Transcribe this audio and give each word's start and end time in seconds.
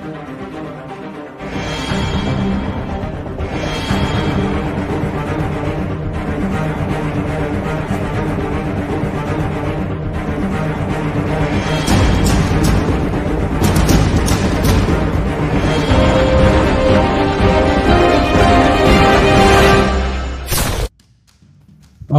All 0.00 0.06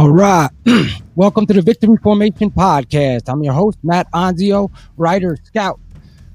right. 0.08 0.48
Welcome 1.14 1.46
to 1.46 1.52
the 1.52 1.60
Victory 1.60 1.98
Formation 1.98 2.50
Podcast. 2.50 3.28
I'm 3.28 3.42
your 3.42 3.52
host, 3.52 3.78
Matt 3.82 4.10
Anzio, 4.12 4.70
writer, 4.96 5.36
scout, 5.42 5.78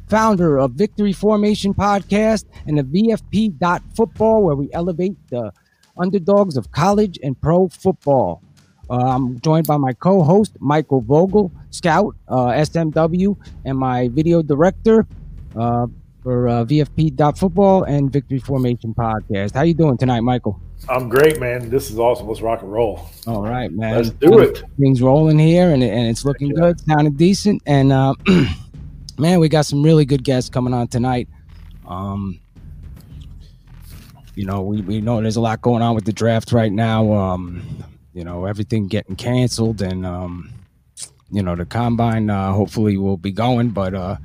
founder 0.07 0.57
of 0.57 0.71
Victory 0.71 1.13
Formation 1.13 1.73
Podcast 1.73 2.45
and 2.65 2.77
the 2.77 2.83
VFP 2.83 3.57
Football, 3.95 4.43
where 4.43 4.55
we 4.55 4.69
elevate 4.73 5.15
the 5.29 5.51
underdogs 5.97 6.57
of 6.57 6.71
college 6.71 7.19
and 7.23 7.39
pro 7.41 7.67
football. 7.67 8.41
Uh, 8.89 8.95
I'm 8.95 9.39
joined 9.41 9.67
by 9.67 9.77
my 9.77 9.93
co-host, 9.93 10.55
Michael 10.59 11.01
Vogel, 11.01 11.51
scout, 11.71 12.15
uh, 12.27 12.47
SMW, 12.47 13.35
and 13.65 13.77
my 13.77 14.07
video 14.07 14.41
director 14.41 15.05
uh, 15.55 15.87
for 16.23 16.47
uh, 16.47 16.65
VFP 16.65 17.37
Football 17.37 17.83
and 17.83 18.11
Victory 18.11 18.39
Formation 18.39 18.93
Podcast. 18.93 19.53
How 19.53 19.63
you 19.63 19.73
doing 19.73 19.97
tonight, 19.97 20.21
Michael? 20.21 20.61
I'm 20.87 21.09
great, 21.09 21.39
man. 21.39 21.69
This 21.69 21.89
is 21.89 21.99
awesome. 21.99 22.27
Let's 22.27 22.41
rock 22.41 22.61
and 22.61 22.71
roll. 22.71 23.09
All 23.25 23.41
right, 23.41 23.71
man. 23.71 23.95
Let's 23.95 24.11
do 24.11 24.39
it. 24.39 24.63
Things 24.79 25.01
rolling 25.01 25.39
here, 25.39 25.71
and, 25.71 25.83
and 25.83 26.07
it's 26.07 26.23
looking 26.23 26.49
good, 26.49 26.79
sounding 26.81 27.13
decent. 27.13 27.61
And 27.65 27.91
uh, 27.91 28.13
man, 29.19 29.39
we 29.39 29.49
got 29.49 29.65
some 29.65 29.83
really 29.83 30.05
good 30.05 30.23
guests 30.23 30.49
coming 30.49 30.73
on 30.73 30.87
tonight. 30.87 31.27
Um, 31.87 32.39
you 34.35 34.45
know, 34.45 34.61
we, 34.61 34.81
we 34.81 35.01
know 35.01 35.21
there's 35.21 35.35
a 35.35 35.41
lot 35.41 35.61
going 35.61 35.81
on 35.81 35.95
with 35.95 36.05
the 36.05 36.13
draft 36.13 36.51
right 36.51 36.71
now. 36.71 37.11
Um, 37.11 37.83
you 38.13 38.23
know, 38.23 38.45
everything 38.45 38.87
getting 38.87 39.15
canceled, 39.15 39.81
and 39.81 40.05
um, 40.05 40.53
you 41.31 41.41
know, 41.41 41.55
the 41.55 41.65
combine 41.65 42.29
uh, 42.29 42.51
hopefully 42.53 42.97
will 42.97 43.17
be 43.17 43.31
going, 43.31 43.69
but 43.69 43.93
uh, 43.93 44.17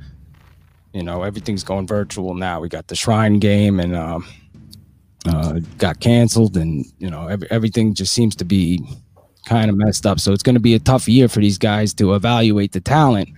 you 0.93 1.03
know, 1.03 1.23
everything's 1.23 1.63
going 1.63 1.87
virtual 1.87 2.35
now. 2.35 2.59
We 2.59 2.69
got 2.69 2.87
the 2.87 2.95
Shrine 2.95 3.39
game, 3.39 3.79
and 3.79 3.95
um, 3.95 4.27
uh, 5.25 5.59
got 5.77 5.99
canceled, 5.99 6.57
and 6.57 6.85
you 6.99 7.09
know 7.09 7.27
every, 7.27 7.47
everything 7.49 7.93
just 7.93 8.13
seems 8.13 8.35
to 8.37 8.45
be 8.45 8.83
kind 9.45 9.69
of 9.69 9.77
messed 9.77 10.05
up. 10.05 10.19
So 10.19 10.31
it's 10.31 10.43
going 10.43 10.55
to 10.55 10.61
be 10.61 10.75
a 10.75 10.79
tough 10.79 11.07
year 11.07 11.27
for 11.27 11.39
these 11.39 11.57
guys 11.57 11.93
to 11.95 12.13
evaluate 12.13 12.71
the 12.71 12.81
talent. 12.81 13.29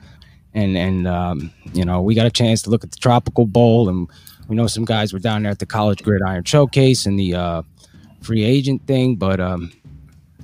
And 0.55 0.75
and 0.77 1.07
um, 1.07 1.51
you 1.73 1.85
know 1.85 2.01
we 2.01 2.15
got 2.15 2.25
a 2.25 2.31
chance 2.31 2.63
to 2.63 2.71
look 2.71 2.83
at 2.83 2.89
the 2.91 2.97
Tropical 2.97 3.45
Bowl, 3.45 3.89
and 3.89 4.09
we 4.47 4.55
know 4.55 4.65
some 4.65 4.85
guys 4.85 5.13
were 5.13 5.19
down 5.19 5.43
there 5.43 5.51
at 5.51 5.59
the 5.59 5.65
College 5.67 6.01
Gridiron 6.01 6.43
Showcase 6.43 7.05
and 7.05 7.19
the 7.19 7.35
uh, 7.35 7.61
free 8.21 8.43
agent 8.43 8.87
thing, 8.87 9.15
but 9.17 9.39
um, 9.39 9.71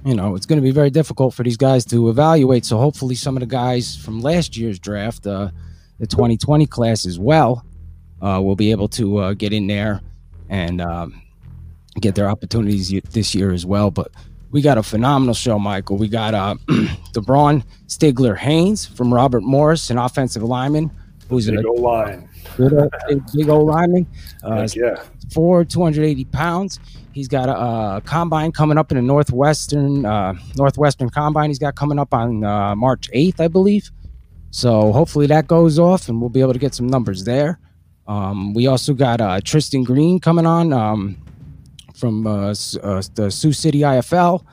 you 0.06 0.14
know 0.14 0.36
it's 0.36 0.46
going 0.46 0.58
to 0.58 0.64
be 0.64 0.72
very 0.72 0.90
difficult 0.90 1.34
for 1.34 1.44
these 1.44 1.58
guys 1.58 1.86
to 1.86 2.10
evaluate. 2.10 2.66
So 2.66 2.78
hopefully 2.78 3.16
some 3.16 3.36
of 3.38 3.42
the 3.42 3.48
guys 3.48 3.96
from 3.96 4.22
last 4.22 4.58
year's 4.58 4.80
draft, 4.80 5.26
uh, 5.26 5.50
the 6.00 6.08
2020 6.08 6.66
class 6.68 7.06
as 7.06 7.18
well, 7.18 7.66
uh, 8.22 8.40
will 8.44 8.56
be 8.56 8.72
able 8.72 8.90
to 8.90 9.18
uh, 9.18 9.34
get 9.34 9.54
in 9.54 9.68
there 9.68 10.02
and 10.50 10.82
um, 10.82 11.22
get 12.00 12.16
their 12.16 12.30
opportunities 12.30 12.92
this 13.12 13.34
year 13.34 13.52
as 13.52 13.66
well. 13.66 13.92
But 13.92 14.12
we 14.52 14.62
got 14.62 14.78
a 14.78 14.84
phenomenal 14.84 15.34
show, 15.34 15.58
Michael. 15.58 15.98
We 15.98 16.08
got 16.08 16.34
uh, 16.34 16.56
DeBron 17.14 17.64
Stigler 17.88 18.38
Haynes 18.38 18.86
from 18.86 19.14
Robert 19.14 19.44
Morris, 19.44 19.90
an 19.90 19.98
offensive 19.98 20.44
lineman 20.44 20.92
who's 21.30 21.50
big 21.50 21.66
old 21.66 21.80
line. 21.80 22.30
Good, 22.58 22.74
uh, 22.74 22.90
big, 23.08 23.24
big 23.34 23.50
old 23.50 23.68
lineman. 23.68 24.08
Uh, 24.44 24.68
yeah. 24.74 24.96
Four, 25.32 25.64
280 25.64 26.26
pounds. 26.26 26.80
He's 27.12 27.28
got 27.28 27.48
a, 27.48 27.98
a, 27.98 28.02
combine 28.04 28.52
coming 28.52 28.76
up 28.76 28.92
in 28.92 28.96
the 28.96 29.04
Northwestern 29.04 30.04
uh, 30.04 30.34
Northwestern 30.56 31.12
Combine. 31.12 31.52
He's 31.52 31.60
got 31.60 31.76
coming 31.76 32.00
up 32.00 32.12
on 32.12 32.44
uh, 32.44 32.76
March 32.76 33.08
8th, 33.14 33.40
I 33.40 33.48
believe. 33.48 33.92
So 34.50 34.92
hopefully 34.92 35.28
that 35.28 35.48
goes 35.48 35.78
off 35.78 36.10
and 36.10 36.20
we'll 36.20 36.32
be 36.32 36.42
able 36.42 36.54
to 36.54 36.60
get 36.60 36.74
some 36.74 36.88
numbers 36.88 37.24
there. 37.24 37.60
Um, 38.08 38.56
we 38.56 38.66
also 38.66 38.96
got 38.96 39.22
uh, 39.22 39.40
Tristan 39.44 39.84
Green 39.84 40.20
coming 40.20 40.48
on. 40.48 40.74
Um, 40.74 41.18
from 42.02 42.26
uh, 42.26 42.50
uh, 42.82 43.02
the 43.14 43.30
Sioux 43.30 43.54
City 43.54 43.82
IFL. 43.82 44.44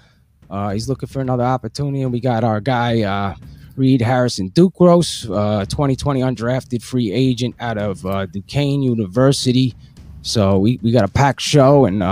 Uh, 0.51 0.71
he's 0.71 0.87
looking 0.87 1.09
for 1.09 1.21
another 1.21 1.45
opportunity, 1.45 2.03
and 2.03 2.13
we 2.13 2.21
got 2.21 2.45
our 2.45 2.61
guy 2.61 3.03
uh, 3.03 3.35
Reed 3.75 4.03
Harrison 4.03 4.51
Ducros, 4.51 5.23
2020 5.23 6.21
undrafted 6.21 6.83
free 6.83 7.11
agent 7.11 7.55
out 7.59 7.79
of 7.79 8.03
Duquesne 8.33 8.83
University. 8.83 9.75
So 10.21 10.59
we, 10.59 10.79
we 10.83 10.93
got 10.93 11.05
a 11.05 11.09
packed 11.09 11.41
show, 11.41 11.87
and 11.87 12.03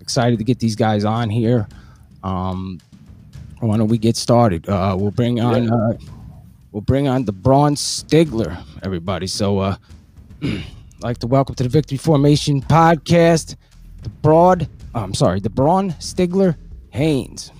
excited 0.00 0.38
to 0.38 0.44
get 0.44 0.60
these 0.60 0.76
guys 0.76 1.04
on 1.04 1.30
here. 1.30 1.66
Um, 2.22 2.80
why 3.58 3.76
don't 3.76 3.88
we 3.88 3.98
get 3.98 4.16
started? 4.16 4.68
Uh, 4.68 4.96
we'll 4.96 5.10
bring 5.10 5.40
on 5.40 5.72
uh, 5.72 5.98
we'll 6.70 6.82
bring 6.82 7.08
on 7.08 7.24
DeBron 7.24 7.76
Stigler, 7.76 8.62
everybody. 8.84 9.26
So, 9.26 9.58
uh, 9.58 9.76
I'd 10.42 10.62
like 11.00 11.18
to 11.18 11.26
welcome 11.26 11.56
to 11.56 11.64
the 11.64 11.68
Victory 11.68 11.98
Formation 11.98 12.60
podcast, 12.62 13.56
the 14.02 14.10
Broad 14.10 14.68
Oh, 14.96 15.02
I'm 15.02 15.12
sorry, 15.12 15.42
DeBron 15.42 15.94
Stigler 15.98 16.56
Haynes. 16.88 17.52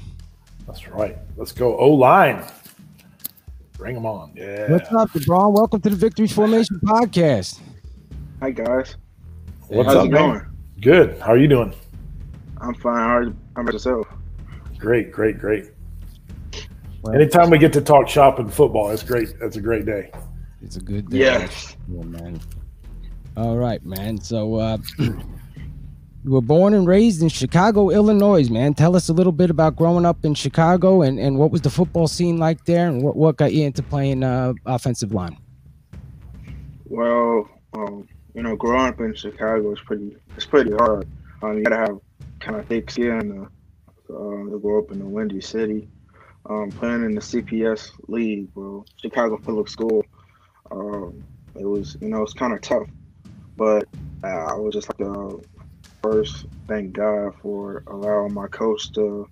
That's 0.67 0.89
right. 0.89 1.19
Let's 1.37 1.53
go 1.53 1.77
O 1.77 1.91
line. 1.91 2.43
Bring 3.75 3.95
them 3.95 4.07
on. 4.07 4.33
Yeah. 4.35 4.73
What's 4.73 4.91
up, 4.91 5.11
DeBron? 5.11 5.53
Welcome 5.53 5.83
to 5.83 5.91
the 5.91 5.97
Victory 5.97 6.29
Formation 6.29 6.81
Podcast. 6.83 7.61
Hi 8.41 8.53
guys. 8.53 8.97
What's 9.69 9.89
How's 9.89 10.07
up, 10.07 10.11
going? 10.11 10.33
Man? 10.33 10.57
Good. 10.81 11.21
How 11.21 11.33
are 11.33 11.37
you 11.37 11.47
doing? 11.47 11.75
I'm 12.59 12.73
fine. 12.73 12.97
How, 12.97 13.17
are, 13.17 13.25
how 13.25 13.61
about 13.61 13.75
yourself? 13.75 14.07
Great, 14.79 15.13
great, 15.13 15.39
great. 15.39 15.73
Well, 17.03 17.15
Anytime 17.15 17.51
we 17.51 17.59
get 17.59 17.75
to 17.75 17.83
talk 17.83 18.09
shop 18.09 18.39
and 18.39 18.51
football, 18.51 18.89
it's 18.93 19.03
great. 19.03 19.39
That's 19.39 19.57
a 19.57 19.61
great 19.61 19.85
day. 19.85 20.11
It's 20.63 20.77
a 20.77 20.81
good 20.81 21.11
day. 21.11 21.19
Yes. 21.19 21.77
Yeah, 21.87 22.03
man. 22.03 22.41
All 23.37 23.59
right, 23.59 23.85
man. 23.85 24.19
So 24.23 24.55
uh 24.55 24.79
You 26.27 26.33
were 26.33 26.41
born 26.41 26.75
and 26.75 26.89
raised 26.89 27.23
in 27.23 27.29
Chicago, 27.29 27.89
Illinois, 27.91 28.51
man. 28.51 28.75
Tell 28.75 28.97
us 28.97 29.09
a 29.09 29.13
little 29.13 29.31
bit 29.31 29.49
about 29.49 29.77
growing 29.77 30.05
up 30.05 30.25
in 30.25 30.35
Chicago 30.35 31.03
and, 31.03 31.21
and 31.21 31.39
what 31.39 31.53
was 31.53 31.61
the 31.61 31.71
football 31.71 32.09
scene 32.09 32.37
like 32.37 32.65
there 32.65 32.89
and 32.89 33.01
what, 33.01 33.15
what 33.15 33.37
got 33.37 33.53
you 33.53 33.65
into 33.65 33.81
playing 33.81 34.25
uh, 34.25 34.53
offensive 34.67 35.13
line? 35.13 35.39
Well, 36.87 37.49
um, 37.75 38.09
you 38.35 38.43
know, 38.43 38.57
growing 38.57 38.89
up 38.89 38.99
in 38.99 39.15
Chicago 39.15 39.73
is 39.73 39.79
pretty 39.79 40.17
it's 40.35 40.45
pretty 40.45 40.73
hard. 40.73 41.07
Um, 41.43 41.59
you 41.59 41.63
gotta 41.63 41.77
have 41.77 42.01
kind 42.41 42.59
of 42.59 42.67
thick 42.67 42.91
skin 42.91 43.47
uh, 43.47 44.09
to 44.09 44.59
grow 44.61 44.81
up 44.81 44.91
in 44.91 45.01
a 45.03 45.07
windy 45.07 45.41
city. 45.41 45.87
Um, 46.47 46.73
playing 46.73 47.05
in 47.05 47.15
the 47.15 47.21
CPS 47.21 47.93
league, 48.09 48.53
bro, 48.53 48.85
Chicago 48.97 49.39
Public 49.39 49.69
School. 49.69 50.05
Um, 50.73 51.23
it 51.55 51.67
was, 51.67 51.97
you 52.01 52.09
know, 52.09 52.25
it's 52.25 52.35
kind 52.35 52.53
of 52.53 52.63
tough, 52.63 52.89
but 53.57 53.87
uh, 54.25 54.47
I 54.47 54.55
was 54.55 54.75
just 54.75 54.89
like 54.89 55.09
a 55.09 55.39
first 56.03 56.47
thank 56.69 56.93
God 56.93 57.35
for 57.43 57.83
allowing 57.87 58.35
my 58.35 58.47
coach 58.49 58.93
to 58.93 59.29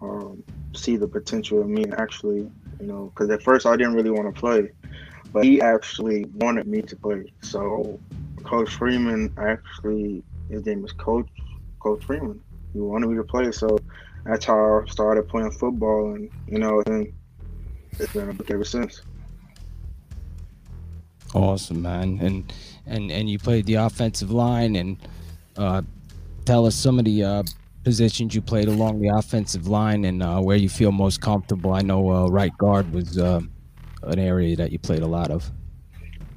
um, 0.00 0.42
see 0.74 0.96
the 0.96 1.08
potential 1.08 1.62
in 1.62 1.72
me 1.72 1.84
actually, 1.96 2.50
you 2.80 2.86
know, 2.86 3.12
because 3.14 3.30
at 3.30 3.42
first 3.42 3.66
I 3.66 3.76
didn't 3.76 3.94
really 3.94 4.10
want 4.10 4.32
to 4.34 4.38
play, 4.38 4.70
but 5.32 5.44
he 5.44 5.60
actually 5.60 6.24
wanted 6.34 6.66
me 6.66 6.82
to 6.82 6.96
play. 6.96 7.32
So 7.42 8.00
Coach 8.44 8.74
Freeman 8.74 9.32
actually, 9.38 10.22
his 10.50 10.64
name 10.66 10.84
is 10.84 10.92
Coach 10.92 11.28
Coach 11.80 12.04
Freeman. 12.04 12.40
He 12.72 12.80
wanted 12.80 13.08
me 13.08 13.16
to 13.16 13.24
play, 13.24 13.50
so 13.52 13.78
that's 14.24 14.44
how 14.44 14.82
I 14.82 14.90
started 14.90 15.28
playing 15.28 15.52
football, 15.52 16.14
and 16.14 16.30
you 16.46 16.58
know, 16.58 16.82
and 16.86 17.12
it's 17.98 18.12
been 18.12 18.28
a 18.28 18.34
book 18.34 18.50
ever 18.50 18.64
since. 18.64 19.00
Awesome, 21.34 21.82
man, 21.82 22.18
and 22.20 22.52
and 22.86 23.10
and 23.10 23.28
you 23.28 23.38
played 23.38 23.66
the 23.66 23.74
offensive 23.74 24.30
line 24.30 24.76
and 24.76 24.98
uh, 25.58 25.82
tell 26.44 26.66
us 26.66 26.74
some 26.74 26.98
of 26.98 27.04
the 27.04 27.22
uh, 27.22 27.42
positions 27.84 28.34
you 28.34 28.42
played 28.42 28.68
along 28.68 29.00
the 29.00 29.08
offensive 29.08 29.68
line 29.68 30.04
and 30.04 30.22
uh, 30.22 30.40
where 30.40 30.56
you 30.56 30.68
feel 30.68 30.92
most 30.92 31.20
comfortable. 31.20 31.72
I 31.72 31.82
know 31.82 32.10
uh, 32.10 32.26
right 32.26 32.56
guard 32.58 32.92
was 32.92 33.18
uh, 33.18 33.40
an 34.02 34.18
area 34.18 34.56
that 34.56 34.72
you 34.72 34.78
played 34.78 35.02
a 35.02 35.06
lot 35.06 35.30
of. 35.30 35.50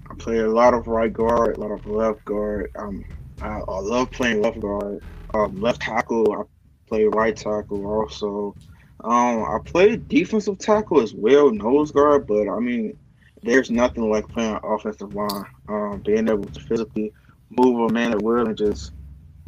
I 0.10 0.16
played 0.16 0.42
a 0.42 0.52
lot 0.52 0.74
of 0.74 0.88
right 0.88 1.12
guard, 1.12 1.58
a 1.58 1.60
lot 1.60 1.72
of 1.72 1.86
left 1.86 2.24
guard. 2.26 2.72
Um, 2.76 3.06
I, 3.42 3.60
I 3.60 3.80
love 3.80 4.12
playing 4.12 4.42
left 4.42 4.60
guard. 4.60 5.02
Um, 5.34 5.60
left 5.62 5.82
tackle, 5.82 6.32
I 6.34 6.44
played 6.88 7.16
right 7.16 7.36
tackle 7.36 7.86
also. 7.86 8.56
Um, 9.04 9.44
I 9.44 9.58
played 9.64 10.08
defensive 10.08 10.58
tackle 10.58 11.02
as 11.02 11.14
well, 11.14 11.52
nose 11.52 11.92
guard, 11.92 12.28
but 12.28 12.50
I 12.50 12.60
mean, 12.60 12.98
there's 13.42 13.72
nothing 13.72 14.10
like 14.10 14.28
playing 14.28 14.60
offensive 14.64 15.14
line. 15.16 15.46
Um, 15.68 16.02
being 16.06 16.28
able 16.28 16.44
to 16.46 16.60
physically 16.60 17.14
move 17.50 17.90
a 17.90 17.94
man 17.94 18.12
at 18.12 18.22
will 18.22 18.48
and 18.48 18.58
just 18.58 18.92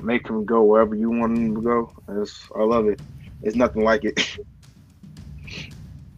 make 0.03 0.27
him 0.27 0.45
go 0.45 0.63
wherever 0.63 0.95
you 0.95 1.09
want 1.09 1.37
him 1.37 1.55
to 1.55 1.61
go. 1.61 1.93
It's, 2.09 2.47
I 2.55 2.63
love 2.63 2.87
it. 2.87 2.99
It's 3.43 3.55
nothing 3.55 3.83
like 3.83 4.03
it. 4.05 4.19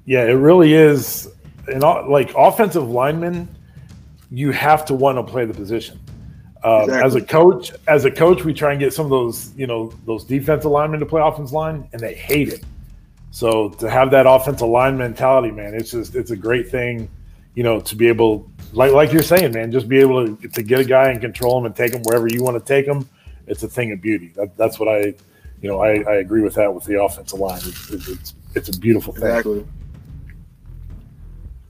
yeah, 0.06 0.24
it 0.24 0.34
really 0.34 0.74
is. 0.74 1.30
And 1.68 1.82
like 1.82 2.34
offensive 2.36 2.90
linemen, 2.90 3.48
you 4.32 4.52
have 4.52 4.86
to 4.86 4.94
want 4.94 5.18
to 5.18 5.24
play 5.24 5.46
the 5.46 5.54
position. 5.54 6.00
Um, 6.64 6.84
exactly. 6.84 7.06
As 7.06 7.16
a 7.16 7.22
coach, 7.22 7.72
as 7.88 8.06
a 8.06 8.12
coach, 8.12 8.46
we 8.46 8.54
try 8.54 8.72
and 8.72 8.80
get 8.80 8.94
some 8.94 9.06
of 9.06 9.10
those, 9.10 9.54
you 9.56 9.68
know, 9.68 9.94
those 10.06 10.24
defensive 10.24 10.72
linemen 10.72 11.00
to 11.02 11.06
play 11.06 11.22
offense 11.22 11.52
line, 11.52 11.88
and 11.92 12.02
they 12.02 12.14
hate 12.14 12.50
it. 12.50 12.64
So 13.32 13.70
to 13.70 13.90
have 13.90 14.12
that 14.12 14.26
offensive 14.28 14.68
line 14.68 14.98
mentality, 14.98 15.52
man, 15.52 15.74
it's 15.74 15.92
just 15.92 16.16
it's 16.16 16.32
a 16.32 16.36
great 16.36 16.70
thing, 16.70 17.10
you 17.56 17.64
know, 17.64 17.82
to 17.82 17.96
be 17.96 18.08
able, 18.08 18.50
like 18.72 18.94
like 18.94 19.12
you're 19.12 19.24
saying, 19.24 19.54
man, 19.54 19.72
just 19.72 19.90
be 19.90 20.00
able 20.00 20.36
to, 20.36 20.48
to 20.48 20.64
get 20.64 20.80
a 20.80 20.86
guy 20.86 21.10
and 21.10 21.20
control 21.20 21.58
him 21.58 21.66
and 21.66 21.76
take 21.76 21.94
him 21.94 22.02
wherever 22.04 22.28
you 22.28 22.44
want 22.44 22.58
to 22.58 22.66
take 22.66 22.86
him. 22.86 23.08
It's 23.48 23.64
a 23.64 23.68
thing 23.68 23.92
of 23.92 24.02
beauty. 24.02 24.34
That, 24.36 24.56
that's 24.58 24.80
what 24.80 24.90
I, 24.90 25.14
you 25.62 25.70
know, 25.70 25.82
I, 25.82 26.02
I 26.08 26.16
agree 26.16 26.42
with 26.42 26.56
that 26.56 26.74
with 26.74 26.86
the 26.86 27.02
offensive 27.02 27.40
line. 27.40 27.62
It's, 27.64 27.90
it's, 28.08 28.34
it's 28.56 28.70
a 28.70 28.80
beautiful 28.80 29.14
thing. 29.14 29.24
Exactly. 29.24 29.66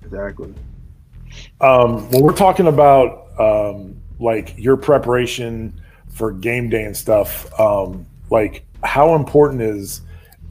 Exactly. 0.03 0.53
Um, 1.61 2.09
when 2.11 2.21
we're 2.21 2.35
talking 2.35 2.67
about 2.67 3.39
um, 3.39 3.99
like 4.19 4.53
your 4.57 4.77
preparation 4.77 5.79
for 6.09 6.31
game 6.31 6.69
day 6.69 6.83
and 6.83 6.95
stuff, 6.95 7.59
um, 7.59 8.05
like 8.29 8.65
how 8.83 9.15
important 9.15 9.61
is 9.61 10.01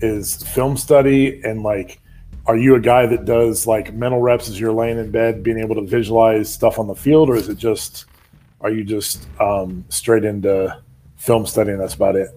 is 0.01 0.43
film 0.43 0.77
study 0.77 1.41
and 1.45 1.63
like 1.63 2.01
are 2.47 2.57
you 2.57 2.75
a 2.75 2.81
guy 2.81 3.07
that 3.07 3.25
does 3.25 3.69
like 3.69 3.95
mental 3.95 4.21
reps 4.21 4.49
as 4.49 4.59
you're 4.59 4.73
laying 4.73 4.99
in 4.99 5.11
bed, 5.11 5.45
being 5.45 5.59
able 5.59 5.77
to 5.77 5.83
visualize 5.83 6.53
stuff 6.53 6.79
on 6.79 6.89
the 6.89 6.95
field, 6.95 7.29
or 7.31 7.37
is 7.37 7.49
it 7.49 7.57
just 7.57 8.07
are 8.61 8.71
you 8.71 8.83
just 8.85 9.29
um, 9.41 9.85
straight 9.89 10.25
into 10.25 10.77
film 11.23 11.47
study 11.47 11.71
and 11.71 11.81
that's 11.81 11.95
about 11.95 12.17
it? 12.17 12.31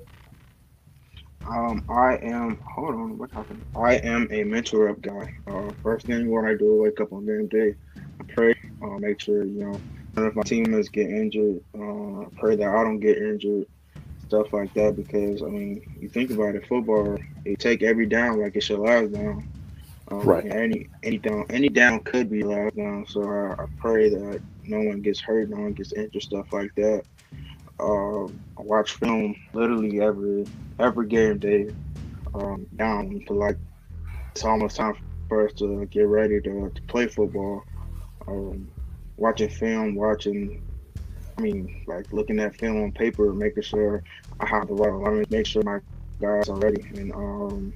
Um, 1.48 1.84
I 1.90 2.18
am. 2.18 2.58
Hold 2.58 2.96
on, 2.96 3.18
what 3.18 3.32
happened? 3.32 3.64
I 3.76 3.96
am 3.96 4.28
a 4.32 4.44
mentor 4.44 4.86
rep 4.86 5.02
guy. 5.02 5.36
Uh, 5.48 5.72
first 5.84 6.06
thing 6.06 6.30
when 6.30 6.46
I 6.46 6.56
do, 6.56 6.82
wake 6.82 7.00
up 7.02 7.12
on 7.12 7.26
game 7.26 7.48
day, 7.48 7.76
I 7.96 8.24
pray, 8.34 8.56
uh, 8.84 8.98
make 9.00 9.20
sure 9.20 9.44
you 9.44 9.66
know 9.66 9.82
none 10.16 10.26
of 10.26 10.36
my 10.36 10.44
teammates 10.44 10.90
get 10.90 11.10
injured. 11.10 11.62
Uh, 11.76 12.26
pray 12.38 12.56
that 12.56 12.68
I 12.68 12.84
don't 12.84 13.00
get 13.00 13.18
injured, 13.18 13.68
stuff 14.28 14.54
like 14.54 14.74
that. 14.76 14.96
Because 14.96 15.42
I 15.42 15.48
mean, 15.48 15.82
you 16.00 16.10
think 16.10 16.32
about 16.32 16.56
it, 16.56 16.68
football, 16.68 17.18
you 17.44 17.56
take 17.56 17.84
every 17.84 18.06
down 18.06 18.40
like 18.40 18.56
it's 18.56 18.70
your 18.70 18.80
last 18.80 19.14
down. 19.14 19.48
Um, 20.10 20.22
right. 20.22 20.46
Any 20.46 20.88
any 21.02 21.18
down 21.18 21.46
any 21.50 21.70
down 21.70 22.02
could 22.02 22.30
be 22.30 22.44
last 22.44 22.76
down. 22.76 23.06
So 23.08 23.24
I, 23.24 23.64
I, 23.64 23.66
pray 23.78 24.10
that 24.10 24.42
no 24.64 24.80
one 24.80 25.02
gets 25.02 25.20
hurt, 25.20 25.50
no 25.50 25.58
one 25.58 25.74
gets 25.74 25.94
injured, 25.94 26.22
stuff 26.22 26.54
like 26.54 26.74
that. 26.76 27.04
Uh, 27.80 28.26
I 28.26 28.62
watch 28.62 28.94
film 28.94 29.36
literally 29.54 30.02
every 30.02 30.46
every 30.80 31.08
game 31.08 31.38
day 31.38 31.70
um, 32.34 32.66
down 32.76 33.22
to 33.28 33.34
like 33.34 33.58
it's 34.32 34.44
almost 34.44 34.78
time 34.78 34.96
for 35.30 35.48
us 35.48 35.54
to 35.54 35.86
get 35.88 36.08
ready 36.08 36.42
to, 36.42 36.72
to 36.74 36.82
play 36.84 37.08
football. 37.08 37.64
Um, 38.28 38.68
watching 39.18 39.50
film, 39.50 39.96
watching, 39.96 40.62
I 41.38 41.42
mean, 41.42 41.84
like 41.88 42.12
looking 42.12 42.40
at 42.40 42.56
film 42.56 42.84
on 42.84 42.92
paper, 42.92 43.34
making 43.34 43.64
sure 43.64 44.04
I 44.40 44.48
have 44.48 44.68
the 44.68 44.74
right 44.74 44.92
alignment, 44.92 45.32
make 45.32 45.46
sure 45.46 45.64
my 45.64 45.80
guys 46.20 46.50
are 46.50 46.58
ready, 46.58 46.82
and 46.96 47.14
um, 47.14 47.74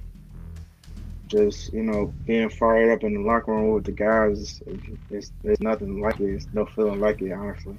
just 1.26 1.72
you 1.72 1.82
know 1.82 2.12
being 2.26 2.50
fired 2.50 2.92
up 2.92 3.04
in 3.04 3.14
the 3.14 3.20
locker 3.20 3.52
room 3.52 3.70
with 3.70 3.84
the 3.84 3.92
guys. 3.92 4.62
It's, 5.10 5.32
there's 5.42 5.60
nothing 5.60 6.00
like 6.00 6.20
it. 6.20 6.34
It's 6.34 6.46
no 6.52 6.66
feeling 6.66 7.00
like 7.00 7.22
it, 7.22 7.32
honestly. 7.32 7.78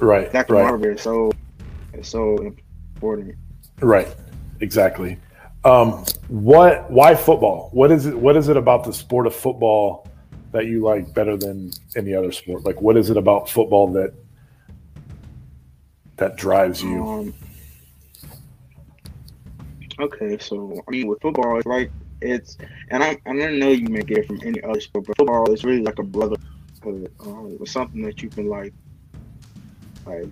Right. 0.00 0.30
That 0.32 0.48
right. 0.48 0.80
is 0.84 1.02
so 1.02 1.32
it's 1.98 2.08
so 2.08 2.36
important. 2.38 3.36
Right. 3.80 4.08
Exactly. 4.60 5.18
Um, 5.64 6.04
what? 6.28 6.90
Why 6.90 7.14
football? 7.14 7.70
What 7.72 7.90
is 7.90 8.06
it? 8.06 8.16
What 8.16 8.36
is 8.36 8.48
it 8.48 8.56
about 8.56 8.84
the 8.84 8.92
sport 8.92 9.26
of 9.26 9.34
football 9.34 10.06
that 10.52 10.66
you 10.66 10.82
like 10.82 11.12
better 11.14 11.36
than 11.36 11.72
any 11.96 12.14
other 12.14 12.32
sport? 12.32 12.64
Like, 12.64 12.80
what 12.80 12.96
is 12.96 13.10
it 13.10 13.16
about 13.16 13.50
football 13.50 13.92
that 13.92 14.14
that 16.16 16.36
drives 16.36 16.82
you? 16.82 17.06
Um, 17.06 17.34
okay, 20.00 20.38
so 20.38 20.82
I 20.86 20.90
mean, 20.90 21.08
with 21.08 21.20
football, 21.20 21.58
it's 21.58 21.66
like 21.66 21.90
it's, 22.20 22.56
and 22.90 23.02
I 23.02 23.18
I 23.26 23.36
don't 23.36 23.58
know 23.58 23.70
you 23.70 23.88
may 23.88 24.02
get 24.02 24.26
from 24.26 24.40
any 24.44 24.62
other 24.62 24.80
sport, 24.80 25.06
but 25.06 25.16
football 25.16 25.52
is 25.52 25.64
really 25.64 25.82
like 25.82 25.98
a 25.98 26.04
brotherhood. 26.04 26.40
Um, 27.20 27.58
it's 27.60 27.72
something 27.72 28.02
that 28.02 28.22
you 28.22 28.28
can 28.28 28.48
like, 28.48 28.72
like. 30.06 30.28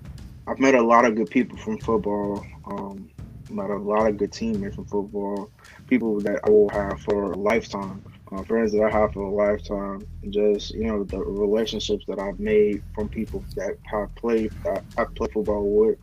I've 0.46 0.58
met 0.58 0.75
a 0.75 0.82
lot 0.82 1.04
of 1.04 1.14
good 1.16 1.31
people 1.31 1.58
from 1.58 1.78
football. 1.78 2.44
Um, 2.66 3.10
met 3.50 3.70
a 3.70 3.76
lot 3.76 4.08
of 4.08 4.16
good 4.16 4.32
teammates 4.32 4.75
from 4.75 4.87
football. 4.87 5.50
People 5.88 6.20
that 6.20 6.40
I 6.44 6.50
will 6.50 6.69
have 6.70 7.00
for 7.00 7.32
a 7.32 7.37
lifetime 7.37 8.02
uh, 8.32 8.43
friends 8.43 8.72
that 8.72 8.82
I 8.82 8.90
have 8.90 9.12
for 9.12 9.22
a 9.22 9.31
lifetime, 9.31 10.06
just 10.31 10.75
you 10.75 10.84
know 10.84 11.04
the 11.04 11.19
relationships 11.19 12.04
that 12.08 12.19
I've 12.19 12.40
made 12.40 12.82
from 12.94 13.08
people 13.08 13.44
that 13.54 13.76
I 13.93 14.06
played 14.19 14.52
I 14.66 15.04
play 15.04 15.28
football 15.32 15.69
with. 15.69 15.98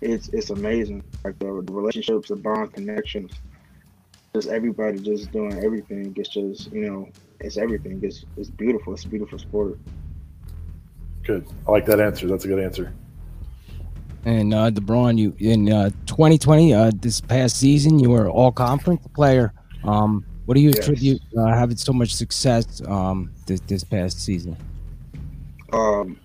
It's 0.00 0.28
it's 0.28 0.50
amazing. 0.50 1.02
Like 1.24 1.38
the, 1.38 1.62
the 1.66 1.72
relationships, 1.72 2.28
the 2.28 2.36
bond 2.36 2.72
connections, 2.72 3.32
just 4.34 4.48
everybody 4.48 4.98
just 4.98 5.32
doing 5.32 5.52
everything. 5.64 6.14
It's 6.16 6.30
just 6.30 6.72
you 6.72 6.90
know 6.90 7.08
it's 7.40 7.56
everything. 7.58 8.00
It's 8.02 8.24
it's 8.36 8.50
beautiful. 8.50 8.94
It's 8.94 9.04
a 9.04 9.08
beautiful 9.08 9.38
sport. 9.38 9.78
Good. 11.24 11.46
I 11.66 11.72
like 11.72 11.86
that 11.86 12.00
answer. 12.00 12.26
That's 12.26 12.44
a 12.44 12.48
good 12.48 12.60
answer. 12.60 12.94
And 14.26 14.52
uh, 14.52 14.72
DeBron, 14.72 15.16
you 15.16 15.36
in 15.38 15.72
uh, 15.72 15.90
2020, 16.06 16.74
uh, 16.74 16.90
this 16.96 17.20
past 17.20 17.58
season, 17.58 18.00
you 18.00 18.10
were 18.10 18.28
all 18.28 18.50
conference 18.50 19.06
player. 19.14 19.54
Um, 19.84 20.26
what 20.46 20.56
do 20.56 20.60
you 20.60 20.70
yes. 20.70 20.80
attribute 20.80 21.22
uh, 21.38 21.46
having 21.46 21.76
so 21.76 21.92
much 21.92 22.12
success 22.12 22.82
um, 22.88 23.30
this 23.46 23.60
this 23.60 23.84
past 23.84 24.20
season? 24.20 24.56
Um, 25.72 26.18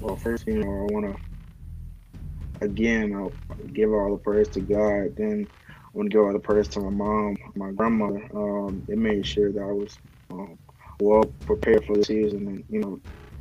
well, 0.00 0.16
first, 0.16 0.46
you 0.46 0.64
know, 0.64 0.70
I 0.70 0.92
want 0.92 1.14
to 1.14 2.64
again 2.64 3.14
I'll 3.14 3.32
give 3.74 3.92
all 3.92 4.12
the 4.12 4.22
praise 4.22 4.48
to 4.48 4.60
God. 4.60 5.14
Then 5.14 5.46
I 5.68 5.72
want 5.92 6.10
to 6.10 6.16
give 6.16 6.24
all 6.24 6.32
the 6.32 6.38
praise 6.38 6.68
to 6.68 6.80
my 6.80 6.88
mom, 6.88 7.36
my 7.56 7.72
grandmother. 7.72 8.26
Um, 8.34 8.82
they 8.88 8.94
made 8.94 9.26
sure 9.26 9.52
that 9.52 9.60
I 9.60 9.72
was 9.72 9.98
um, 10.30 10.58
well 10.98 11.24
prepared 11.44 11.84
for 11.84 11.94
the 11.94 12.04
season, 12.06 12.46
and 12.48 12.64
you 12.70 12.80
know, 12.80 13.00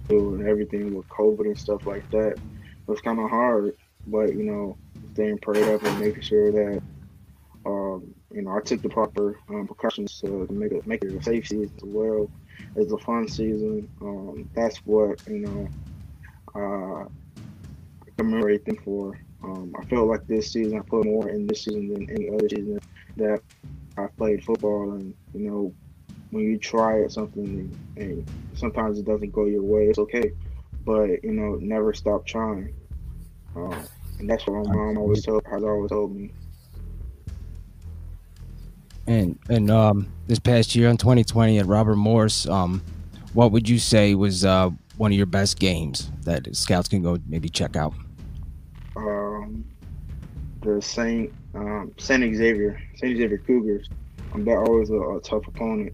doing 0.10 0.46
everything 0.46 0.94
with 0.94 1.08
COVID 1.08 1.46
and 1.46 1.58
stuff 1.58 1.86
like 1.86 2.10
that. 2.12 2.34
It 2.34 2.92
was 2.92 3.00
kind 3.00 3.18
of 3.18 3.30
hard, 3.30 3.78
but 4.08 4.36
you 4.36 4.44
know, 4.44 4.78
staying 5.14 5.38
prayed 5.40 5.68
up 5.68 5.84
and 5.84 6.00
making 6.00 6.22
sure 6.22 6.52
that 6.52 6.82
um, 7.66 8.14
you 8.32 8.42
know, 8.42 8.58
I 8.58 8.62
took 8.62 8.82
the 8.82 8.90
proper 8.90 9.40
um, 9.50 9.68
precautions 9.68 10.20
to, 10.22 10.48
make 10.50 10.72
it 10.72 10.86
make 10.86 11.04
it 11.04 11.14
a 11.14 11.24
safe 11.24 11.48
season 11.48 11.72
as 11.78 11.84
well 11.84 12.30
as 12.76 12.92
a 12.92 12.98
fun 12.98 13.28
season. 13.28 13.90
Um, 14.02 14.50
that's 14.54 14.78
what 14.80 15.22
you 15.28 15.40
know. 15.40 15.68
Uh, 16.56 17.06
I 17.06 18.10
commemorate 18.18 18.66
them 18.66 18.78
for. 18.84 19.20
Um, 19.44 19.76
I 19.80 19.86
felt 19.86 20.08
like 20.08 20.28
this 20.28 20.52
season 20.52 20.80
I 20.80 20.82
put 20.82 21.06
more 21.06 21.30
in 21.30 21.48
this 21.48 21.64
season 21.64 21.94
than 21.94 22.10
any 22.10 22.30
other 22.30 22.48
season 22.50 22.80
that 23.18 23.42
I 23.98 24.08
played 24.18 24.44
football, 24.44 24.92
and 24.94 25.14
you 25.34 25.50
know, 25.50 25.74
when 26.32 26.44
you 26.44 26.58
try 26.58 27.04
at 27.04 27.12
something 27.12 27.78
and, 27.96 28.30
sometimes 28.56 29.00
it 29.00 29.06
doesn't 29.06 29.32
go 29.32 29.46
your 29.46 29.64
way, 29.64 29.88
it's 29.88 29.98
okay, 29.98 30.32
but 30.86 31.24
you 31.24 31.32
know, 31.32 31.56
never 31.56 31.92
stop 31.92 32.24
trying. 32.26 32.74
Uh, 33.56 33.84
and 34.24 34.30
that's 34.30 34.48
what 34.48 34.66
my 34.66 34.74
mom 34.74 34.98
always 34.98 35.26
told 35.26 35.44
has 35.52 35.62
always 35.64 35.90
told 35.90 36.16
me. 36.16 36.32
And 39.06 39.38
and 39.50 39.70
um, 39.70 40.08
this 40.28 40.40
past 40.40 40.76
year 40.76 40.88
in 40.88 40.96
2020 40.96 41.60
at 41.60 41.66
Robert 41.66 41.98
Morris, 41.98 42.48
um, 42.48 42.82
what 43.34 43.52
would 43.52 43.68
you 43.68 43.80
say 43.80 44.16
was 44.16 44.46
uh, 44.46 44.70
one 44.96 45.12
of 45.12 45.18
your 45.18 45.26
best 45.26 45.60
games 45.60 46.10
that 46.24 46.56
scouts 46.56 46.88
can 46.88 47.04
go 47.04 47.20
maybe 47.28 47.50
check 47.50 47.76
out? 47.76 47.94
Um, 48.96 49.66
the 50.62 50.82
Saint 50.82 51.34
um, 51.54 51.92
Saint 51.98 52.34
Xavier 52.34 52.82
Saint 52.96 53.18
Xavier 53.18 53.40
Cougars. 53.40 53.90
Um, 54.34 54.46
they're 54.46 54.64
always 54.64 54.90
a, 54.90 54.96
a 54.96 55.20
tough 55.20 55.46
opponent. 55.48 55.94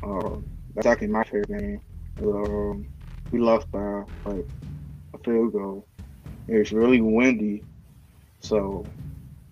Uh, 0.00 0.36
that's 0.76 0.86
actually 0.86 1.08
my 1.08 1.24
favorite 1.24 1.48
game. 1.48 1.80
Um, 2.22 2.86
we 3.32 3.40
lost 3.40 3.68
by 3.72 4.04
like 4.24 4.46
a 5.12 5.18
field 5.24 5.52
goal. 5.52 5.87
It 6.48 6.58
was 6.58 6.72
really 6.72 7.00
windy, 7.00 7.62
so 8.40 8.84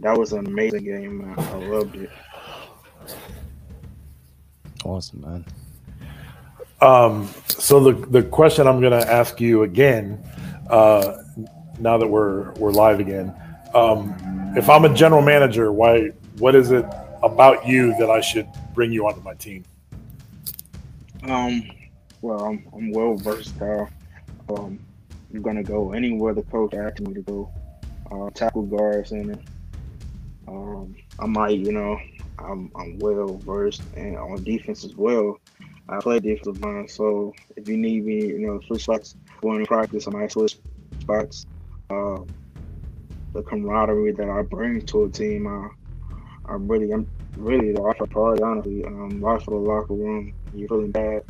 that 0.01 0.17
was 0.17 0.33
an 0.33 0.47
amazing 0.47 0.85
game. 0.85 1.19
Man. 1.19 1.39
I 1.39 1.55
loved 1.67 1.97
it. 1.97 2.11
Awesome, 4.85 5.21
man. 5.21 5.45
Um, 6.81 7.29
so 7.49 7.81
the 7.81 8.07
the 8.07 8.23
question 8.23 8.67
I'm 8.67 8.81
going 8.81 8.99
to 8.99 9.11
ask 9.11 9.41
you 9.41 9.63
again, 9.63 10.23
uh, 10.71 11.19
now 11.79 11.99
that 11.99 12.07
we're 12.07 12.53
we're 12.53 12.73
live 12.73 13.01
again, 13.01 13.35
um, 13.75 14.15
if 14.57 14.69
I'm 14.71 14.85
a 14.85 14.95
general 14.95 15.23
manager, 15.23 15.73
why 15.73 16.09
what 16.39 16.55
is 16.55 16.71
it 16.71 16.85
about 17.23 17.67
you 17.67 17.97
that 17.99 18.11
I 18.11 18.21
should 18.21 18.47
bring 18.75 18.93
you 18.93 19.07
onto 19.07 19.21
my 19.21 19.35
team? 19.35 19.65
Um, 21.25 21.63
well, 22.23 22.45
I'm, 22.45 22.67
I'm 22.73 22.91
well 22.93 23.17
versatile. 23.17 23.89
Um, 24.49 24.79
I'm 25.33 25.43
gonna 25.43 25.63
go 25.63 25.93
anywhere 25.93 26.35
the 26.35 26.43
coach 26.43 26.75
asks 26.75 27.01
me 27.01 27.15
to 27.15 27.23
go. 27.23 27.51
Uh, 28.11 28.31
tackle 28.31 28.63
guard 28.63 29.09
center. 29.09 29.39
Um, 30.47 30.95
I 31.19 31.27
might, 31.27 31.59
you 31.59 31.73
know, 31.73 31.99
I'm 32.39 32.71
I'm 32.77 32.99
well 32.99 33.37
versed 33.39 33.83
and 33.97 34.17
on 34.17 34.45
defense 34.45 34.85
as 34.85 34.95
well. 34.95 35.39
I 35.89 35.99
play 35.99 36.21
defensive 36.21 36.61
line, 36.63 36.89
so 36.89 37.33
if 37.57 37.69
you 37.69 37.77
need 37.77 38.05
me, 38.05 38.27
you 38.27 38.47
know, 38.47 38.61
switch 38.67 38.83
spots 38.83 39.17
going 39.41 39.61
to 39.61 39.67
practice, 39.67 40.07
I 40.07 40.11
might 40.11 40.33
switch 40.33 40.57
spots. 41.01 41.47
Uh, 41.91 42.19
the 43.37 43.43
camaraderie 43.43 44.13
that 44.13 44.29
I 44.29 44.43
bring 44.43 44.81
to 44.87 45.05
a 45.05 45.09
team. 45.09 45.47
I, 45.47 45.69
I 46.51 46.55
really, 46.55 46.91
I'm 46.93 47.07
really 47.37 47.73
the 47.73 47.95
the 47.99 48.07
party, 48.07 48.43
honestly. 48.43 48.85
Um, 48.85 49.21
life 49.21 49.43
of 49.43 49.47
the 49.47 49.57
locker 49.57 49.95
room. 49.95 50.33
You're 50.55 50.69
feeling 50.69 50.91
bad. 50.91 51.23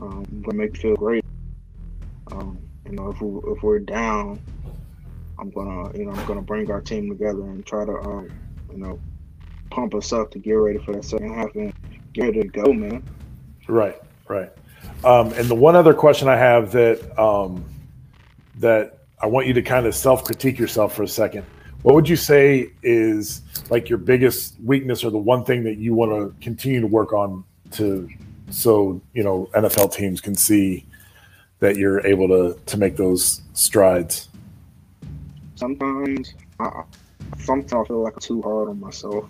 Um, 0.00 0.24
gonna 0.42 0.58
make 0.58 0.76
you 0.76 0.82
feel 0.82 0.96
great. 0.96 1.24
Um, 2.32 2.58
you 2.86 2.92
know, 2.92 3.10
if 3.10 3.20
we 3.20 3.52
if 3.52 3.62
we're 3.62 3.78
down, 3.78 4.40
I'm 5.38 5.50
gonna 5.50 5.96
you 5.96 6.04
know 6.04 6.12
I'm 6.12 6.26
gonna 6.26 6.42
bring 6.42 6.70
our 6.70 6.80
team 6.80 7.08
together 7.08 7.42
and 7.42 7.64
try 7.64 7.84
to 7.84 7.92
uh, 7.92 8.22
you 8.72 8.78
know 8.78 8.98
pump 9.70 9.94
us 9.94 10.12
up 10.12 10.30
to 10.32 10.38
get 10.38 10.52
ready 10.52 10.78
for 10.78 10.92
that 10.92 11.04
second 11.04 11.34
half 11.34 11.54
and 11.54 11.72
get 12.12 12.22
ready 12.26 12.42
to 12.42 12.48
go, 12.48 12.72
man. 12.72 13.02
Right, 13.66 14.00
right. 14.28 14.50
Um, 15.02 15.32
and 15.32 15.48
the 15.48 15.54
one 15.54 15.76
other 15.76 15.94
question 15.94 16.28
I 16.28 16.36
have 16.36 16.72
that 16.72 17.18
um, 17.18 17.64
that 18.56 18.98
I 19.20 19.26
want 19.26 19.46
you 19.46 19.54
to 19.54 19.62
kind 19.62 19.86
of 19.86 19.94
self 19.94 20.24
critique 20.24 20.58
yourself 20.58 20.94
for 20.94 21.02
a 21.02 21.08
second. 21.08 21.44
What 21.82 21.94
would 21.94 22.08
you 22.08 22.16
say 22.16 22.70
is 22.82 23.42
like 23.70 23.88
your 23.88 23.98
biggest 23.98 24.58
weakness 24.62 25.04
or 25.04 25.10
the 25.10 25.18
one 25.18 25.44
thing 25.44 25.64
that 25.64 25.76
you 25.76 25.94
want 25.94 26.12
to 26.12 26.42
continue 26.42 26.80
to 26.80 26.86
work 26.86 27.12
on 27.12 27.44
to 27.72 28.08
so 28.50 29.00
you 29.14 29.22
know 29.22 29.48
NFL 29.54 29.92
teams 29.92 30.20
can 30.20 30.34
see 30.34 30.86
that 31.64 31.76
you're 31.76 32.06
able 32.06 32.28
to 32.28 32.60
to 32.66 32.76
make 32.76 32.96
those 32.96 33.40
strides? 33.54 34.28
Sometimes, 35.54 36.34
I, 36.60 36.82
sometimes 37.38 37.72
I 37.72 37.84
feel 37.88 38.02
like 38.02 38.14
I'm 38.14 38.20
too 38.20 38.42
hard 38.42 38.68
on 38.68 38.80
myself. 38.80 39.24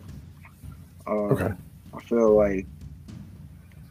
Uh, 1.07 1.33
Okay. 1.35 1.55
I 1.95 2.01
feel 2.01 2.35
like 2.35 2.67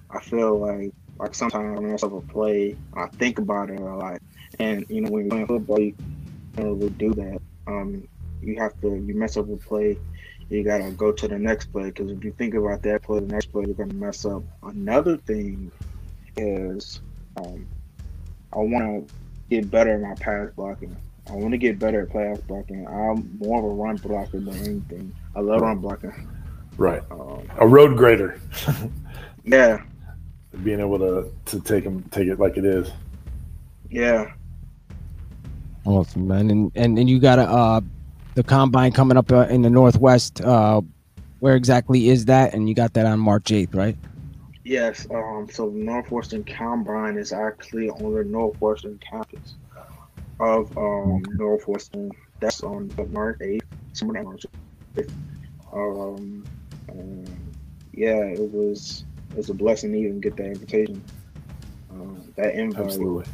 I 0.10 0.20
feel 0.20 0.60
like 0.60 0.92
like 1.20 1.34
sometimes 1.34 1.80
I 1.80 1.82
mess 1.82 2.04
up 2.04 2.12
a 2.12 2.20
play, 2.20 2.76
I 2.96 3.08
think 3.08 3.40
about 3.40 3.70
it 3.70 3.80
a 3.80 3.84
lot, 3.84 4.20
and 4.60 4.86
you 4.90 5.02
know 5.02 5.10
when 5.10 5.24
you're 5.24 5.30
playing 5.30 5.48
football, 5.48 5.80
you 5.80 5.96
can't 6.56 6.68
really 6.68 6.90
do 6.90 7.14
that. 7.14 7.40
Um, 7.68 8.06
you 8.42 8.58
have 8.58 8.80
to 8.82 8.88
you 8.88 9.16
mess 9.16 9.38
up 9.38 9.50
a 9.50 9.56
play, 9.56 9.98
you 10.50 10.64
gotta 10.66 10.92
go 10.92 11.14
to 11.14 11.28
the 11.30 11.40
next 11.40 11.72
play 11.72 11.86
because 11.86 12.12
if 12.12 12.22
you 12.26 12.34
think 12.34 12.56
about 12.56 12.82
that 12.84 13.04
play, 13.04 13.22
the 13.22 13.28
next 13.28 13.54
play 13.54 13.64
you're 13.66 13.74
gonna 13.74 13.94
mess 13.94 14.26
up. 14.26 14.44
Another 14.64 15.16
thing 15.16 15.72
is 16.36 17.00
um, 17.38 17.66
I 18.56 18.60
want 18.60 19.08
to 19.08 19.14
get 19.50 19.70
better 19.72 19.94
at 19.96 20.02
my 20.02 20.16
pass 20.16 20.50
blocking. 20.56 20.96
I 21.30 21.34
want 21.34 21.52
to 21.52 21.58
get 21.58 21.80
better 21.80 22.02
at 22.04 22.10
pass 22.10 22.38
blocking. 22.48 22.86
I'm 22.88 23.38
more 23.40 23.60
of 23.60 23.66
a 23.66 23.70
run 23.76 23.96
blocker 23.98 24.40
than 24.40 24.56
anything. 24.56 25.14
I 25.36 25.40
love 25.40 25.62
run 25.62 25.78
blocking. 25.80 26.28
Right. 26.78 27.02
Um, 27.12 27.48
A 27.60 27.68
road 27.68 27.98
grader, 27.98 28.40
yeah, 29.44 29.82
being 30.64 30.80
able 30.80 31.00
to 31.00 31.32
to 31.46 31.60
take 31.62 31.84
them 31.84 32.04
take 32.12 32.28
it 32.28 32.40
like 32.40 32.58
it 32.58 32.66
is. 32.66 32.90
yeah. 33.90 34.32
Awesome, 35.86 36.28
man. 36.28 36.50
And 36.50 36.72
and, 36.76 36.98
and 36.98 37.10
you 37.10 37.20
got 37.20 37.40
a 37.40 37.44
uh, 37.44 37.82
the 38.36 38.44
combine 38.44 38.92
coming 38.94 39.18
up 39.18 39.32
uh, 39.32 39.48
in 39.50 39.62
the 39.62 39.70
Northwest. 39.70 40.42
Uh, 40.42 40.82
where 41.42 41.56
exactly 41.56 42.08
is 42.10 42.26
that? 42.26 42.54
And 42.54 42.70
you 42.70 42.76
got 42.76 42.94
that 42.94 43.06
on 43.06 43.20
March 43.20 43.52
eighth, 43.52 43.76
right? 43.76 43.98
Yes, 44.66 45.06
um, 45.12 45.48
so 45.52 45.70
the 45.70 45.78
Northwestern 45.78 46.44
Combine 46.46 47.18
is 47.18 47.34
actually 47.34 47.90
on 47.90 48.14
the 48.14 48.24
Northwestern 48.24 48.98
campus 49.00 49.56
of 50.40 50.76
um, 50.78 51.22
Northwestern. 51.32 52.12
That's 52.40 52.64
on 52.64 52.88
the 52.90 53.06
March 53.06 53.40
8th, 53.40 53.62
somewhere 53.94 54.20
on 54.20 54.26
March 54.26 54.46
8th. 54.96 55.12
Um, 55.74 56.46
um, 56.90 57.26
yeah, 57.94 58.24
it 58.24 58.40
was 58.40 59.04
it 59.32 59.38
was 59.38 59.50
a 59.50 59.54
blessing 59.54 59.92
to 59.92 59.98
even 59.98 60.22
get 60.22 60.38
that 60.38 60.46
invitation. 60.46 61.04
Um, 61.92 62.34
that 62.38 62.56
invite. 62.56 62.86
Absolutely. 62.86 63.26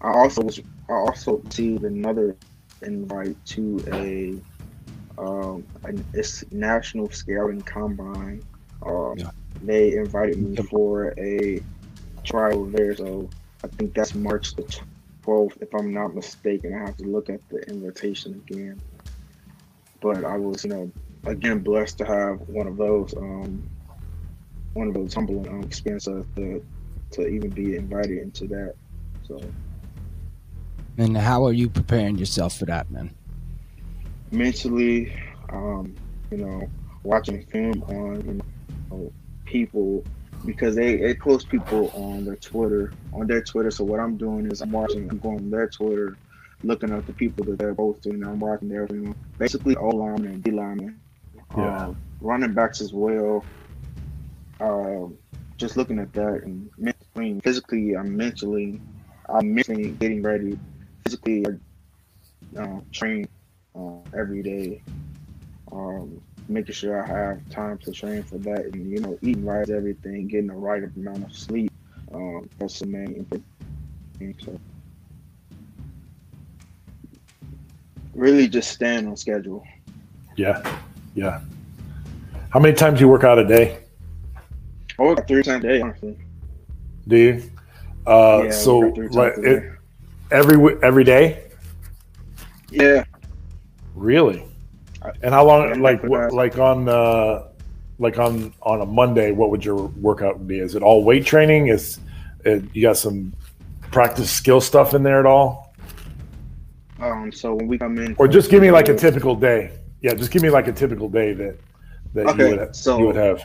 I 0.00 0.08
also 0.08 0.42
was 0.42 0.60
I 0.88 0.92
also 0.92 1.38
received 1.38 1.84
another 1.84 2.36
invite 2.82 3.36
to 3.46 3.84
a 3.92 5.20
um 5.20 5.64
an, 5.84 6.04
it's 6.14 6.44
national 6.50 7.10
scouting 7.10 7.62
combine. 7.62 8.42
Um, 8.82 9.14
Yeah. 9.16 9.30
They 9.66 9.96
invited 9.96 10.38
me 10.38 10.56
for 10.56 11.14
a 11.18 11.60
trial 12.24 12.66
there, 12.66 12.94
so 12.96 13.28
I 13.62 13.68
think 13.68 13.94
that's 13.94 14.14
March 14.14 14.54
the 14.54 14.80
twelfth, 15.22 15.58
if 15.60 15.74
I'm 15.74 15.92
not 15.92 16.14
mistaken. 16.14 16.74
I 16.74 16.86
have 16.86 16.96
to 16.98 17.04
look 17.04 17.30
at 17.30 17.46
the 17.48 17.58
invitation 17.68 18.42
again. 18.46 18.80
But 20.00 20.24
I 20.24 20.36
was, 20.36 20.64
you 20.64 20.70
know, 20.70 20.92
again 21.24 21.60
blessed 21.60 21.98
to 21.98 22.04
have 22.04 22.40
one 22.48 22.66
of 22.66 22.76
those, 22.76 23.14
um, 23.16 23.62
one 24.74 24.88
of 24.88 24.94
those 24.94 25.14
humbling 25.14 25.48
um, 25.48 25.62
experiences 25.62 26.26
to 26.36 26.64
to 27.12 27.26
even 27.26 27.50
be 27.50 27.76
invited 27.76 28.18
into 28.18 28.46
that. 28.48 28.74
So. 29.26 29.40
And 30.96 31.16
how 31.16 31.44
are 31.44 31.52
you 31.52 31.68
preparing 31.68 32.18
yourself 32.18 32.56
for 32.56 32.66
that, 32.66 32.90
man? 32.90 33.10
mentally, 34.34 35.12
um, 35.50 35.94
you 36.30 36.38
know, 36.38 36.68
watching 37.02 37.44
film 37.46 37.82
on 37.84 38.16
you 38.26 38.40
know, 38.90 39.12
people 39.44 40.04
because 40.44 40.74
they, 40.74 40.96
they 40.96 41.14
post 41.14 41.48
people 41.48 41.90
on 41.94 42.24
their 42.24 42.36
Twitter 42.36 42.92
on 43.12 43.26
their 43.26 43.42
Twitter. 43.42 43.70
So 43.70 43.84
what 43.84 44.00
I'm 44.00 44.16
doing 44.16 44.50
is 44.50 44.60
I'm 44.60 44.72
watching, 44.72 45.08
I'm 45.10 45.18
going 45.18 45.38
on 45.38 45.50
their 45.50 45.68
Twitter, 45.68 46.16
looking 46.62 46.92
at 46.92 47.06
the 47.06 47.12
people 47.12 47.44
that 47.46 47.58
they're 47.58 47.74
posting. 47.74 48.14
And 48.14 48.24
I'm 48.24 48.40
watching 48.40 48.68
know, 48.68 49.14
basically 49.38 49.76
O 49.76 49.88
linemen 49.88 50.32
and 50.32 50.42
D 50.42 50.50
linemen, 50.50 51.00
Yeah. 51.56 51.86
um, 51.86 51.96
running 52.20 52.52
backs 52.52 52.80
as 52.80 52.92
well. 52.92 53.44
Um, 54.60 55.16
just 55.56 55.76
looking 55.76 55.98
at 55.98 56.12
that 56.14 56.42
and 56.44 56.68
mentally, 56.76 57.40
physically, 57.40 57.96
I'm 57.96 58.16
mentally, 58.16 58.80
I'm 59.28 59.54
mentally 59.54 59.90
getting 59.92 60.22
ready. 60.22 60.58
Physically, 61.04 61.44
I 61.46 62.60
uh, 62.60 62.80
train 62.92 63.26
uh, 63.74 63.98
every 64.16 64.42
day. 64.42 64.82
Um, 65.72 66.20
making 66.48 66.74
sure 66.74 67.02
I 67.02 67.06
have 67.06 67.48
time 67.50 67.78
to 67.78 67.92
train 67.92 68.22
for 68.22 68.38
that, 68.38 68.66
and 68.66 68.90
you 68.90 69.00
know, 69.00 69.18
eating 69.22 69.44
right, 69.44 69.68
everything, 69.68 70.28
getting 70.28 70.48
the 70.48 70.54
right 70.54 70.82
amount 70.96 71.24
of 71.24 71.36
sleep. 71.36 71.70
Um, 72.12 72.48
that's 72.58 72.80
the 72.80 72.86
main 72.86 73.24
thing. 74.18 74.36
So, 74.44 74.58
really, 78.14 78.48
just 78.48 78.70
staying 78.70 79.06
on 79.06 79.16
schedule. 79.16 79.64
Yeah. 80.36 80.62
Yeah. 81.14 81.40
How 82.50 82.60
many 82.60 82.74
times 82.74 82.98
do 82.98 83.04
you 83.04 83.08
work 83.08 83.24
out 83.24 83.38
a 83.38 83.46
day? 83.46 83.80
I 84.98 85.02
work 85.02 85.26
three 85.26 85.42
times 85.42 85.64
a 85.64 85.68
day, 85.68 85.80
honestly. 85.80 86.16
Do 87.08 87.16
you? 87.16 87.42
Uh, 88.06 88.42
Yeah, 88.44 88.50
so 88.50 88.78
work 88.78 88.88
out 88.90 88.94
three 88.94 89.08
times 89.08 89.16
like 89.16 89.46
it, 89.46 89.72
every 90.30 90.76
every 90.82 91.04
day? 91.04 91.50
Yeah, 92.70 93.04
Really? 93.94 94.44
And 95.22 95.34
how 95.34 95.44
long? 95.46 95.80
Like 95.80 96.02
what? 96.02 96.32
Like 96.32 96.58
on 96.58 96.88
uh, 96.88 97.48
like 97.98 98.18
on 98.18 98.52
on 98.62 98.80
a 98.80 98.86
Monday, 98.86 99.32
what 99.32 99.50
would 99.50 99.64
your 99.64 99.86
workout 100.00 100.46
be? 100.46 100.58
Is 100.58 100.74
it 100.74 100.82
all 100.82 101.04
weight 101.04 101.26
training? 101.26 101.68
Is 101.68 102.00
it, 102.44 102.64
you 102.72 102.82
got 102.82 102.96
some 102.96 103.32
practice 103.90 104.30
skill 104.30 104.60
stuff 104.60 104.94
in 104.94 105.02
there 105.02 105.20
at 105.20 105.26
all? 105.26 105.74
Um, 107.00 107.30
so 107.32 107.54
when 107.54 107.66
we 107.66 107.76
come 107.78 107.98
in, 107.98 108.14
Or 108.18 108.28
just 108.28 108.50
give 108.50 108.62
me 108.62 108.70
like 108.70 108.88
a 108.88 108.96
typical 108.96 109.34
day. 109.34 109.72
Yeah, 110.00 110.14
just 110.14 110.30
give 110.30 110.42
me 110.42 110.50
like 110.50 110.68
a 110.68 110.72
typical 110.72 111.08
day 111.08 111.32
that 111.34 111.56
that 112.14 112.26
Okay, 112.28 112.50
you 112.50 112.56
would 112.56 112.76
so- 112.76 112.98
you 112.98 113.06
would 113.06 113.16
have. 113.16 113.42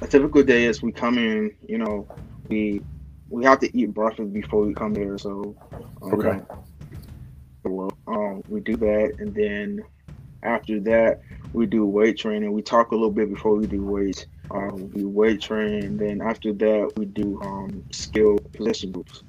a 0.00 0.06
typical 0.06 0.42
day 0.42 0.64
is 0.64 0.82
we 0.82 0.92
come 0.92 1.16
in, 1.18 1.54
you 1.66 1.78
know, 1.78 2.06
we 2.48 2.82
we 3.30 3.44
have 3.44 3.58
to 3.60 3.74
eat 3.76 3.94
breakfast 3.94 4.32
before 4.32 4.62
we 4.66 4.74
come 4.74 4.94
here, 4.94 5.16
so 5.16 5.54
um, 6.02 6.12
Okay. 6.14 6.40
Well, 7.64 7.92
um, 8.08 8.42
we 8.48 8.60
do 8.60 8.76
that, 8.76 9.14
and 9.20 9.32
then 9.34 9.82
after 10.42 10.80
that, 10.80 11.20
we 11.52 11.66
do 11.66 11.84
weight 11.84 12.18
training. 12.18 12.52
We 12.52 12.62
talk 12.62 12.92
a 12.92 12.94
little 12.94 13.10
bit 13.10 13.28
before 13.32 13.54
we 13.54 13.66
do 13.66 13.84
weights. 13.84 14.26
Um, 14.50 14.90
we 14.92 15.04
weight 15.04 15.40
train, 15.40 15.96
then 15.96 16.20
after 16.20 16.52
that, 16.52 16.92
we 16.96 17.06
do 17.06 17.40
um, 17.42 17.84
skill 17.90 18.38
position 18.52 18.92
groups. 18.92 19.22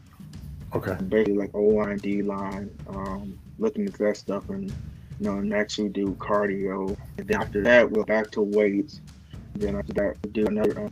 Okay. 0.74 0.96
basically 1.04 1.38
like 1.38 1.54
O 1.54 1.62
line, 1.62 1.98
D 1.98 2.24
line, 2.24 2.70
um, 2.90 3.38
looking 3.60 3.86
at 3.86 3.94
that 3.94 4.18
stuff, 4.18 4.50
and 4.50 4.70
you 5.20 5.28
know, 5.28 5.40
next 5.40 5.78
we 5.78 5.88
do 5.88 6.16
cardio, 6.16 6.98
and 7.18 7.28
then 7.28 7.40
after 7.40 7.62
that 7.62 7.90
we're 7.90 8.04
back 8.04 8.32
to 8.32 8.42
weights. 8.42 9.00
Then 9.56 9.76
after 9.76 9.94
that 9.94 10.18
we 10.24 10.32
do 10.32 10.48
another 10.48 10.86
um, 10.86 10.92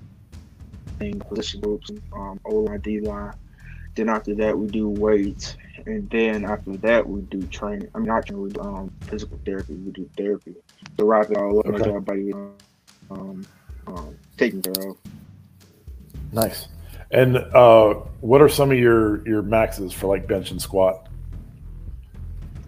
thing, 0.99 1.19
position 1.19 1.61
groups, 1.61 1.89
um, 2.13 2.39
O 2.45 2.57
line, 2.57 2.79
D 2.81 2.99
line. 2.99 3.33
Then 3.95 4.09
after 4.09 4.33
that 4.35 4.57
we 4.57 4.67
do 4.67 4.87
weights, 4.87 5.57
and 5.85 6.09
then 6.09 6.45
after 6.45 6.77
that 6.77 7.07
we 7.07 7.21
do 7.21 7.41
training. 7.47 7.89
I'm 7.93 8.05
not 8.05 8.25
training, 8.25 8.43
we 8.43 8.49
do 8.51 8.61
um, 8.61 8.91
physical 9.01 9.39
therapy. 9.45 9.73
We 9.73 9.91
do 9.91 10.09
therapy 10.17 10.55
to 10.97 11.05
wrap 11.05 11.29
it 11.29 11.37
all 11.37 11.59
up, 11.59 11.65
Okay. 11.67 11.77
sure 11.77 11.87
everybody 11.97 12.33
um, 13.09 13.45
um, 13.87 14.15
taken 14.37 14.61
care 14.61 14.89
of. 14.89 14.97
Nice. 16.31 16.67
And 17.11 17.37
uh, 17.37 17.95
what 18.21 18.41
are 18.41 18.47
some 18.49 18.71
of 18.71 18.77
your 18.77 19.27
your 19.27 19.41
maxes 19.41 19.91
for 19.91 20.07
like 20.07 20.27
bench 20.27 20.51
and 20.51 20.61
squat? 20.61 21.07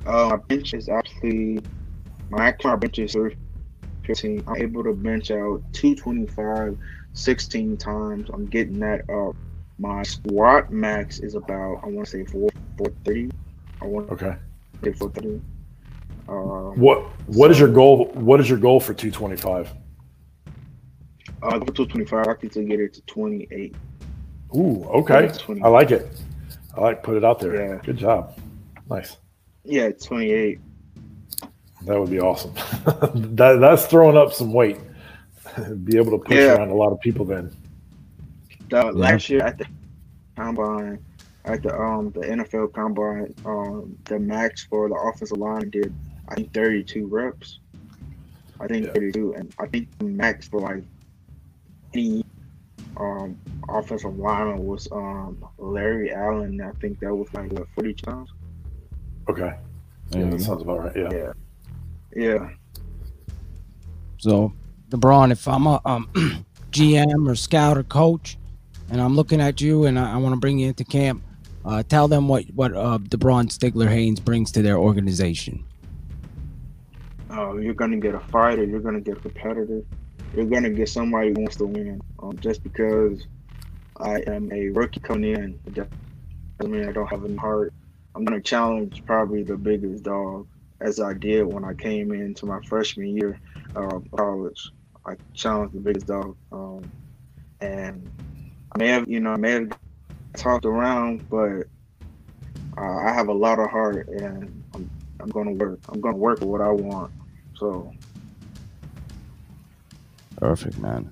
Uh, 0.05 0.29
my 0.31 0.35
bench 0.35 0.73
is 0.73 0.89
actually 0.89 1.61
my 2.29 2.47
actual 2.47 2.71
my 2.71 2.75
bench 2.75 2.99
is 2.99 3.15
15. 4.05 4.43
I'm 4.47 4.55
able 4.57 4.83
to 4.83 4.93
bench 4.93 5.31
out 5.31 5.61
225 5.71 6.77
16 7.13 7.77
times. 7.77 8.29
I'm 8.33 8.45
getting 8.47 8.79
that 8.79 9.09
up. 9.09 9.35
My 9.79 10.03
squat 10.03 10.71
max 10.71 11.19
is 11.19 11.35
about 11.35 11.79
I 11.83 11.87
want 11.87 12.05
to 12.07 12.11
say 12.11 12.25
4 12.25 12.49
430. 12.77 13.31
I 13.81 13.85
want 13.85 14.09
Okay. 14.11 14.35
say 14.83 14.93
430. 14.93 15.41
Um, 16.29 16.79
What 16.79 17.03
What 17.27 17.51
is 17.51 17.57
So- 17.57 17.65
your 17.65 17.73
goal? 17.73 18.05
What 18.13 18.39
is 18.39 18.49
your 18.49 18.59
goal 18.59 18.79
for 18.79 18.93
225? 18.93 19.73
uh, 21.41 21.57
go 21.59 21.65
to 21.65 21.85
25. 21.85 22.27
I 22.27 22.33
think 22.35 22.53
to 22.53 22.63
get 22.63 22.79
it 22.79 22.93
to 22.93 23.01
28. 23.01 23.75
Ooh, 24.55 24.83
okay. 24.85 25.29
I 25.61 25.67
like 25.67 25.91
it. 25.91 26.07
I 26.75 26.81
like 26.81 27.03
put 27.03 27.17
it 27.17 27.25
out 27.25 27.39
there. 27.39 27.55
Yeah. 27.55 27.79
Good 27.83 27.97
job. 27.97 28.37
Nice. 28.89 29.17
Yeah, 29.65 29.89
28. 29.91 30.59
That 31.85 31.99
would 31.99 32.09
be 32.09 32.19
awesome. 32.19 32.53
that, 33.35 33.57
that's 33.59 33.85
throwing 33.87 34.15
up 34.15 34.31
some 34.31 34.53
weight. 34.53 34.77
Be 35.83 35.97
able 35.97 36.11
to 36.17 36.23
push 36.23 36.37
Yeah. 36.37 36.55
around 36.55 36.69
a 36.69 36.75
lot 36.75 36.91
of 36.93 36.99
people 37.01 37.25
then. 37.25 37.51
The, 38.81 38.91
Last 38.91 39.29
year 39.29 39.41
at 39.43 39.59
the 39.59 39.67
combine, 40.35 40.97
at 41.45 41.61
the 41.61 41.77
um 41.79 42.11
the 42.11 42.21
NFL 42.21 42.73
combine, 42.73 43.33
um 43.45 43.95
the 44.05 44.17
max 44.17 44.63
for 44.65 44.89
the 44.89 44.95
offensive 44.95 45.37
line 45.37 45.69
did 45.69 45.93
I 46.29 46.35
think 46.35 46.53
32 46.53 47.05
reps. 47.05 47.59
I 48.59 48.67
think 48.67 48.87
Yeah. 48.87 48.93
32, 48.93 49.35
and 49.35 49.53
I 49.59 49.67
think 49.67 49.89
the 49.99 50.05
max 50.05 50.47
for 50.47 50.59
like 50.61 50.83
any 51.93 52.25
um 52.97 53.37
offensive 53.69 54.17
lineman 54.17 54.65
was 54.65 54.87
um 54.91 55.37
Larry 55.59 56.11
Allen. 56.11 56.59
I 56.61 56.71
think 56.79 56.99
that 57.01 57.13
was 57.13 57.27
like 57.33 57.51
what 57.51 57.67
40 57.75 57.93
times. 57.93 58.29
Okay. 59.29 59.53
There 60.09 60.21
Yeah, 60.21 60.25
you 60.25 60.31
that 60.31 60.41
sounds 60.41 60.61
about 60.63 60.79
right. 60.79 60.95
Yeah. 60.95 61.09
Yeah, 61.11 61.33
yeah. 62.15 62.49
So, 64.17 64.53
LeBron, 64.89 65.31
if 65.31 65.47
I'm 65.47 65.67
a 65.67 65.81
um, 65.85 66.07
GM 66.71 67.29
or 67.29 67.35
scout 67.35 67.77
or 67.77 67.83
coach, 67.83 68.37
and 68.89 69.01
I'm 69.01 69.15
looking 69.15 69.41
at 69.41 69.61
you 69.61 69.85
and 69.85 69.97
I, 69.97 70.13
I 70.13 70.17
want 70.17 70.33
to 70.33 70.39
bring 70.39 70.59
you 70.59 70.67
into 70.67 70.83
camp, 70.83 71.23
uh, 71.65 71.83
tell 71.83 72.07
them 72.07 72.27
what 72.27 72.45
what 72.53 72.73
uh, 72.73 72.97
LeBron 72.99 73.45
Stigler 73.45 73.89
Haynes 73.89 74.19
brings 74.19 74.51
to 74.53 74.61
their 74.61 74.77
organization. 74.77 75.63
Uh, 77.29 77.53
you're 77.55 77.73
gonna 77.73 77.97
get 77.97 78.13
a 78.13 78.19
fighter. 78.19 78.63
You're 78.63 78.81
gonna 78.81 79.01
get 79.01 79.17
a 79.17 79.21
competitor. 79.21 79.81
You're 80.35 80.45
gonna 80.45 80.69
get 80.69 80.89
somebody 80.89 81.29
who 81.29 81.35
wants 81.41 81.55
to 81.57 81.65
win. 81.65 82.01
Um, 82.19 82.37
just 82.39 82.63
because 82.63 83.25
I 83.97 84.21
am 84.27 84.51
a 84.51 84.69
rookie 84.69 84.99
coming 84.99 85.35
in, 85.35 85.59
doesn't 85.73 85.91
mean 86.61 86.87
I 86.87 86.91
don't 86.91 87.07
have 87.07 87.23
any 87.25 87.35
heart. 87.35 87.73
I'm 88.15 88.25
gonna 88.25 88.41
challenge 88.41 89.03
probably 89.05 89.43
the 89.43 89.57
biggest 89.57 90.03
dog, 90.03 90.47
as 90.81 90.99
I 90.99 91.13
did 91.13 91.43
when 91.43 91.63
I 91.63 91.73
came 91.73 92.11
into 92.11 92.45
my 92.45 92.59
freshman 92.67 93.15
year 93.15 93.39
of 93.75 94.05
college. 94.15 94.71
I 95.05 95.15
challenged 95.33 95.73
the 95.75 95.79
biggest 95.79 96.07
dog, 96.07 96.35
um, 96.51 96.83
and 97.61 98.07
I 98.73 98.77
may 98.77 98.87
have, 98.87 99.07
you 99.07 99.19
know, 99.19 99.31
I 99.31 99.37
may 99.37 99.51
have 99.51 99.77
talked 100.35 100.65
around, 100.65 101.29
but 101.29 101.67
uh, 102.77 102.97
I 102.97 103.13
have 103.13 103.27
a 103.27 103.33
lot 103.33 103.59
of 103.59 103.69
heart, 103.69 104.07
and 104.07 104.63
I'm, 104.73 104.89
I'm 105.19 105.29
gonna 105.29 105.51
work. 105.51 105.79
I'm 105.89 106.01
gonna 106.01 106.17
work 106.17 106.39
for 106.39 106.45
what 106.47 106.61
I 106.61 106.69
want. 106.69 107.11
So 107.57 107.93
Perfect, 110.37 110.77
man. 110.79 111.09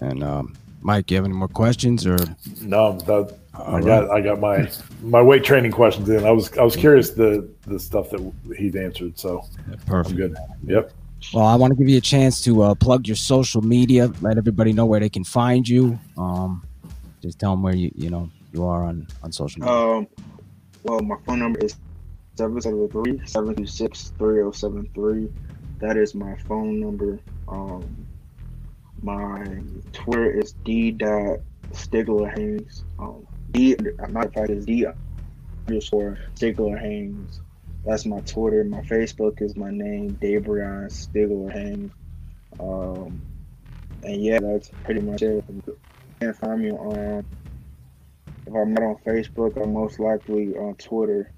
And 0.00 0.22
um, 0.22 0.54
Mike, 0.82 1.10
you 1.10 1.16
have 1.16 1.24
any 1.24 1.34
more 1.34 1.48
questions 1.48 2.06
or? 2.06 2.18
No, 2.60 2.98
that 2.98 3.38
I 3.54 3.58
All 3.58 3.80
got 3.80 4.10
I 4.10 4.20
got 4.20 4.40
my 4.40 4.68
my 5.02 5.22
weight 5.22 5.44
training 5.44 5.72
questions 5.72 6.08
in. 6.08 6.24
I 6.24 6.30
was 6.30 6.56
I 6.58 6.62
was 6.62 6.76
curious 6.76 7.10
the 7.10 7.48
the 7.66 7.78
stuff 7.78 8.10
that 8.10 8.32
he'd 8.58 8.76
answered. 8.76 9.18
So 9.18 9.44
I'm 9.70 9.78
Perfect. 9.86 10.16
good. 10.16 10.36
Yep. 10.66 10.92
Well, 11.34 11.44
I 11.46 11.54
want 11.54 11.72
to 11.72 11.76
give 11.76 11.88
you 11.88 11.98
a 11.98 12.02
chance 12.02 12.40
to 12.42 12.62
uh, 12.62 12.74
plug 12.74 13.06
your 13.06 13.16
social 13.16 13.60
media. 13.60 14.10
Let 14.20 14.38
everybody 14.38 14.72
know 14.72 14.86
where 14.86 15.00
they 15.00 15.10
can 15.10 15.24
find 15.24 15.68
you. 15.68 15.98
Um, 16.16 16.66
just 17.20 17.38
tell 17.38 17.52
them 17.52 17.62
where 17.62 17.74
you 17.74 17.90
you 17.94 18.10
know 18.10 18.28
you 18.52 18.64
are 18.64 18.84
on 18.84 19.06
on 19.22 19.32
social 19.32 19.60
media. 19.60 19.74
Um, 19.74 20.06
well, 20.82 21.00
my 21.00 21.16
phone 21.26 21.40
number 21.40 21.58
is 21.60 21.76
773-726-3073. 22.36 25.30
That 25.78 25.96
is 25.96 26.14
my 26.14 26.36
phone 26.48 26.80
number. 26.80 27.18
Um, 27.48 28.06
my 29.02 29.62
Twitter 29.92 30.30
is 30.30 30.52
d 30.64 30.90
dot 30.90 31.38
Stigler 31.72 32.36
Haynes. 32.36 32.84
Um, 32.98 33.26
D, 33.50 33.76
matter 34.08 34.28
of 34.28 34.34
fact, 34.34 34.50
is 34.50 34.66
D 34.66 34.86
underscore 35.68 36.18
Stigler 36.34 36.78
Haynes. 36.80 37.40
That's 37.84 38.04
my 38.04 38.20
Twitter. 38.20 38.64
My 38.64 38.82
Facebook 38.82 39.40
is 39.40 39.56
my 39.56 39.70
name, 39.70 40.18
Dabrion 40.20 40.90
Stigler 40.90 41.52
Haynes. 41.52 41.92
Um, 42.58 43.22
and 44.02 44.22
yeah, 44.22 44.40
that's 44.40 44.70
pretty 44.84 45.00
much 45.00 45.22
it. 45.22 45.44
You 46.20 46.26
can 46.26 46.34
find 46.34 46.60
me 46.60 46.70
on 46.72 47.24
if 48.46 48.54
I'm 48.54 48.74
not 48.74 48.82
on 48.82 48.96
Facebook, 49.06 49.56
I'm 49.62 49.72
most 49.74 49.98
likely 50.00 50.54
on 50.56 50.74
Twitter. 50.74 51.30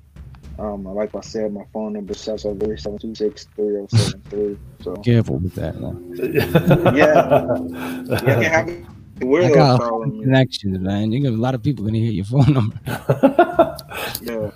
Um, 0.59 0.85
like 0.85 1.14
I 1.14 1.21
said, 1.21 1.53
my 1.53 1.64
phone 1.73 1.92
number 1.95 2.12
is 2.12 2.18
726-3073. 2.18 4.59
So 4.83 4.95
Careful 4.97 5.38
with 5.38 5.55
that. 5.55 5.81
Man. 5.81 6.14
Yeah. 6.97 7.57
you 7.59 8.16
can 8.16 8.42
have 8.42 8.68
I 8.68 8.85
weirdos 9.25 9.55
got 9.55 9.81
calling 9.81 10.21
connections, 10.23 10.79
man. 10.79 11.12
You 11.12 11.23
got 11.23 11.33
a 11.33 11.37
lot 11.40 11.55
of 11.55 11.62
people 11.62 11.85
gonna 11.85 11.99
hear 11.99 12.12
your 12.12 12.25
phone 12.25 12.53
number. 12.53 12.79
Yeah. 14.23 14.51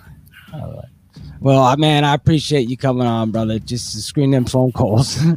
All 0.53 0.73
right. 0.73 0.85
Well, 1.39 1.63
I 1.63 1.75
man, 1.75 2.03
I 2.03 2.13
appreciate 2.13 2.69
you 2.69 2.77
coming 2.77 3.07
on, 3.07 3.31
brother. 3.31 3.57
Just 3.59 3.93
to 3.93 4.01
screen 4.01 4.31
them 4.31 4.45
phone 4.45 4.71
calls. 4.71 5.19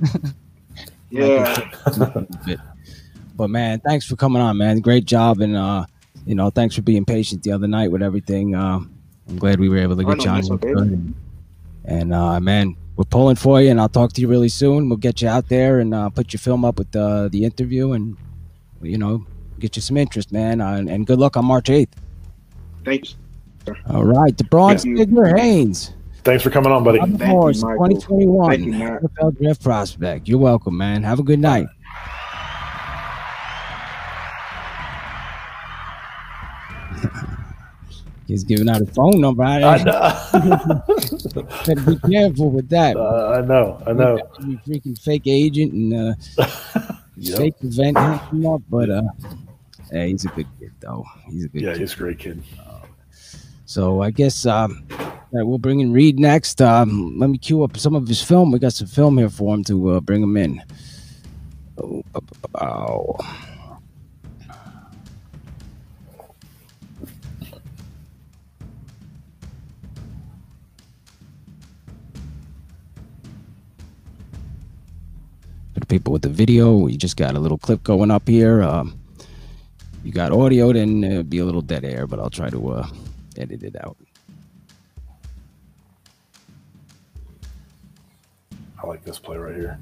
Yeah. 1.12 1.56
But 3.40 3.48
man, 3.48 3.80
thanks 3.80 4.04
for 4.04 4.16
coming 4.16 4.42
on, 4.42 4.58
man. 4.58 4.80
Great 4.80 5.06
job, 5.06 5.40
and 5.40 5.56
uh, 5.56 5.86
you 6.26 6.34
know, 6.34 6.50
thanks 6.50 6.74
for 6.74 6.82
being 6.82 7.06
patient 7.06 7.42
the 7.42 7.52
other 7.52 7.66
night 7.66 7.90
with 7.90 8.02
everything. 8.02 8.54
Uh, 8.54 8.80
I'm 9.28 9.38
glad 9.38 9.58
we 9.58 9.70
were 9.70 9.78
able 9.78 9.96
to 9.96 10.02
Oh, 10.06 10.14
get 10.14 10.24
you 10.26 10.30
on. 10.30 10.52
okay. 10.52 10.68
And, 10.72 11.14
and 11.86 12.12
uh, 12.12 12.38
man, 12.38 12.76
we're 12.96 13.04
pulling 13.04 13.36
for 13.36 13.62
you, 13.62 13.70
and 13.70 13.80
I'll 13.80 13.88
talk 13.88 14.12
to 14.12 14.20
you 14.20 14.28
really 14.28 14.50
soon. 14.50 14.90
We'll 14.90 14.98
get 14.98 15.22
you 15.22 15.28
out 15.28 15.48
there 15.48 15.78
and 15.80 15.94
uh, 15.94 16.10
put 16.10 16.34
your 16.34 16.38
film 16.40 16.66
up 16.66 16.76
with 16.76 16.90
the 16.92 17.30
the 17.32 17.44
interview, 17.44 17.92
and 17.92 18.14
you 18.82 18.98
know, 18.98 19.24
get 19.58 19.74
you 19.74 19.80
some 19.80 19.96
interest, 19.96 20.32
man. 20.32 20.60
Uh, 20.60 20.74
and, 20.74 20.90
and 20.90 21.06
good 21.06 21.18
luck 21.18 21.38
on 21.38 21.46
March 21.46 21.68
8th. 21.68 21.88
Thanks. 22.84 23.16
All 23.88 24.04
right, 24.04 24.36
DeBron 24.36 24.82
Thank 24.82 24.84
you. 24.84 24.96
Stigler 25.06 25.38
Haynes. 25.38 25.94
Thanks 26.24 26.42
for 26.42 26.50
coming 26.50 26.72
on, 26.72 26.84
buddy. 26.84 27.00
Of 27.00 27.08
Thank 27.18 27.30
course, 27.30 27.62
you, 27.62 27.68
2021 27.70 28.62
you, 28.64 28.72
NFL 28.74 29.38
Draft 29.40 29.62
Prospect. 29.62 30.28
You're 30.28 30.38
welcome, 30.38 30.76
man. 30.76 31.02
Have 31.02 31.18
a 31.18 31.22
good 31.22 31.38
night. 31.40 31.66
He's 38.30 38.44
giving 38.44 38.68
out 38.68 38.78
his 38.80 38.90
phone 38.90 39.20
number. 39.20 39.42
I, 39.42 39.60
I 39.60 39.82
know. 39.82 40.82
better 41.66 41.80
be 41.90 41.98
careful 42.10 42.50
with 42.50 42.68
that. 42.68 42.96
Uh, 42.96 43.30
I 43.36 43.40
know. 43.44 43.82
I 43.86 43.92
know. 43.92 44.18
You 44.46 44.56
freaking 44.66 44.96
fake 45.00 45.26
agent 45.26 45.72
and 45.72 45.94
uh, 46.38 46.44
Yep. 47.16 47.38
fake 47.38 47.54
event 47.62 47.98
him 47.98 48.46
up, 48.46 48.62
but 48.70 48.88
uh, 48.88 49.02
hey, 49.90 50.10
he's 50.12 50.24
a 50.24 50.28
good 50.28 50.46
kid 50.58 50.70
though. 50.80 51.04
He's 51.28 51.44
a 51.44 51.48
good 51.48 51.62
Yeah, 51.62 51.72
kid. 51.72 51.80
he's 51.80 51.92
a 51.92 51.96
great 51.96 52.18
kid. 52.18 52.42
So 53.66 54.00
I 54.00 54.10
guess 54.10 54.46
um, 54.46 54.84
that 55.32 55.44
we'll 55.44 55.58
bring 55.58 55.80
in 55.80 55.92
Reed 55.92 56.18
next. 56.18 56.62
Um, 56.62 57.18
let 57.18 57.28
me 57.30 57.36
cue 57.38 57.62
up 57.64 57.76
some 57.76 57.94
of 57.94 58.06
his 58.08 58.22
film. 58.22 58.52
We 58.52 58.58
got 58.58 58.72
some 58.72 58.86
film 58.86 59.18
here 59.18 59.28
for 59.28 59.54
him 59.54 59.64
to 59.64 59.90
uh, 59.90 60.00
bring 60.00 60.22
him 60.22 60.36
in. 60.36 60.62
Oh, 61.78 62.02
oh, 62.14 62.20
oh, 62.60 63.16
people 75.90 76.12
with 76.12 76.22
the 76.22 76.28
video, 76.30 76.76
we 76.76 76.96
just 76.96 77.16
got 77.16 77.34
a 77.34 77.40
little 77.40 77.58
clip 77.58 77.82
going 77.82 78.10
up 78.10 78.26
here. 78.26 78.62
Um, 78.62 78.98
you 80.04 80.12
got 80.12 80.32
audio, 80.32 80.72
then 80.72 81.04
uh, 81.04 81.22
be 81.22 81.38
a 81.38 81.44
little 81.44 81.60
dead 81.60 81.84
air, 81.84 82.06
but 82.06 82.18
I'll 82.18 82.30
try 82.30 82.48
to 82.48 82.70
uh, 82.70 82.88
edit 83.36 83.62
it 83.62 83.76
out. 83.82 83.96
I 88.82 88.86
like 88.86 89.04
this 89.04 89.18
play 89.18 89.36
right 89.36 89.54
here. 89.54 89.78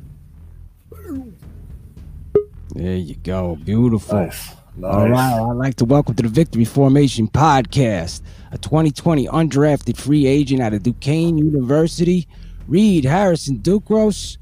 There 2.74 2.96
you 2.96 3.14
go. 3.16 3.56
Beautiful. 3.56 4.16
Nice. 4.16 4.54
Nice. 4.76 4.94
All 4.94 5.08
right. 5.08 5.40
I'd 5.40 5.56
like 5.56 5.74
to 5.76 5.84
welcome 5.84 6.14
to 6.16 6.22
the 6.22 6.28
Victory 6.28 6.64
Formation 6.64 7.28
podcast 7.28 8.22
a 8.50 8.58
2020 8.58 9.26
undrafted 9.28 9.96
free 9.96 10.26
agent 10.26 10.62
out 10.62 10.72
of 10.72 10.82
Duquesne 10.82 11.38
University, 11.38 12.26
Reed 12.66 13.04
Harrison 13.04 13.58
Ducros. 13.58 14.38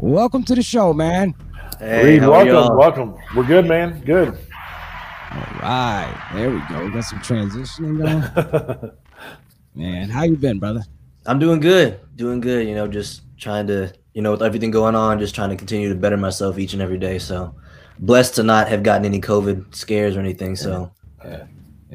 Welcome 0.00 0.44
to 0.44 0.54
the 0.54 0.62
show, 0.62 0.92
man. 0.92 1.34
Hey, 1.80 2.04
Reed, 2.04 2.20
welcome. 2.20 2.76
Welcome. 2.76 3.16
We're 3.34 3.42
good, 3.42 3.66
man. 3.66 4.00
Good. 4.04 4.28
All 4.28 5.42
right. 5.60 6.30
There 6.34 6.50
we 6.50 6.60
go. 6.68 6.84
We 6.84 6.92
got 6.92 7.02
some 7.02 7.18
transitioning 7.18 7.98
going. 7.98 8.92
Man, 9.74 10.08
how 10.08 10.22
you 10.22 10.36
been, 10.36 10.60
brother? 10.60 10.84
I'm 11.26 11.40
doing 11.40 11.58
good, 11.58 11.98
doing 12.14 12.38
good. 12.40 12.68
You 12.68 12.76
know, 12.76 12.86
just 12.86 13.22
trying 13.38 13.66
to, 13.66 13.92
you 14.14 14.22
know, 14.22 14.30
with 14.30 14.42
everything 14.42 14.70
going 14.70 14.94
on, 14.94 15.18
just 15.18 15.34
trying 15.34 15.50
to 15.50 15.56
continue 15.56 15.88
to 15.88 15.96
better 15.96 16.16
myself 16.16 16.60
each 16.60 16.74
and 16.74 16.80
every 16.80 16.98
day. 16.98 17.18
So 17.18 17.56
blessed 17.98 18.36
to 18.36 18.44
not 18.44 18.68
have 18.68 18.84
gotten 18.84 19.04
any 19.04 19.20
COVID 19.20 19.74
scares 19.74 20.16
or 20.16 20.20
anything. 20.20 20.54
So 20.54 20.92
Yeah, 21.24 21.46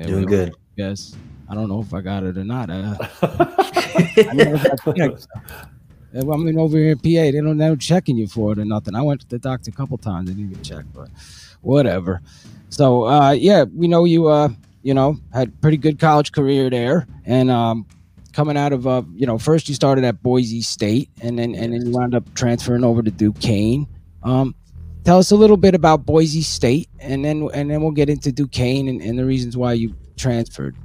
doing 0.02 0.26
good. 0.26 0.54
Yes. 0.76 1.16
I 1.50 1.56
don't 1.56 1.70
know 1.70 1.80
if 1.80 1.94
I 1.94 2.02
got 2.02 2.24
it 2.24 2.38
or 2.38 2.44
not. 2.44 2.70
Uh, 2.70 2.98
I 3.22 4.30
never 4.34 4.58
got 4.58 4.98
checked. 4.98 5.28
I 6.16 6.22
mean, 6.38 6.60
over 6.60 6.78
here 6.78 6.92
in 6.92 6.98
PA, 6.98 7.04
they 7.04 7.32
don't 7.32 7.58
they're 7.58 7.76
checking 7.76 8.18
you 8.18 8.28
for 8.28 8.52
it 8.54 8.60
or 8.60 8.66
nothing. 8.66 8.96
I 8.96 9.02
went 9.02 9.22
to 9.22 9.28
the 9.28 9.40
doctor 9.40 9.70
a 9.70 9.74
couple 9.74 9.98
times, 9.98 10.28
they 10.28 10.36
didn't 10.36 10.52
even 10.52 10.64
check, 10.64 10.86
but 10.94 11.10
whatever. 11.62 12.22
So 12.70 13.06
uh, 13.06 13.32
yeah, 13.32 13.64
we 13.64 13.88
know 13.88 14.06
you. 14.06 14.28
Uh, 14.28 14.50
you 14.84 14.94
know, 14.94 15.18
had 15.34 15.60
pretty 15.62 15.78
good 15.78 15.98
college 15.98 16.34
career 16.34 16.70
there, 16.70 17.08
and 17.26 17.50
um, 17.50 17.86
coming 18.34 18.58
out 18.58 18.74
of 18.74 18.86
uh, 18.86 19.02
you 19.16 19.26
know, 19.26 19.38
first 19.38 19.70
you 19.70 19.76
started 19.76 20.04
at 20.04 20.22
Boise 20.22 20.62
State, 20.62 21.10
and 21.22 21.40
then 21.40 21.56
and 21.56 21.74
then 21.74 21.86
you 21.86 21.92
wound 21.92 22.14
up 22.14 22.32
transferring 22.36 22.84
over 22.84 23.02
to 23.02 23.10
Duquesne. 23.10 23.88
Um, 24.24 24.54
tell 25.06 25.18
us 25.18 25.32
a 25.32 25.36
little 25.36 25.58
bit 25.58 25.74
about 25.74 26.06
Boise 26.06 26.42
State, 26.42 26.90
and 27.00 27.24
then 27.24 27.50
and 27.54 27.72
then 27.72 27.82
we'll 27.82 27.92
get 27.92 28.10
into 28.10 28.32
Duquesne 28.32 28.88
and, 28.90 29.02
and 29.02 29.18
the 29.18 29.26
reasons 29.26 29.56
why 29.56 29.74
you 29.74 29.96
transferred. 30.18 30.76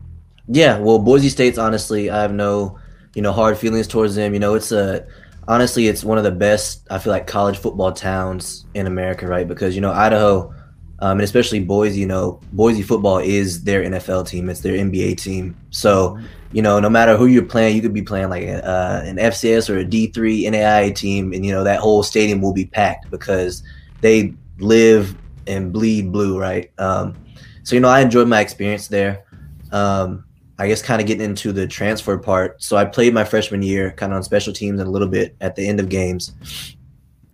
Yeah, 0.47 0.79
well, 0.79 0.99
Boise 0.99 1.29
State's 1.29 1.59
honestly, 1.59 2.09
I 2.09 2.23
have 2.23 2.33
no, 2.33 2.78
you 3.19 3.23
know, 3.23 3.33
hard 3.33 3.59
feelings 3.59 3.89
towards 3.89 4.15
them. 4.15 4.33
You 4.33 4.39
know, 4.39 4.55
it's 4.55 4.71
a 4.71 5.05
honestly, 5.49 5.89
it's 5.89 6.05
one 6.05 6.19
of 6.19 6.25
the 6.25 6.31
best 6.31 6.87
I 6.89 7.01
feel 7.01 7.13
like 7.13 7.27
college 7.27 7.59
football 7.59 7.91
towns 7.91 8.65
in 8.75 8.87
America, 8.87 9.27
right? 9.27 9.49
Because 9.49 9.75
you 9.75 9.81
know, 9.81 9.91
Idaho, 9.91 10.55
um, 11.01 11.19
and 11.19 11.23
especially 11.23 11.59
Boise, 11.59 11.99
you 11.99 12.07
know, 12.07 12.39
Boise 12.53 12.83
football 12.83 13.19
is 13.19 13.65
their 13.65 13.83
NFL 13.83 14.29
team, 14.29 14.49
it's 14.49 14.61
their 14.61 14.75
NBA 14.75 15.21
team. 15.21 15.57
So, 15.71 16.17
you 16.53 16.63
know, 16.63 16.79
no 16.79 16.89
matter 16.89 17.17
who 17.17 17.27
you're 17.27 17.43
playing, 17.43 17.75
you 17.75 17.83
could 17.83 17.93
be 17.93 18.03
playing 18.03 18.29
like 18.29 18.45
a, 18.45 18.65
uh, 18.65 19.03
an 19.05 19.17
FCS 19.17 19.69
or 19.69 19.79
a 19.79 19.85
D3 19.85 20.45
NAIA 20.45 20.95
team, 20.95 21.33
and 21.33 21.45
you 21.45 21.51
know 21.51 21.65
that 21.65 21.81
whole 21.81 22.05
stadium 22.05 22.41
will 22.41 22.53
be 22.55 22.67
packed 22.67 23.11
because 23.11 23.65
they 24.01 24.33
live 24.61 25.17
and 25.49 25.73
bleed 25.73 26.13
blue, 26.13 26.39
right? 26.39 26.71
Um, 26.79 27.17
so 27.65 27.75
you 27.75 27.81
know, 27.81 27.89
I 27.89 27.99
enjoyed 27.99 28.29
my 28.29 28.41
experience 28.41 28.87
there. 28.87 29.25
Um, 29.73 30.23
I 30.59 30.67
guess 30.67 30.83
kind 30.83 31.01
of 31.01 31.07
getting 31.07 31.25
into 31.25 31.53
the 31.53 31.67
transfer 31.67 32.19
part. 32.19 32.63
So 32.63 32.77
I 32.77 32.85
played 32.85 33.15
my 33.15 33.25
freshman 33.25 33.63
year 33.63 33.93
kind 33.93 34.13
of 34.13 34.17
on 34.17 34.23
special 34.25 34.53
teams 34.53 34.81
and 34.81 34.89
a 34.89 34.91
little 34.91 35.09
bit 35.09 35.37
at 35.41 35.55
the 35.55 35.67
end 35.67 35.79
of 35.79 35.89
games. 35.89 36.33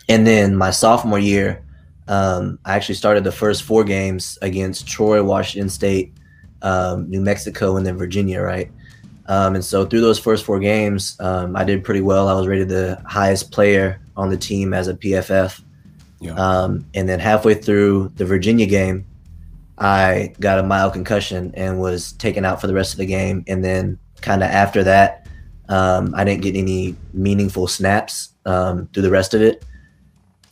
And 0.08 0.26
then 0.26 0.56
my 0.56 0.70
sophomore 0.70 1.18
year, 1.18 1.64
um, 2.08 2.58
I 2.66 2.74
actually 2.74 2.96
started 2.96 3.24
the 3.24 3.32
first 3.32 3.62
four 3.62 3.82
games 3.82 4.38
against 4.42 4.86
Troy, 4.86 5.22
Washington 5.22 5.70
State, 5.70 6.12
um, 6.60 7.08
New 7.08 7.22
Mexico, 7.22 7.76
and 7.76 7.86
then 7.86 7.96
Virginia, 7.96 8.42
right? 8.42 8.70
Um, 9.26 9.54
and 9.54 9.64
so 9.64 9.86
through 9.86 10.02
those 10.02 10.18
first 10.18 10.44
four 10.44 10.60
games, 10.60 11.16
um, 11.20 11.56
I 11.56 11.64
did 11.64 11.82
pretty 11.82 12.02
well. 12.02 12.28
I 12.28 12.34
was 12.34 12.46
rated 12.46 12.68
the 12.68 13.00
highest 13.06 13.50
player 13.50 14.00
on 14.16 14.28
the 14.28 14.36
team 14.36 14.74
as 14.74 14.88
a 14.88 14.94
PFF. 14.94 15.62
Yeah. 16.20 16.34
Um, 16.34 16.84
and 16.94 17.08
then 17.08 17.20
halfway 17.20 17.54
through 17.54 18.12
the 18.16 18.26
Virginia 18.26 18.66
game, 18.66 19.06
I 19.78 20.32
got 20.40 20.58
a 20.58 20.62
mild 20.62 20.92
concussion 20.92 21.52
and 21.54 21.80
was 21.80 22.12
taken 22.12 22.44
out 22.44 22.60
for 22.60 22.66
the 22.66 22.74
rest 22.74 22.92
of 22.92 22.98
the 22.98 23.06
game. 23.06 23.44
And 23.48 23.64
then 23.64 23.98
kind 24.20 24.42
of 24.42 24.50
after 24.50 24.84
that, 24.84 25.26
um, 25.68 26.14
I 26.14 26.24
didn't 26.24 26.42
get 26.42 26.56
any 26.56 26.94
meaningful 27.12 27.66
snaps 27.66 28.30
um, 28.46 28.88
through 28.92 29.02
the 29.02 29.10
rest 29.10 29.34
of 29.34 29.42
it. 29.42 29.64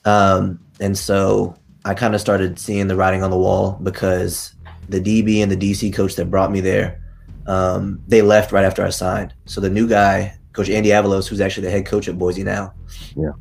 Um, 0.04 0.58
and 0.80 0.96
so 0.96 1.56
I 1.84 1.94
kind 1.94 2.14
of 2.14 2.20
started 2.20 2.58
seeing 2.58 2.88
the 2.88 2.96
writing 2.96 3.22
on 3.22 3.30
the 3.30 3.38
wall 3.38 3.78
because 3.82 4.54
the 4.88 5.00
DB 5.00 5.42
and 5.42 5.50
the 5.50 5.56
DC 5.56 5.92
coach 5.94 6.16
that 6.16 6.30
brought 6.30 6.50
me 6.50 6.60
there, 6.60 7.00
um, 7.46 8.02
they 8.08 8.22
left 8.22 8.52
right 8.52 8.64
after 8.64 8.84
I 8.84 8.90
signed. 8.90 9.34
So 9.46 9.60
the 9.60 9.70
new 9.70 9.88
guy, 9.88 10.36
Coach 10.52 10.70
Andy 10.70 10.90
Avalos, 10.90 11.28
who's 11.28 11.40
actually 11.40 11.66
the 11.66 11.72
head 11.72 11.86
coach 11.86 12.08
at 12.08 12.18
Boise 12.18 12.44
now, 12.44 12.74
yeah, 13.16 13.32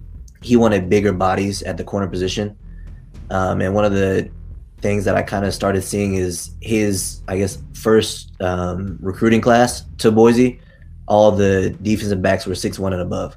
he 0.41 0.55
wanted 0.55 0.89
bigger 0.89 1.13
bodies 1.13 1.61
at 1.63 1.77
the 1.77 1.83
corner 1.83 2.07
position. 2.07 2.57
Um, 3.29 3.61
and 3.61 3.73
one 3.73 3.85
of 3.85 3.93
the 3.93 4.29
things 4.81 5.05
that 5.05 5.15
I 5.15 5.21
kind 5.21 5.45
of 5.45 5.53
started 5.53 5.83
seeing 5.83 6.15
is 6.15 6.51
his, 6.61 7.21
I 7.27 7.37
guess, 7.37 7.61
first 7.73 8.31
um, 8.41 8.97
recruiting 9.01 9.41
class 9.41 9.83
to 9.99 10.11
Boise. 10.11 10.59
All 11.07 11.31
the 11.31 11.75
defensive 11.81 12.21
backs 12.21 12.45
were 12.45 12.55
six 12.55 12.79
one 12.79 12.93
and 12.93 13.01
above, 13.01 13.35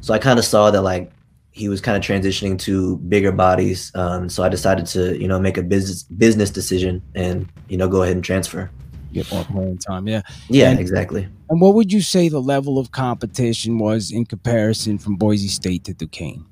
so 0.00 0.14
I 0.14 0.18
kind 0.18 0.38
of 0.38 0.44
saw 0.44 0.70
that 0.70 0.82
like 0.82 1.10
he 1.50 1.68
was 1.68 1.80
kind 1.80 1.96
of 1.96 2.02
transitioning 2.02 2.58
to 2.60 2.98
bigger 2.98 3.32
bodies. 3.32 3.90
Um, 3.94 4.28
so 4.28 4.42
I 4.42 4.48
decided 4.48 4.86
to 4.86 5.18
you 5.20 5.26
know 5.26 5.40
make 5.40 5.56
a 5.56 5.62
business 5.62 6.02
business 6.04 6.50
decision 6.50 7.02
and 7.14 7.48
you 7.68 7.76
know 7.76 7.88
go 7.88 8.02
ahead 8.02 8.14
and 8.14 8.24
transfer. 8.24 8.70
Get 9.12 9.30
more 9.32 9.44
playing 9.44 9.78
time, 9.78 10.06
yeah. 10.06 10.22
Yeah, 10.48 10.70
and, 10.70 10.78
exactly. 10.78 11.26
And 11.48 11.60
what 11.60 11.74
would 11.74 11.92
you 11.92 12.02
say 12.02 12.28
the 12.28 12.40
level 12.40 12.78
of 12.78 12.90
competition 12.90 13.78
was 13.78 14.12
in 14.12 14.26
comparison 14.26 14.98
from 14.98 15.16
Boise 15.16 15.48
State 15.48 15.84
to 15.84 15.94
Duquesne? 15.94 16.44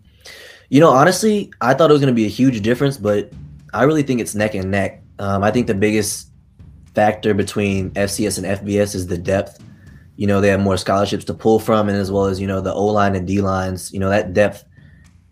You 0.71 0.81
know, 0.81 0.91
honestly, 0.91 1.53
I 1.61 1.75
thought 1.75 1.91
it 1.91 1.93
was 1.93 2.01
going 2.01 2.15
to 2.15 2.17
be 2.17 2.25
a 2.25 2.31
huge 2.31 2.63
difference, 2.63 2.97
but 2.97 3.31
I 3.75 3.83
really 3.83 4.03
think 4.03 4.21
it's 4.21 4.35
neck 4.35 4.55
and 4.55 4.71
neck. 4.71 5.03
Um, 5.19 5.43
I 5.43 5.51
think 5.51 5.67
the 5.67 5.75
biggest 5.75 6.31
factor 6.95 7.35
between 7.35 7.91
FCS 7.91 8.39
and 8.39 8.47
FBS 8.61 8.95
is 8.95 9.07
the 9.07 9.19
depth. 9.19 9.63
You 10.17 10.27
know, 10.27 10.41
they 10.41 10.49
have 10.49 10.61
more 10.61 10.77
scholarships 10.77 11.25
to 11.25 11.35
pull 11.35 11.59
from, 11.59 11.89
and 11.89 11.99
as 11.99 12.11
well 12.11 12.27
as 12.27 12.41
you 12.41 12.47
know 12.47 12.61
the 12.61 12.73
O 12.73 12.87
line 12.87 13.17
and 13.17 13.27
D 13.27 13.41
lines. 13.41 13.93
You 13.93 14.01
know 14.01 14.11
that 14.11 14.33
depth 14.33 14.65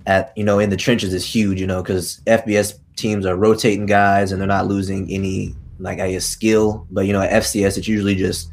at 0.06 0.32
you 0.36 0.44
know 0.44 0.58
in 0.58 0.70
the 0.70 0.76
trenches 0.76 1.14
is 1.14 1.24
huge. 1.24 1.60
You 1.60 1.66
know, 1.66 1.82
because 1.82 2.20
FBS 2.26 2.78
teams 2.96 3.24
are 3.24 3.36
rotating 3.36 3.86
guys 3.86 4.32
and 4.32 4.40
they're 4.40 4.48
not 4.48 4.66
losing 4.66 5.10
any 5.10 5.54
like 5.78 6.00
I 6.00 6.12
guess 6.12 6.26
skill. 6.26 6.86
But 6.90 7.06
you 7.06 7.12
know, 7.12 7.22
at 7.22 7.42
FCS 7.42 7.78
it's 7.78 7.88
usually 7.88 8.16
just 8.16 8.50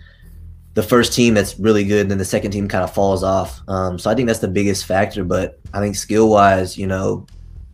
the 0.76 0.84
first 0.84 1.14
team 1.14 1.34
that's 1.34 1.60
really 1.60 1.84
good, 1.84 2.02
and 2.02 2.12
then 2.12 2.20
the 2.20 2.26
second 2.26 2.52
team 2.52 2.68
kind 2.68 2.84
of 2.84 2.94
falls 2.94 3.24
off. 3.24 3.62
Um, 3.68 3.98
so 3.98 4.12
I 4.12 4.16
think 4.16 4.28
that's 4.28 4.40
the 4.40 4.48
biggest 4.48 4.86
factor. 4.86 5.24
But 5.24 5.60
I 5.74 5.80
think 5.80 5.96
skill 5.96 6.30
wise, 6.30 6.78
you 6.78 6.86
know, 6.86 7.26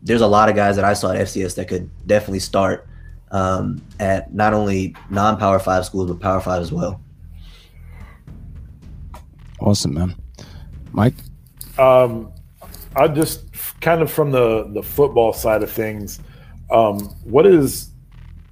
there's 0.06 0.22
a 0.22 0.28
lot 0.28 0.50
of 0.50 0.56
guys 0.56 0.76
that 0.76 0.86
I 0.86 0.94
saw 0.94 1.12
at 1.12 1.20
FCS 1.20 1.56
that 1.56 1.68
could 1.68 1.90
definitely 2.08 2.40
start 2.40 2.88
um, 3.32 3.82
at 4.00 4.34
not 4.34 4.54
only 4.54 4.96
non-power 5.10 5.60
five 5.60 5.84
schools 5.86 6.10
but 6.10 6.20
power 6.20 6.40
five 6.40 6.62
as 6.62 6.72
well. 6.72 7.02
Awesome, 9.60 9.96
man. 9.96 10.16
Mike, 10.92 11.16
um, 11.80 12.32
I 12.96 13.08
just 13.08 13.46
kind 13.82 14.02
of 14.02 14.12
from 14.12 14.32
the 14.32 14.70
the 14.74 14.84
football 14.84 15.34
side 15.34 15.64
of 15.64 15.72
things. 15.72 16.20
Um, 16.72 17.00
what 17.24 17.48
is 17.48 17.90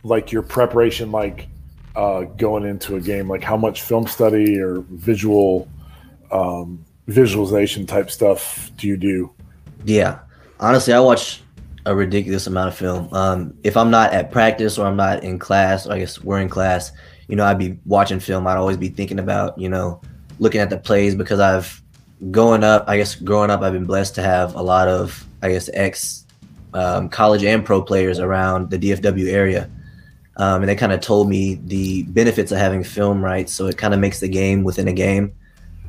like 0.03 0.31
your 0.31 0.41
preparation 0.41 1.11
like 1.11 1.47
uh, 1.95 2.21
going 2.21 2.63
into 2.63 2.95
a 2.95 2.99
game? 2.99 3.29
Like 3.29 3.43
how 3.43 3.57
much 3.57 3.83
film 3.83 4.07
study 4.07 4.59
or 4.59 4.79
visual 4.89 5.69
um, 6.31 6.83
visualization 7.07 7.85
type 7.85 8.09
stuff 8.09 8.71
do 8.75 8.87
you 8.87 8.97
do? 8.97 9.31
Yeah, 9.85 10.19
honestly, 10.59 10.93
I 10.93 10.99
watch 10.99 11.42
a 11.85 11.95
ridiculous 11.95 12.47
amount 12.47 12.69
of 12.69 12.75
film. 12.75 13.13
Um, 13.13 13.53
if 13.63 13.75
I'm 13.75 13.91
not 13.91 14.13
at 14.13 14.31
practice 14.31 14.77
or 14.77 14.87
I'm 14.87 14.95
not 14.95 15.23
in 15.23 15.39
class, 15.39 15.87
I 15.87 15.99
guess 15.99 16.21
we're 16.21 16.39
in 16.39 16.49
class, 16.49 16.91
you 17.27 17.35
know, 17.35 17.45
I'd 17.45 17.59
be 17.59 17.77
watching 17.85 18.19
film. 18.19 18.47
I'd 18.47 18.57
always 18.57 18.77
be 18.77 18.89
thinking 18.89 19.19
about, 19.19 19.57
you 19.57 19.69
know, 19.69 20.01
looking 20.39 20.61
at 20.61 20.69
the 20.69 20.77
plays 20.77 21.15
because 21.15 21.39
I've 21.39 21.81
growing 22.31 22.63
up, 22.63 22.85
I 22.87 22.97
guess 22.97 23.15
growing 23.15 23.49
up, 23.49 23.61
I've 23.61 23.73
been 23.73 23.85
blessed 23.85 24.15
to 24.15 24.21
have 24.21 24.55
a 24.55 24.61
lot 24.61 24.87
of, 24.87 25.25
I 25.41 25.49
guess, 25.49 25.69
ex 25.73 26.25
um, 26.73 27.09
college 27.09 27.43
and 27.43 27.65
pro 27.65 27.81
players 27.81 28.19
around 28.19 28.69
the 28.69 28.79
DFW 28.79 29.31
area. 29.31 29.69
Um, 30.37 30.63
and 30.63 30.69
they 30.69 30.75
kind 30.75 30.91
of 30.91 31.01
told 31.01 31.29
me 31.29 31.55
the 31.65 32.03
benefits 32.03 32.51
of 32.51 32.57
having 32.57 32.83
film 32.83 33.23
rights. 33.23 33.53
So 33.53 33.67
it 33.67 33.77
kind 33.77 33.93
of 33.93 33.99
makes 33.99 34.19
the 34.19 34.27
game 34.27 34.63
within 34.63 34.87
a 34.87 34.93
game. 34.93 35.33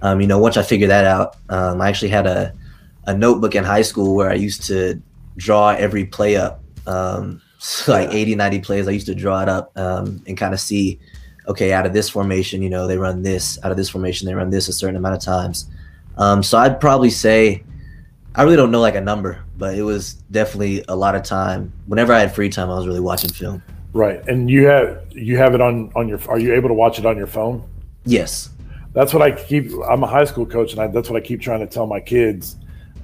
Um, 0.02 0.20
you 0.20 0.26
know, 0.26 0.38
once 0.38 0.56
I 0.58 0.62
figured 0.62 0.90
that 0.90 1.06
out, 1.06 1.36
um, 1.48 1.80
I 1.80 1.88
actually 1.88 2.10
had 2.10 2.26
a, 2.26 2.52
a 3.06 3.16
notebook 3.16 3.54
in 3.54 3.64
high 3.64 3.82
school 3.82 4.14
where 4.14 4.28
I 4.28 4.34
used 4.34 4.64
to 4.64 5.00
draw 5.36 5.70
every 5.70 6.04
play 6.04 6.36
up. 6.36 6.62
Um, 6.86 7.40
so 7.58 7.92
like 7.92 8.10
80, 8.10 8.36
90 8.36 8.60
plays, 8.60 8.88
I 8.88 8.92
used 8.92 9.06
to 9.06 9.14
draw 9.14 9.42
it 9.42 9.48
up 9.48 9.76
um, 9.76 10.22
and 10.26 10.36
kind 10.36 10.54
of 10.54 10.60
see, 10.60 10.98
okay, 11.48 11.72
out 11.72 11.86
of 11.86 11.92
this 11.92 12.08
formation, 12.08 12.62
you 12.62 12.70
know, 12.70 12.86
they 12.86 12.98
run 12.98 13.22
this. 13.22 13.58
Out 13.62 13.70
of 13.70 13.76
this 13.76 13.88
formation, 13.88 14.26
they 14.26 14.34
run 14.34 14.50
this 14.50 14.68
a 14.68 14.72
certain 14.72 14.96
amount 14.96 15.14
of 15.14 15.22
times. 15.22 15.70
Um, 16.16 16.42
so 16.42 16.58
I'd 16.58 16.80
probably 16.80 17.10
say, 17.10 17.62
I 18.34 18.42
really 18.42 18.56
don't 18.56 18.70
know 18.70 18.80
like 18.80 18.96
a 18.96 19.00
number, 19.00 19.44
but 19.56 19.76
it 19.76 19.82
was 19.82 20.14
definitely 20.30 20.84
a 20.88 20.96
lot 20.96 21.14
of 21.14 21.22
time. 21.22 21.72
Whenever 21.86 22.12
I 22.12 22.20
had 22.20 22.34
free 22.34 22.48
time, 22.48 22.70
I 22.70 22.74
was 22.74 22.86
really 22.86 23.00
watching 23.00 23.30
film. 23.30 23.62
Right, 23.92 24.26
and 24.26 24.50
you 24.50 24.66
have 24.66 25.04
you 25.12 25.36
have 25.36 25.54
it 25.54 25.60
on 25.60 25.92
on 25.94 26.08
your. 26.08 26.18
Are 26.28 26.38
you 26.38 26.52
able 26.52 26.68
to 26.68 26.74
watch 26.74 26.98
it 26.98 27.06
on 27.06 27.16
your 27.16 27.28
phone? 27.28 27.62
Yes. 28.04 28.50
That's 28.92 29.12
what 29.12 29.22
I 29.22 29.30
keep. 29.30 29.70
I'm 29.88 30.02
a 30.02 30.06
high 30.08 30.24
school 30.24 30.46
coach, 30.46 30.72
and 30.72 30.80
I, 30.80 30.88
that's 30.88 31.08
what 31.08 31.22
I 31.22 31.24
keep 31.24 31.40
trying 31.40 31.60
to 31.60 31.66
tell 31.66 31.86
my 31.86 32.00
kids 32.00 32.56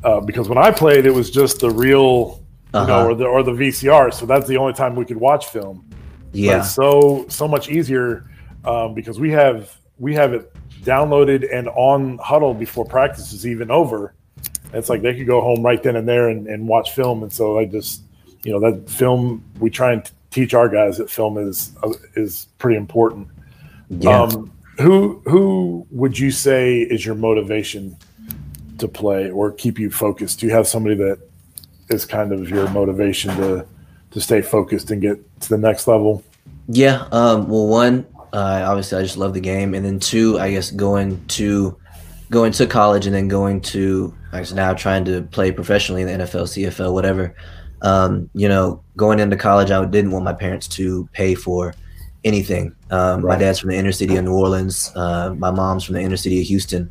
uh, 0.05 0.21
because 0.21 0.49
when 0.49 0.59
I 0.59 0.71
played, 0.71 1.07
it 1.07 1.11
was 1.11 1.31
just 1.31 1.61
the 1.61 1.71
real, 1.71 2.43
uh-huh. 2.73 2.83
you 2.83 2.89
know, 2.89 3.09
or 3.09 3.15
the 3.15 3.25
or 3.25 3.43
the 3.43 3.53
VCR. 3.53 4.13
So 4.13 4.27
that's 4.27 4.47
the 4.47 4.57
only 4.57 4.73
time 4.73 4.95
we 4.97 5.05
could 5.05 5.19
watch 5.19 5.47
film. 5.47 5.89
Yeah. 6.33 6.63
so 6.63 7.27
so 7.29 7.49
much 7.49 7.69
easier 7.69 8.31
um, 8.65 8.95
because 8.95 9.19
we 9.19 9.31
have 9.31 9.77
we 9.99 10.15
have 10.15 10.33
it 10.33 10.53
downloaded 10.83 11.53
and 11.53 11.69
on 11.69 12.19
Hudl 12.19 12.59
before 12.59 12.85
practice 12.85 13.33
is 13.33 13.47
even 13.47 13.71
over. 13.71 14.15
It's 14.73 14.89
like 14.89 15.03
they 15.03 15.15
could 15.15 15.27
go 15.27 15.41
home 15.41 15.63
right 15.63 15.83
then 15.83 15.97
and 15.97 16.09
there 16.09 16.29
and, 16.29 16.47
and 16.47 16.67
watch 16.67 16.93
film. 16.93 17.23
And 17.23 17.33
so 17.33 17.59
I 17.59 17.65
just, 17.65 18.03
you 18.45 18.53
know, 18.53 18.61
that 18.61 18.89
film 18.89 19.45
we 19.59 19.69
try 19.69 19.93
and 19.93 20.05
t- 20.05 20.13
teach 20.31 20.55
our 20.55 20.69
guys 20.69 20.99
that 20.99 21.11
film 21.11 21.37
is 21.37 21.73
uh, 21.83 21.93
is 22.15 22.47
pretty 22.59 22.77
important. 22.77 23.29
Yeah. 23.91 24.23
Um, 24.23 24.53
who 24.79 25.21
who 25.27 25.87
would 25.91 26.19
you 26.19 26.31
say 26.31 26.79
is 26.81 27.05
your 27.05 27.15
motivation 27.15 27.97
to 28.81 28.89
play 28.89 29.31
or 29.31 29.53
keep 29.53 29.79
you 29.79 29.91
focused? 29.91 30.41
Do 30.41 30.47
you 30.47 30.53
have 30.53 30.67
somebody 30.67 30.97
that 30.97 31.19
is 31.89 32.05
kind 32.05 32.33
of 32.33 32.49
your 32.49 32.69
motivation 32.71 33.35
to 33.37 33.67
to 34.11 34.21
stay 34.21 34.43
focused 34.43 34.91
and 34.91 35.01
get 35.01 35.41
to 35.43 35.49
the 35.49 35.59
next 35.59 35.87
level? 35.87 36.25
Yeah. 36.67 37.07
Um, 37.13 37.49
well, 37.49 37.69
one, 37.69 38.07
uh, 38.33 38.65
obviously, 38.67 38.99
I 38.99 39.03
just 39.03 39.17
love 39.17 39.35
the 39.35 39.41
game, 39.41 39.75
and 39.75 39.85
then 39.85 40.01
two, 40.01 40.39
I 40.39 40.51
guess 40.51 40.71
going 40.71 41.25
to 41.29 41.77
going 42.31 42.53
to 42.53 42.67
college 42.67 43.07
and 43.07 43.15
then 43.15 43.29
going 43.29 43.61
to 43.61 44.15
Actually, 44.33 44.57
now 44.57 44.75
trying 44.75 45.05
to 45.07 45.23
play 45.23 45.51
professionally 45.51 46.03
in 46.03 46.09
the 46.09 46.25
NFL, 46.25 46.45
CFL, 46.45 46.93
whatever. 46.93 47.35
Um, 47.83 48.31
you 48.35 48.49
know, 48.49 48.83
going 48.97 49.19
into 49.19 49.37
college, 49.37 49.71
I 49.71 49.85
didn't 49.85 50.13
want 50.13 50.25
my 50.25 50.33
parents 50.33 50.69
to 50.69 51.09
pay 51.13 51.35
for 51.35 51.75
anything. 52.23 52.75
Um, 52.91 53.23
right. 53.23 53.35
My 53.35 53.37
dad's 53.37 53.59
from 53.59 53.71
the 53.71 53.77
inner 53.77 53.93
city 53.93 54.17
of 54.17 54.25
New 54.25 54.35
Orleans. 54.35 54.93
Uh, 54.95 55.35
my 55.37 55.51
mom's 55.51 55.85
from 55.85 55.97
the 55.97 56.01
inner 56.01 56.17
city 56.17 56.41
of 56.41 56.47
Houston. 56.47 56.91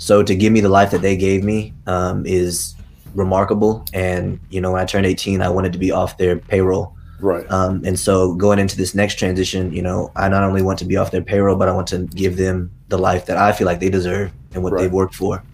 So 0.00 0.22
to 0.22 0.34
give 0.34 0.50
me 0.50 0.60
the 0.60 0.68
life 0.70 0.90
that 0.92 1.02
they 1.02 1.14
gave 1.14 1.44
me 1.44 1.74
um, 1.86 2.24
is 2.24 2.74
remarkable. 3.14 3.84
And 3.92 4.40
you 4.48 4.60
know, 4.60 4.72
when 4.72 4.80
I 4.80 4.86
turned 4.86 5.04
18, 5.04 5.42
I 5.42 5.50
wanted 5.50 5.74
to 5.74 5.78
be 5.78 5.92
off 5.92 6.16
their 6.16 6.36
payroll. 6.38 6.96
Right. 7.20 7.48
Um, 7.50 7.82
and 7.84 7.98
so 7.98 8.34
going 8.34 8.58
into 8.58 8.78
this 8.78 8.94
next 8.94 9.18
transition, 9.18 9.70
you 9.74 9.82
know, 9.82 10.10
I 10.16 10.30
not 10.30 10.42
only 10.42 10.62
want 10.62 10.78
to 10.78 10.86
be 10.86 10.96
off 10.96 11.10
their 11.10 11.20
payroll, 11.20 11.54
but 11.54 11.68
I 11.68 11.72
want 11.72 11.86
to 11.88 12.06
give 12.06 12.38
them 12.38 12.70
the 12.88 12.96
life 12.96 13.26
that 13.26 13.36
I 13.36 13.52
feel 13.52 13.66
like 13.66 13.78
they 13.78 13.90
deserve 13.90 14.32
and 14.54 14.62
what 14.62 14.72
right. 14.72 14.82
they've 14.82 14.92
worked 14.92 15.14
for. 15.14 15.44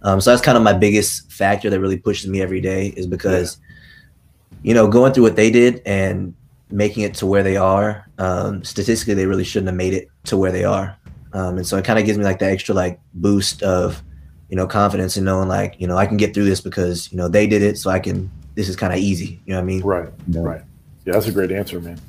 Um, 0.00 0.18
so 0.18 0.30
that's 0.30 0.42
kind 0.42 0.56
of 0.56 0.64
my 0.64 0.72
biggest 0.72 1.30
factor 1.30 1.68
that 1.68 1.78
really 1.78 1.98
pushes 1.98 2.30
me 2.30 2.40
every 2.40 2.62
day 2.62 2.94
is 2.96 3.06
because, 3.06 3.58
yeah. 3.60 4.56
you 4.62 4.72
know, 4.72 4.88
going 4.88 5.12
through 5.12 5.24
what 5.24 5.36
they 5.36 5.50
did 5.50 5.82
and 5.84 6.34
making 6.70 7.02
it 7.02 7.12
to 7.16 7.26
where 7.26 7.42
they 7.42 7.58
are, 7.58 8.08
um, 8.16 8.64
statistically, 8.64 9.12
they 9.12 9.26
really 9.26 9.44
shouldn't 9.44 9.68
have 9.68 9.76
made 9.76 9.92
it 9.92 10.08
to 10.24 10.38
where 10.38 10.52
they 10.52 10.64
are. 10.64 10.96
Um, 11.32 11.58
and 11.58 11.66
so 11.66 11.76
it 11.76 11.84
kind 11.84 11.98
of 11.98 12.04
gives 12.04 12.18
me 12.18 12.24
like 12.24 12.38
the 12.38 12.50
extra 12.50 12.74
like 12.74 13.00
boost 13.14 13.62
of, 13.62 14.02
you 14.48 14.56
know, 14.56 14.66
confidence 14.66 15.16
and 15.16 15.24
knowing 15.24 15.48
like, 15.48 15.76
you 15.78 15.86
know, 15.86 15.96
I 15.96 16.06
can 16.06 16.16
get 16.16 16.34
through 16.34 16.46
this 16.46 16.60
because, 16.60 17.10
you 17.12 17.18
know, 17.18 17.28
they 17.28 17.46
did 17.46 17.62
it. 17.62 17.78
So 17.78 17.90
I 17.90 18.00
can, 18.00 18.30
this 18.56 18.68
is 18.68 18.76
kind 18.76 18.92
of 18.92 18.98
easy. 18.98 19.40
You 19.46 19.52
know 19.52 19.58
what 19.58 19.62
I 19.62 19.66
mean? 19.66 19.80
Right. 19.82 20.08
Yeah. 20.28 20.40
Right. 20.40 20.62
Yeah. 21.06 21.12
That's 21.12 21.26
a 21.26 21.32
great 21.32 21.52
answer, 21.52 21.80
man. 21.80 22.00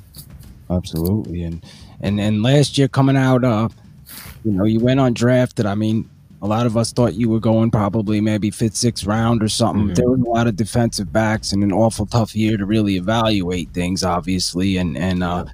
Absolutely. 0.68 1.44
And, 1.44 1.64
and, 2.00 2.20
and 2.20 2.42
last 2.42 2.78
year 2.78 2.88
coming 2.88 3.16
out, 3.16 3.44
uh, 3.44 3.68
you 4.44 4.50
know, 4.50 4.64
you 4.64 4.80
went 4.80 4.98
undrafted. 4.98 5.66
I 5.66 5.76
mean, 5.76 6.10
a 6.40 6.46
lot 6.46 6.66
of 6.66 6.76
us 6.76 6.92
thought 6.92 7.14
you 7.14 7.28
were 7.28 7.38
going 7.38 7.70
probably 7.70 8.20
maybe 8.20 8.50
fifth, 8.50 8.74
sixth 8.74 9.04
round 9.04 9.44
or 9.44 9.48
something. 9.48 9.84
Mm-hmm. 9.84 9.94
There 9.94 10.10
was 10.10 10.20
a 10.20 10.28
lot 10.28 10.48
of 10.48 10.56
defensive 10.56 11.12
backs 11.12 11.52
and 11.52 11.62
an 11.62 11.72
awful 11.72 12.04
tough 12.04 12.34
year 12.34 12.56
to 12.56 12.66
really 12.66 12.96
evaluate 12.96 13.70
things, 13.72 14.02
obviously. 14.02 14.76
And 14.78 14.98
and 14.98 15.22
uh, 15.22 15.44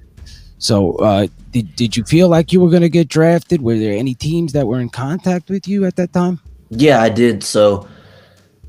so, 0.59 0.95
uh, 0.97 1.27
did 1.51 1.75
did 1.75 1.97
you 1.97 2.03
feel 2.03 2.27
like 2.27 2.53
you 2.53 2.59
were 2.59 2.69
going 2.69 2.83
to 2.83 2.89
get 2.89 3.07
drafted? 3.07 3.61
Were 3.61 3.77
there 3.77 3.97
any 3.97 4.13
teams 4.13 4.53
that 4.53 4.67
were 4.67 4.79
in 4.79 4.89
contact 4.89 5.49
with 5.49 5.67
you 5.67 5.85
at 5.85 5.95
that 5.95 6.13
time? 6.13 6.39
Yeah, 6.69 7.01
I 7.01 7.09
did. 7.09 7.43
So 7.43 7.87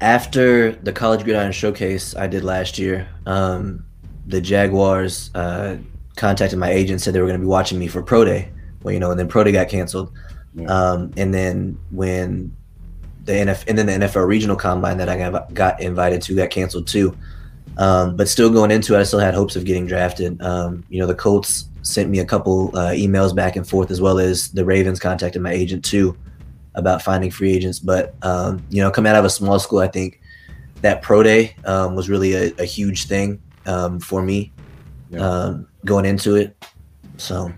after 0.00 0.72
the 0.72 0.92
College 0.92 1.24
Gridiron 1.24 1.52
Showcase 1.52 2.16
I 2.16 2.26
did 2.26 2.44
last 2.44 2.78
year, 2.78 3.08
um, 3.26 3.84
the 4.26 4.40
Jaguars 4.40 5.30
uh, 5.34 5.76
contacted 6.16 6.58
my 6.58 6.70
agent, 6.70 7.00
said 7.00 7.12
they 7.12 7.20
were 7.20 7.26
going 7.26 7.40
to 7.40 7.44
be 7.44 7.48
watching 7.48 7.78
me 7.78 7.88
for 7.88 8.02
pro 8.02 8.24
day. 8.24 8.50
Well, 8.82 8.94
you 8.94 9.00
know, 9.00 9.10
and 9.10 9.18
then 9.18 9.28
pro 9.28 9.44
day 9.44 9.52
got 9.52 9.68
canceled. 9.68 10.12
Yeah. 10.54 10.66
Um, 10.68 11.12
and 11.16 11.34
then 11.34 11.78
when 11.90 12.56
the 13.24 13.32
NFL 13.32 13.64
and 13.68 13.76
then 13.76 13.86
the 13.86 14.06
NFL 14.06 14.26
regional 14.26 14.56
combine 14.56 14.96
that 14.98 15.08
I 15.08 15.18
got, 15.18 15.52
got 15.54 15.80
invited 15.82 16.22
to 16.22 16.36
got 16.36 16.50
canceled 16.50 16.86
too. 16.86 17.16
Um, 17.78 18.16
but 18.16 18.28
still 18.28 18.50
going 18.50 18.70
into 18.70 18.94
it, 18.94 19.00
I 19.00 19.02
still 19.04 19.20
had 19.20 19.34
hopes 19.34 19.56
of 19.56 19.64
getting 19.64 19.86
drafted. 19.86 20.40
Um, 20.42 20.84
you 20.88 20.98
know, 20.98 21.06
the 21.06 21.14
Colts 21.14 21.66
sent 21.82 22.10
me 22.10 22.18
a 22.18 22.24
couple 22.24 22.76
uh, 22.76 22.90
emails 22.90 23.34
back 23.34 23.56
and 23.56 23.68
forth, 23.68 23.90
as 23.90 24.00
well 24.00 24.18
as 24.18 24.48
the 24.50 24.64
Ravens 24.64 25.00
contacted 25.00 25.42
my 25.42 25.52
agent 25.52 25.84
too 25.84 26.16
about 26.74 27.02
finding 27.02 27.30
free 27.30 27.52
agents. 27.52 27.78
But 27.78 28.14
um, 28.22 28.64
you 28.70 28.82
know, 28.82 28.90
coming 28.90 29.10
out 29.10 29.16
of 29.16 29.24
a 29.24 29.30
small 29.30 29.58
school, 29.58 29.80
I 29.80 29.88
think 29.88 30.20
that 30.82 31.02
pro 31.02 31.22
day 31.22 31.54
um, 31.64 31.94
was 31.94 32.08
really 32.08 32.34
a, 32.34 32.52
a 32.58 32.64
huge 32.64 33.06
thing 33.06 33.40
um, 33.66 34.00
for 34.00 34.22
me 34.22 34.52
yeah. 35.10 35.20
Um, 35.20 35.66
going 35.84 36.04
into 36.04 36.36
it. 36.36 36.56
So 37.16 37.52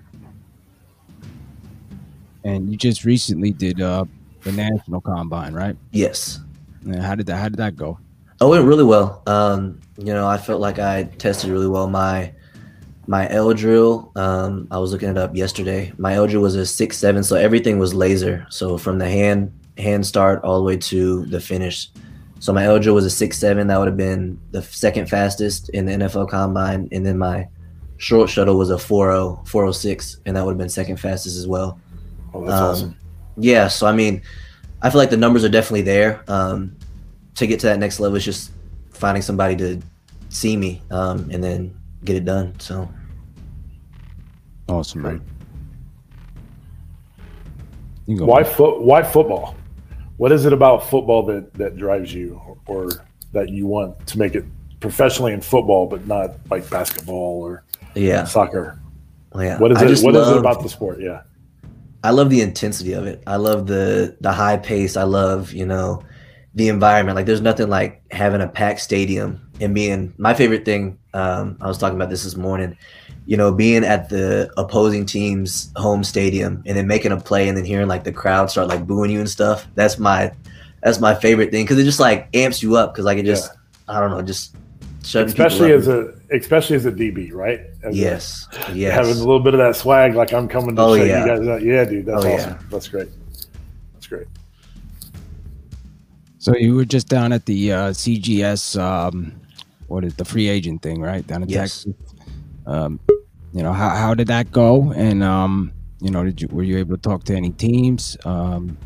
and 2.45 2.71
you 2.71 2.77
just 2.77 3.05
recently 3.05 3.53
did 3.53 3.81
uh, 3.81 4.05
the 4.43 4.53
national 4.53 5.01
combine, 5.01 5.53
right? 5.53 5.77
Yes. 5.93 6.41
And 6.85 7.01
how 7.01 7.15
did 7.15 7.27
that? 7.27 7.37
How 7.37 7.49
did 7.49 7.59
that 7.59 7.77
go? 7.77 7.99
Oh, 8.41 8.49
it 8.49 8.57
went 8.57 8.65
really 8.67 8.85
well. 8.85 9.23
Um, 9.27 9.81
you 9.97 10.13
know, 10.13 10.27
I 10.27 10.37
felt 10.37 10.61
like 10.61 10.79
I 10.79 11.05
tested 11.05 11.51
really 11.51 11.69
well. 11.69 11.89
My 11.89 12.33
my 13.07 13.29
L 13.31 13.53
drill, 13.53 14.13
um, 14.17 14.69
I 14.71 14.79
was 14.79 14.93
looking 14.93 15.09
it 15.09 15.19
up 15.19 15.35
yesterday. 15.35 15.93
My 15.99 16.15
L 16.15 16.27
drill 16.27 16.43
was 16.43 16.55
a 16.55 16.65
six 16.65 16.97
seven, 16.99 17.25
so 17.25 17.37
everything 17.37 17.79
was 17.79 17.95
laser. 17.95 18.47
So 18.51 18.79
from 18.79 18.99
the 18.99 19.09
hand 19.09 19.53
hand 19.79 20.07
start 20.07 20.43
all 20.45 20.59
the 20.59 20.65
way 20.65 20.77
to 20.77 21.25
the 21.27 21.41
finish. 21.41 21.89
So 22.39 22.53
my 22.53 22.65
L 22.65 22.79
drill 22.79 22.95
was 22.95 23.05
a 23.05 23.11
six 23.11 23.39
seven. 23.39 23.67
That 23.67 23.79
would 23.79 23.89
have 23.89 23.97
been 23.97 24.41
the 24.51 24.63
second 24.63 25.09
fastest 25.09 25.69
in 25.71 25.87
the 25.87 25.93
NFL 25.93 26.29
combine, 26.29 26.89
and 26.93 27.05
then 27.05 27.19
my 27.19 27.49
short 27.99 28.29
shuttle 28.29 28.59
was 28.59 28.69
a 28.69 28.75
4.0, 28.75 29.47
406, 29.47 30.21
and 30.27 30.37
that 30.37 30.45
would 30.45 30.53
have 30.53 30.59
been 30.59 30.69
second 30.69 30.97
fastest 30.97 31.37
as 31.37 31.47
well. 31.47 31.79
Oh, 32.35 32.45
that's 32.45 32.61
um, 32.61 32.69
awesome. 32.69 32.97
Yeah, 33.37 33.69
so 33.69 33.87
I 33.87 33.93
mean, 33.93 34.23
I 34.83 34.91
feel 34.91 34.99
like 34.99 35.11
the 35.11 35.17
numbers 35.17 35.45
are 35.45 35.49
definitely 35.49 35.83
there. 35.83 36.25
Um, 36.29 36.77
to 37.37 37.47
get 37.47 37.61
to 37.61 37.67
that 37.67 37.79
next 37.79 38.01
level 38.01 38.17
is 38.17 38.25
just 38.25 38.51
finding 38.91 39.23
somebody 39.23 39.57
to 39.57 39.81
see 40.29 40.57
me 40.57 40.83
um, 40.91 41.29
and 41.31 41.43
then 41.43 41.75
get 42.05 42.17
it 42.17 42.25
done. 42.25 42.59
So 42.59 42.89
awesome, 44.69 45.03
man. 45.03 45.25
Why 48.07 48.43
foot? 48.45 48.83
Why 48.83 49.03
football? 49.03 49.55
What 50.17 50.33
is 50.33 50.45
it 50.45 50.53
about 50.53 50.89
football 50.89 51.25
that 51.27 51.53
that 51.55 51.77
drives 51.77 52.13
you, 52.13 52.41
or 52.67 52.89
that 53.33 53.49
you 53.49 53.67
want 53.67 54.07
to 54.07 54.19
make 54.19 54.35
it 54.35 54.45
professionally 54.81 55.33
in 55.33 55.41
football, 55.41 55.87
but 55.87 56.07
not 56.07 56.33
like 56.51 56.69
basketball 56.69 57.43
or 57.43 57.65
yeah 57.95 58.25
soccer? 58.25 58.79
Yeah. 59.35 59.59
What 59.59 59.73
is 59.73 60.01
it? 60.01 60.05
What 60.05 60.15
love, 60.15 60.29
is 60.29 60.37
it 60.37 60.39
about 60.39 60.63
the 60.63 60.69
sport? 60.69 61.01
Yeah. 61.01 61.23
I 62.05 62.11
love 62.11 62.31
the 62.31 62.41
intensity 62.41 62.93
of 62.93 63.07
it. 63.07 63.23
I 63.27 63.37
love 63.37 63.67
the 63.67 64.17
the 64.21 64.33
high 64.33 64.57
pace. 64.57 64.97
I 64.97 65.05
love 65.05 65.53
you 65.53 65.65
know 65.65 66.03
the 66.55 66.69
environment. 66.69 67.17
Like 67.17 67.27
there's 67.27 67.41
nothing 67.41 67.69
like 67.69 68.03
having 68.11 68.41
a 68.41 68.49
packed 68.49 68.81
stadium 68.81 69.41
and 69.61 69.75
being 69.75 70.13
my 70.19 70.35
favorite 70.35 70.65
thing. 70.65 70.99
Um, 71.15 71.57
I 71.61 71.69
was 71.69 71.79
talking 71.79 71.97
about 71.97 72.11
this 72.11 72.25
this 72.25 72.37
morning. 72.37 72.77
You 73.25 73.37
know, 73.37 73.53
being 73.53 73.85
at 73.85 74.09
the 74.09 74.53
opposing 74.57 75.07
team's 75.07 75.71
home 75.77 76.03
stadium 76.03 76.63
and 76.67 76.77
then 76.77 76.87
making 76.89 77.13
a 77.13 77.21
play 77.21 77.49
and 77.49 77.57
then 77.57 77.65
hearing 77.65 77.87
like 77.87 78.05
the 78.05 78.13
crowd 78.13 78.51
start 78.51 78.69
like 78.69 78.87
booing 78.87 79.11
you 79.11 79.21
and 79.21 79.31
stuff. 79.31 79.67
That's 79.75 79.99
my 79.99 80.33
that's 80.83 81.01
my 81.01 81.15
favorite 81.15 81.51
thing 81.53 81.65
because 81.65 81.79
it 81.79 81.85
just 81.85 82.01
like 82.01 82.29
amps 82.35 82.63
you 82.63 82.77
up 82.77 82.93
because 82.93 83.05
like 83.05 83.19
it 83.19 83.25
just 83.25 83.53
yeah. 83.53 83.97
I 83.97 84.01
don't 84.01 84.11
know 84.11 84.23
just 84.23 84.57
especially 85.05 85.73
as 85.73 85.89
a 85.89 86.15
especially 86.33 86.77
as 86.77 86.87
a 86.87 86.93
DB, 86.93 87.33
right? 87.33 87.61
As 87.83 87.97
yes, 87.97 88.49
a, 88.69 88.75
yes. 88.75 88.93
Having 88.95 89.17
a 89.17 89.21
little 89.21 89.41
bit 89.41 89.55
of 89.55 89.59
that 89.59 89.77
swag, 89.77 90.15
like 90.15 90.33
I'm 90.33 90.49
coming 90.49 90.77
to 90.77 90.83
oh, 90.83 90.97
show 90.97 91.05
yeah. 91.05 91.21
you 91.21 91.27
guys 91.27 91.49
out. 91.49 91.63
Yeah, 91.63 91.85
dude, 91.85 92.07
that's 92.07 92.25
oh, 92.25 92.33
awesome. 92.33 92.51
Yeah. 92.51 92.63
That's 92.71 92.89
great. 92.89 93.09
That's 93.95 94.07
great. 94.07 94.27
So 96.43 96.57
you 96.57 96.75
were 96.75 96.85
just 96.85 97.07
down 97.07 97.33
at 97.33 97.47
the 97.47 97.73
uh, 97.73 97.91
CGS, 97.91 98.77
um, 98.77 99.33
what 99.87 100.05
is 100.05 100.17
the 100.17 100.25
free 100.25 100.49
agent 100.49 100.83
thing, 100.83 101.01
right? 101.01 101.25
Down 101.25 101.45
in 101.45 101.49
yes. 101.49 101.85
Texas. 101.85 101.95
Um, 102.67 102.99
you 103.53 103.63
know, 103.63 103.73
how 103.73 103.91
how 103.91 104.13
did 104.13 104.27
that 104.27 104.51
go? 104.51 104.91
And 104.97 105.23
um, 105.23 105.73
you 106.01 106.11
know, 106.11 106.25
did 106.25 106.43
you 106.43 106.49
were 106.51 106.65
you 106.65 106.79
able 106.79 106.97
to 106.97 107.01
talk 107.01 107.23
to 107.25 107.37
any 107.37 107.51
teams? 107.51 108.17
Um, 108.25 108.77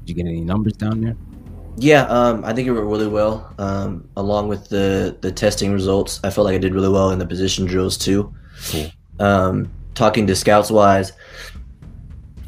did 0.00 0.08
you 0.08 0.14
get 0.14 0.30
any 0.30 0.40
numbers 0.40 0.78
down 0.78 1.02
there? 1.02 1.14
Yeah, 1.76 2.04
um, 2.04 2.42
I 2.42 2.54
think 2.54 2.66
it 2.66 2.72
went 2.72 2.86
really 2.86 3.06
well. 3.06 3.52
Um, 3.58 4.08
along 4.16 4.48
with 4.48 4.70
the 4.70 5.14
the 5.20 5.30
testing 5.30 5.72
results, 5.72 6.20
I 6.24 6.30
felt 6.30 6.46
like 6.46 6.54
I 6.54 6.58
did 6.58 6.72
really 6.72 6.88
well 6.88 7.10
in 7.10 7.18
the 7.18 7.26
position 7.26 7.66
drills 7.66 7.98
too. 7.98 8.32
Cool. 8.70 8.86
Um, 9.20 9.70
talking 9.94 10.26
to 10.26 10.34
scouts 10.34 10.70
wise, 10.70 11.12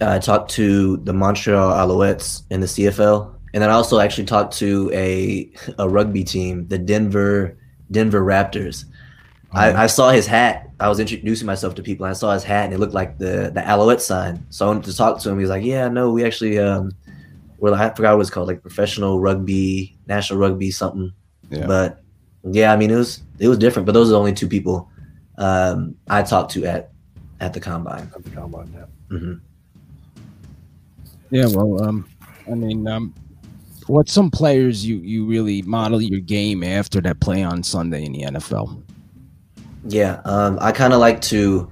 I 0.01 0.19
talked 0.19 0.51
to 0.53 0.97
the 0.97 1.13
Montreal 1.13 1.73
Alouettes 1.73 2.45
in 2.51 2.61
the 2.61 2.67
CFL, 2.67 3.35
and 3.53 3.63
then 3.63 3.71
I 3.71 3.75
also 3.75 3.99
actually 3.99 4.27
talked 4.27 4.57
to 4.59 4.91
a 4.93 5.51
a 5.79 5.89
rugby 5.89 6.25
team, 6.25 6.67
the 6.69 6.79
Denver 6.79 7.57
Denver 7.91 8.23
Raptors. 8.23 8.85
I, 9.53 9.73
I, 9.73 9.87
saw 9.89 10.11
his 10.11 10.29
hat. 10.29 10.71
I 10.79 10.89
was 10.89 11.01
introducing 11.01 11.45
myself 11.45 11.75
to 11.75 11.83
people. 11.83 12.07
And 12.07 12.11
I 12.11 12.15
saw 12.15 12.33
his 12.33 12.45
hat, 12.45 12.67
and 12.67 12.73
it 12.73 12.79
looked 12.79 12.95
like 12.95 13.19
the 13.19 13.51
the 13.53 13.67
Alouette 13.67 14.01
sign. 14.01 14.47
So 14.51 14.65
I 14.65 14.69
wanted 14.69 14.85
to 14.85 14.97
talk 14.97 15.19
to 15.21 15.31
him. 15.31 15.39
He 15.39 15.43
was 15.43 15.51
like, 15.51 15.65
"Yeah, 15.65 15.89
no, 15.89 16.13
we 16.13 16.25
actually 16.25 16.61
um, 16.61 16.93
well, 17.61 17.75
I 17.75 17.91
forgot 17.95 18.17
what 18.17 18.23
it's 18.23 18.31
called, 18.31 18.49
like 18.49 18.63
professional 18.63 19.21
rugby, 19.21 19.97
national 20.07 20.39
rugby, 20.39 20.71
something. 20.71 21.13
Yeah. 21.51 21.67
But 21.67 22.03
yeah, 22.43 22.73
I 22.73 22.77
mean, 22.77 22.91
it 22.91 22.97
was 22.97 23.23
it 23.39 23.49
was 23.49 23.59
different. 23.59 23.87
But 23.87 23.93
those 23.93 24.09
are 24.09 24.13
the 24.13 24.19
only 24.19 24.33
two 24.33 24.49
people 24.49 24.89
um, 25.37 25.95
I 26.09 26.23
talked 26.23 26.53
to 26.53 26.65
at 26.65 26.91
at 27.41 27.53
the 27.53 27.61
combine. 27.61 28.11
At 28.15 28.25
the 28.25 28.31
combine, 28.31 28.73
yeah. 28.75 29.17
Mm-hmm. 29.17 29.35
Yeah, 31.31 31.47
well, 31.47 31.83
um, 31.83 32.09
I 32.51 32.55
mean, 32.55 32.89
um, 32.89 33.15
what 33.91 34.09
some 34.09 34.31
players 34.31 34.87
you 34.87 34.97
you 34.97 35.27
really 35.27 35.63
model 35.63 36.01
your 36.01 36.21
game 36.21 36.63
after 36.63 37.01
that 37.01 37.21
play 37.21 37.43
on 37.43 37.63
Sunday 37.63 38.05
in 38.05 38.13
the 38.13 38.23
NFL? 38.23 38.83
Yeah, 39.85 40.21
um, 40.25 40.59
I 40.61 40.73
kind 40.73 40.93
of 40.93 41.01
like 41.01 41.21
to, 41.23 41.71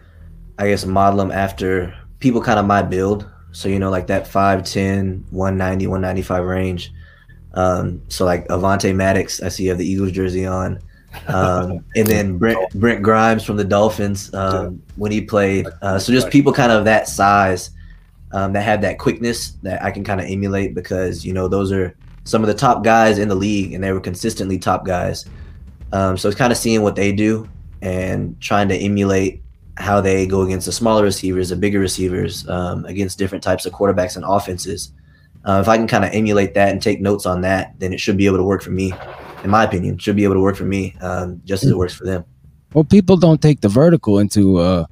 I 0.58 0.68
guess, 0.68 0.84
model 0.84 1.18
them 1.18 1.30
after 1.30 1.94
people 2.20 2.42
kind 2.42 2.58
of 2.58 2.66
my 2.66 2.82
build. 2.82 3.28
So, 3.52 3.68
you 3.68 3.78
know, 3.78 3.90
like 3.90 4.06
that 4.08 4.24
5'10, 4.24 5.30
190, 5.30 5.86
195 5.86 6.44
range. 6.44 6.92
Um, 7.54 8.02
so 8.08 8.24
like 8.24 8.46
Avonte 8.48 8.94
Maddox, 8.94 9.42
I 9.42 9.48
see 9.48 9.64
you 9.64 9.70
have 9.70 9.78
the 9.78 9.86
Eagles 9.86 10.12
jersey 10.12 10.46
on. 10.46 10.80
Um, 11.26 11.84
and 11.96 12.06
then 12.06 12.38
Brent, 12.38 12.72
Brent 12.74 13.02
Grimes 13.02 13.44
from 13.44 13.56
the 13.56 13.64
Dolphins 13.64 14.32
um, 14.34 14.82
when 14.96 15.12
he 15.12 15.20
played. 15.20 15.66
Uh, 15.82 15.98
so 15.98 16.12
just 16.12 16.30
people 16.30 16.52
kind 16.52 16.72
of 16.72 16.84
that 16.84 17.08
size 17.08 17.70
um, 18.32 18.52
that 18.52 18.62
have 18.62 18.80
that 18.82 18.98
quickness 18.98 19.52
that 19.62 19.82
I 19.82 19.90
can 19.90 20.04
kind 20.04 20.20
of 20.20 20.26
emulate 20.26 20.74
because, 20.74 21.24
you 21.24 21.32
know, 21.32 21.48
those 21.48 21.72
are 21.72 21.94
some 22.28 22.42
of 22.42 22.48
the 22.48 22.54
top 22.54 22.84
guys 22.84 23.18
in 23.18 23.28
the 23.28 23.34
league, 23.34 23.72
and 23.72 23.82
they 23.82 23.90
were 23.90 24.00
consistently 24.00 24.58
top 24.58 24.84
guys. 24.84 25.24
Um, 25.92 26.18
so 26.18 26.28
it's 26.28 26.36
kind 26.36 26.52
of 26.52 26.58
seeing 26.58 26.82
what 26.82 26.94
they 26.94 27.10
do 27.10 27.48
and 27.80 28.38
trying 28.38 28.68
to 28.68 28.76
emulate 28.76 29.42
how 29.78 30.02
they 30.02 30.26
go 30.26 30.42
against 30.42 30.66
the 30.66 30.72
smaller 30.72 31.02
receivers, 31.02 31.48
the 31.48 31.56
bigger 31.56 31.80
receivers, 31.80 32.46
um, 32.50 32.84
against 32.84 33.16
different 33.16 33.42
types 33.42 33.64
of 33.64 33.72
quarterbacks 33.72 34.16
and 34.16 34.26
offenses. 34.28 34.92
Uh, 35.46 35.60
if 35.62 35.68
I 35.68 35.78
can 35.78 35.86
kind 35.86 36.04
of 36.04 36.10
emulate 36.12 36.52
that 36.52 36.68
and 36.68 36.82
take 36.82 37.00
notes 37.00 37.24
on 37.24 37.40
that, 37.42 37.72
then 37.78 37.94
it 37.94 38.00
should 38.00 38.18
be 38.18 38.26
able 38.26 38.36
to 38.36 38.42
work 38.42 38.60
for 38.60 38.72
me. 38.72 38.92
In 39.42 39.48
my 39.48 39.64
opinion, 39.64 39.96
should 39.96 40.16
be 40.16 40.24
able 40.24 40.34
to 40.34 40.40
work 40.40 40.56
for 40.56 40.66
me 40.66 40.94
um, 41.00 41.40
just 41.46 41.64
as 41.64 41.70
it 41.70 41.78
works 41.78 41.94
for 41.94 42.04
them. 42.04 42.26
Well, 42.74 42.84
people 42.84 43.16
don't 43.16 43.40
take 43.40 43.62
the 43.62 43.70
vertical 43.70 44.18
into 44.18 44.58
uh, 44.58 44.84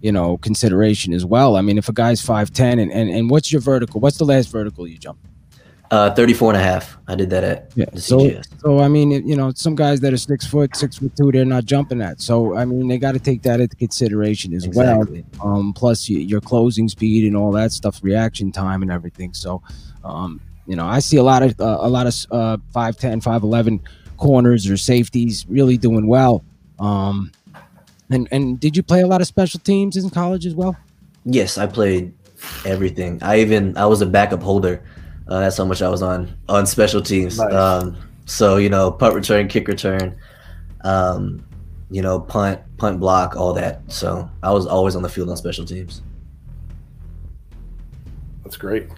you 0.00 0.10
know 0.10 0.38
consideration 0.38 1.12
as 1.12 1.24
well. 1.24 1.54
I 1.54 1.60
mean, 1.60 1.78
if 1.78 1.88
a 1.88 1.92
guy's 1.92 2.20
five 2.20 2.50
ten 2.50 2.80
and, 2.80 2.90
and 2.90 3.08
and 3.08 3.30
what's 3.30 3.52
your 3.52 3.60
vertical? 3.60 4.00
What's 4.00 4.18
the 4.18 4.24
last 4.24 4.50
vertical 4.50 4.88
you 4.88 4.98
jumped? 4.98 5.24
Uh, 5.90 6.14
34 6.14 6.52
and 6.52 6.60
a 6.60 6.64
half. 6.64 6.96
I 7.08 7.16
did 7.16 7.30
that 7.30 7.42
at 7.42 7.72
yeah. 7.74 7.86
the 7.92 8.00
So, 8.00 8.18
CGS. 8.20 8.44
so 8.60 8.78
I 8.78 8.86
mean, 8.86 9.10
you 9.10 9.34
know, 9.34 9.50
some 9.56 9.74
guys 9.74 9.98
that 10.02 10.12
are 10.12 10.16
six 10.16 10.46
foot, 10.46 10.76
six 10.76 10.98
foot 10.98 11.10
two, 11.16 11.32
they're 11.32 11.44
not 11.44 11.64
jumping 11.64 11.98
that. 11.98 12.20
So 12.20 12.56
I 12.56 12.64
mean, 12.64 12.86
they 12.86 12.96
got 12.96 13.12
to 13.12 13.18
take 13.18 13.42
that 13.42 13.60
into 13.60 13.74
consideration 13.74 14.54
as 14.54 14.64
Exactly. 14.64 15.24
well. 15.42 15.48
Um, 15.56 15.72
plus 15.72 16.08
your 16.08 16.40
closing 16.40 16.88
speed 16.88 17.26
and 17.26 17.36
all 17.36 17.50
that 17.52 17.72
stuff, 17.72 17.98
reaction 18.04 18.52
time 18.52 18.82
and 18.82 18.90
everything. 18.92 19.34
So, 19.34 19.62
um, 20.04 20.40
you 20.68 20.76
know, 20.76 20.86
I 20.86 21.00
see 21.00 21.16
a 21.16 21.24
lot 21.24 21.42
of 21.42 21.60
uh, 21.60 21.78
a 21.80 21.88
lot 21.88 22.06
of 22.06 22.14
uh, 22.30 22.56
5'10", 22.72 23.20
5'11", 23.24 23.80
corners 24.16 24.70
or 24.70 24.76
safeties 24.76 25.44
really 25.48 25.76
doing 25.76 26.06
well. 26.06 26.44
Um, 26.78 27.32
and 28.10 28.28
and 28.30 28.60
did 28.60 28.76
you 28.76 28.84
play 28.84 29.00
a 29.00 29.08
lot 29.08 29.20
of 29.20 29.26
special 29.26 29.58
teams 29.58 29.96
in 29.96 30.08
college 30.10 30.46
as 30.46 30.54
well? 30.54 30.76
Yes, 31.24 31.58
I 31.58 31.66
played 31.66 32.12
everything. 32.64 33.18
I 33.22 33.40
even 33.40 33.76
I 33.76 33.86
was 33.86 34.00
a 34.02 34.06
backup 34.06 34.40
holder. 34.42 34.82
Uh, 35.30 35.38
that's 35.38 35.56
how 35.56 35.64
much 35.64 35.80
I 35.80 35.88
was 35.88 36.02
on 36.02 36.36
on 36.48 36.66
special 36.66 37.00
teams. 37.00 37.38
Nice. 37.38 37.52
Um, 37.52 37.96
so 38.26 38.56
you 38.56 38.68
know, 38.68 38.90
punt 38.90 39.14
return, 39.14 39.46
kick 39.46 39.68
return, 39.68 40.18
um, 40.82 41.46
you 41.90 42.02
know, 42.02 42.18
punt, 42.18 42.60
punt 42.78 42.98
block, 42.98 43.36
all 43.36 43.52
that. 43.54 43.80
So 43.88 44.28
I 44.42 44.50
was 44.50 44.66
always 44.66 44.96
on 44.96 45.02
the 45.02 45.08
field 45.08 45.30
on 45.30 45.36
special 45.36 45.64
teams. 45.64 46.02
That's 48.42 48.56
great. 48.56 48.88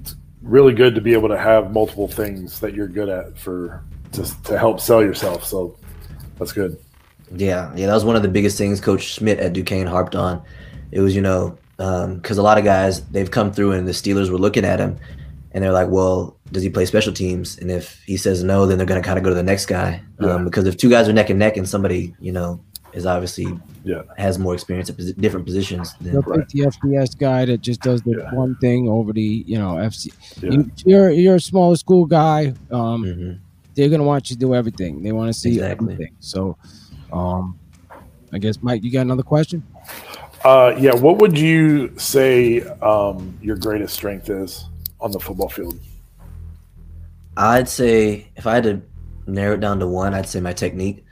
It's 0.00 0.16
really 0.40 0.72
good 0.72 0.94
to 0.94 1.02
be 1.02 1.12
able 1.12 1.28
to 1.28 1.38
have 1.38 1.70
multiple 1.70 2.08
things 2.08 2.58
that 2.60 2.74
you're 2.74 2.88
good 2.88 3.10
at 3.10 3.36
for 3.36 3.84
just 4.12 4.42
to 4.46 4.58
help 4.58 4.80
sell 4.80 5.02
yourself. 5.02 5.44
So 5.44 5.76
that's 6.38 6.52
good. 6.52 6.78
Yeah, 7.36 7.70
yeah, 7.76 7.88
that 7.88 7.94
was 7.94 8.06
one 8.06 8.16
of 8.16 8.22
the 8.22 8.28
biggest 8.28 8.56
things 8.56 8.80
Coach 8.80 9.02
Schmitt 9.02 9.38
at 9.38 9.52
Duquesne 9.52 9.86
harped 9.86 10.16
on. 10.16 10.42
It 10.92 11.00
was, 11.00 11.14
you 11.14 11.20
know, 11.20 11.58
because 11.78 12.38
a 12.38 12.42
lot 12.42 12.58
of 12.58 12.64
guys 12.64 13.04
they've 13.06 13.30
come 13.30 13.52
through 13.52 13.72
and 13.72 13.86
the 13.88 13.92
Steelers 13.92 14.30
were 14.30 14.38
looking 14.38 14.64
at 14.64 14.78
him, 14.80 14.98
and 15.52 15.62
they're 15.64 15.72
like, 15.72 15.88
"Well, 15.88 16.36
does 16.52 16.62
he 16.62 16.68
play 16.70 16.84
special 16.86 17.12
teams?" 17.12 17.56
And 17.58 17.70
if 17.70 18.02
he 18.04 18.16
says 18.16 18.42
no, 18.44 18.66
then 18.66 18.78
they're 18.78 18.86
going 18.86 19.00
to 19.00 19.06
kind 19.06 19.16
of 19.18 19.22
go 19.24 19.30
to 19.30 19.34
the 19.36 19.42
next 19.42 19.66
guy. 19.66 20.02
Yeah. 20.20 20.34
Um, 20.34 20.44
because 20.44 20.66
if 20.66 20.76
two 20.76 20.90
guys 20.90 21.08
are 21.08 21.12
neck 21.12 21.30
and 21.30 21.38
neck, 21.38 21.56
and 21.56 21.68
somebody, 21.68 22.14
you 22.20 22.32
know, 22.32 22.60
is 22.92 23.06
obviously 23.06 23.46
Yeah. 23.84 24.02
has 24.16 24.38
more 24.38 24.54
experience 24.54 24.90
at 24.90 24.96
posi- 24.96 25.16
different 25.20 25.46
positions, 25.46 25.94
then 26.00 26.14
They'll 26.14 26.22
take 26.22 26.48
the 26.48 26.62
FBS 26.66 27.14
guy 27.16 27.44
that 27.44 27.60
just 27.60 27.80
does 27.80 28.02
the 28.02 28.16
Yeah. 28.18 28.34
one 28.34 28.56
thing 28.56 28.88
over 28.88 29.12
the 29.12 29.44
you 29.46 29.56
know 29.58 29.76
FC. 29.78 30.10
Yeah. 30.42 30.50
You, 30.50 30.70
you're 30.84 31.10
you're 31.10 31.34
a 31.36 31.40
smaller 31.40 31.76
school 31.76 32.06
guy. 32.06 32.54
Um, 32.72 33.04
Mhm. 33.04 33.38
they're 33.76 33.88
gonna 33.88 34.02
want 34.02 34.30
you 34.30 34.34
to 34.36 34.40
do 34.40 34.54
everything. 34.54 35.02
They 35.04 35.12
want 35.12 35.32
to 35.32 35.38
see 35.38 35.54
Exactly. 35.54 35.92
everything. 35.92 36.14
So, 36.18 36.56
um, 37.12 37.56
I 38.32 38.38
guess 38.38 38.58
Mike, 38.62 38.82
you 38.82 38.90
got 38.90 39.02
another 39.02 39.22
question? 39.22 39.62
Uh, 40.44 40.74
yeah. 40.78 40.94
What 40.94 41.18
would 41.18 41.36
you 41.38 41.96
say 41.98 42.62
um, 42.62 43.36
your 43.42 43.56
greatest 43.56 43.94
strength 43.94 44.30
is 44.30 44.66
on 45.00 45.10
the 45.10 45.20
football 45.20 45.48
field? 45.48 45.78
I'd 47.36 47.68
say 47.68 48.28
if 48.36 48.46
I 48.46 48.54
had 48.54 48.64
to 48.64 48.82
narrow 49.26 49.54
it 49.54 49.60
down 49.60 49.78
to 49.80 49.86
one, 49.86 50.14
I'd 50.14 50.28
say 50.28 50.40
my 50.40 50.52
technique. 50.52 51.04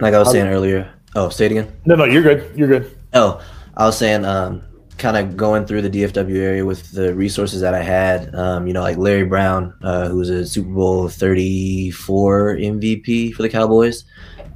Like 0.00 0.14
I 0.14 0.18
was 0.18 0.28
How- 0.28 0.32
saying 0.32 0.48
earlier. 0.48 0.90
Oh, 1.16 1.28
say 1.28 1.46
it 1.46 1.52
again. 1.52 1.72
No, 1.84 1.94
no, 1.94 2.04
you're 2.04 2.22
good. 2.22 2.50
You're 2.56 2.68
good. 2.68 2.96
Oh, 3.12 3.40
I 3.76 3.86
was 3.86 3.96
saying, 3.96 4.24
um, 4.24 4.62
kind 4.98 5.16
of 5.16 5.36
going 5.36 5.64
through 5.64 5.82
the 5.82 5.90
DFW 5.90 6.36
area 6.36 6.64
with 6.64 6.90
the 6.92 7.14
resources 7.14 7.60
that 7.60 7.72
I 7.74 7.82
had. 7.82 8.34
Um, 8.34 8.66
you 8.66 8.72
know, 8.72 8.82
like 8.82 8.96
Larry 8.96 9.24
Brown, 9.24 9.74
uh, 9.82 10.08
who 10.08 10.16
was 10.16 10.30
a 10.30 10.44
Super 10.46 10.70
Bowl 10.70 11.08
34 11.08 12.56
MVP 12.56 13.32
for 13.34 13.42
the 13.42 13.48
Cowboys. 13.48 14.04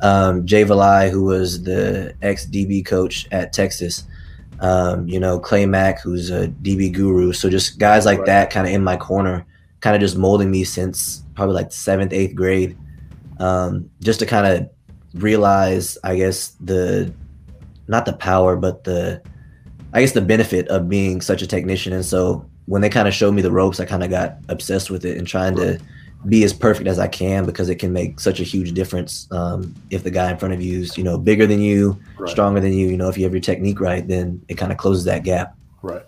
Um, 0.00 0.46
Jay 0.46 0.64
Valai, 0.64 1.10
who 1.10 1.24
was 1.24 1.62
the 1.62 2.14
ex 2.22 2.46
DB 2.46 2.84
coach 2.84 3.26
at 3.32 3.52
Texas. 3.52 4.04
Um, 4.60 5.06
you 5.08 5.20
know, 5.20 5.38
Clay 5.38 5.66
Mack, 5.66 6.00
who's 6.00 6.30
a 6.30 6.48
DB 6.48 6.92
guru. 6.92 7.32
So 7.32 7.48
just 7.48 7.78
guys 7.78 8.04
like 8.06 8.18
Right. 8.18 8.26
that 8.26 8.50
kind 8.50 8.66
of 8.66 8.72
in 8.72 8.82
my 8.82 8.96
corner, 8.96 9.46
kind 9.80 9.94
of 9.94 10.00
just 10.00 10.16
molding 10.16 10.50
me 10.50 10.64
since 10.64 11.22
probably 11.34 11.54
like 11.54 11.72
seventh, 11.72 12.12
eighth 12.12 12.34
grade. 12.34 12.76
Um, 13.38 13.88
just 14.02 14.18
to 14.20 14.26
kind 14.26 14.46
of 14.46 14.68
realize, 15.14 15.96
I 16.02 16.16
guess, 16.16 16.56
the 16.60 17.12
not 17.86 18.04
the 18.04 18.12
power, 18.14 18.56
but 18.56 18.84
the 18.84 19.22
I 19.92 20.00
guess 20.00 20.12
the 20.12 20.20
benefit 20.20 20.68
of 20.68 20.88
being 20.88 21.20
such 21.20 21.40
a 21.40 21.46
technician. 21.46 21.92
And 21.92 22.04
so 22.04 22.44
when 22.66 22.82
they 22.82 22.90
kind 22.90 23.08
of 23.08 23.14
showed 23.14 23.32
me 23.34 23.40
the 23.42 23.50
ropes, 23.50 23.80
I 23.80 23.84
kind 23.86 24.02
of 24.04 24.10
got 24.10 24.38
obsessed 24.48 24.90
with 24.90 25.04
it 25.04 25.16
and 25.16 25.26
trying 25.26 25.56
to 25.56 25.78
be 26.26 26.42
as 26.44 26.52
perfect 26.52 26.88
as 26.88 26.98
I 26.98 27.06
can 27.06 27.46
because 27.46 27.68
it 27.68 27.76
can 27.76 27.92
make 27.92 28.18
such 28.18 28.40
a 28.40 28.42
huge 28.42 28.72
difference. 28.72 29.28
Um, 29.30 29.74
if 29.90 30.02
the 30.02 30.10
guy 30.10 30.30
in 30.30 30.38
front 30.38 30.52
of 30.52 30.60
you 30.60 30.80
is, 30.80 30.98
you 30.98 31.04
know, 31.04 31.16
bigger 31.16 31.46
than 31.46 31.60
you, 31.60 31.98
Right. 32.18 32.28
stronger 32.28 32.60
than 32.60 32.72
you, 32.72 32.88
you 32.88 32.96
know, 32.96 33.08
if 33.08 33.16
you 33.16 33.24
have 33.24 33.32
your 33.32 33.40
technique 33.40 33.80
right, 33.80 34.06
then 34.06 34.42
it 34.48 34.54
kind 34.54 34.72
of 34.72 34.78
closes 34.78 35.04
that 35.04 35.22
gap. 35.22 35.56
Right. 35.82 36.02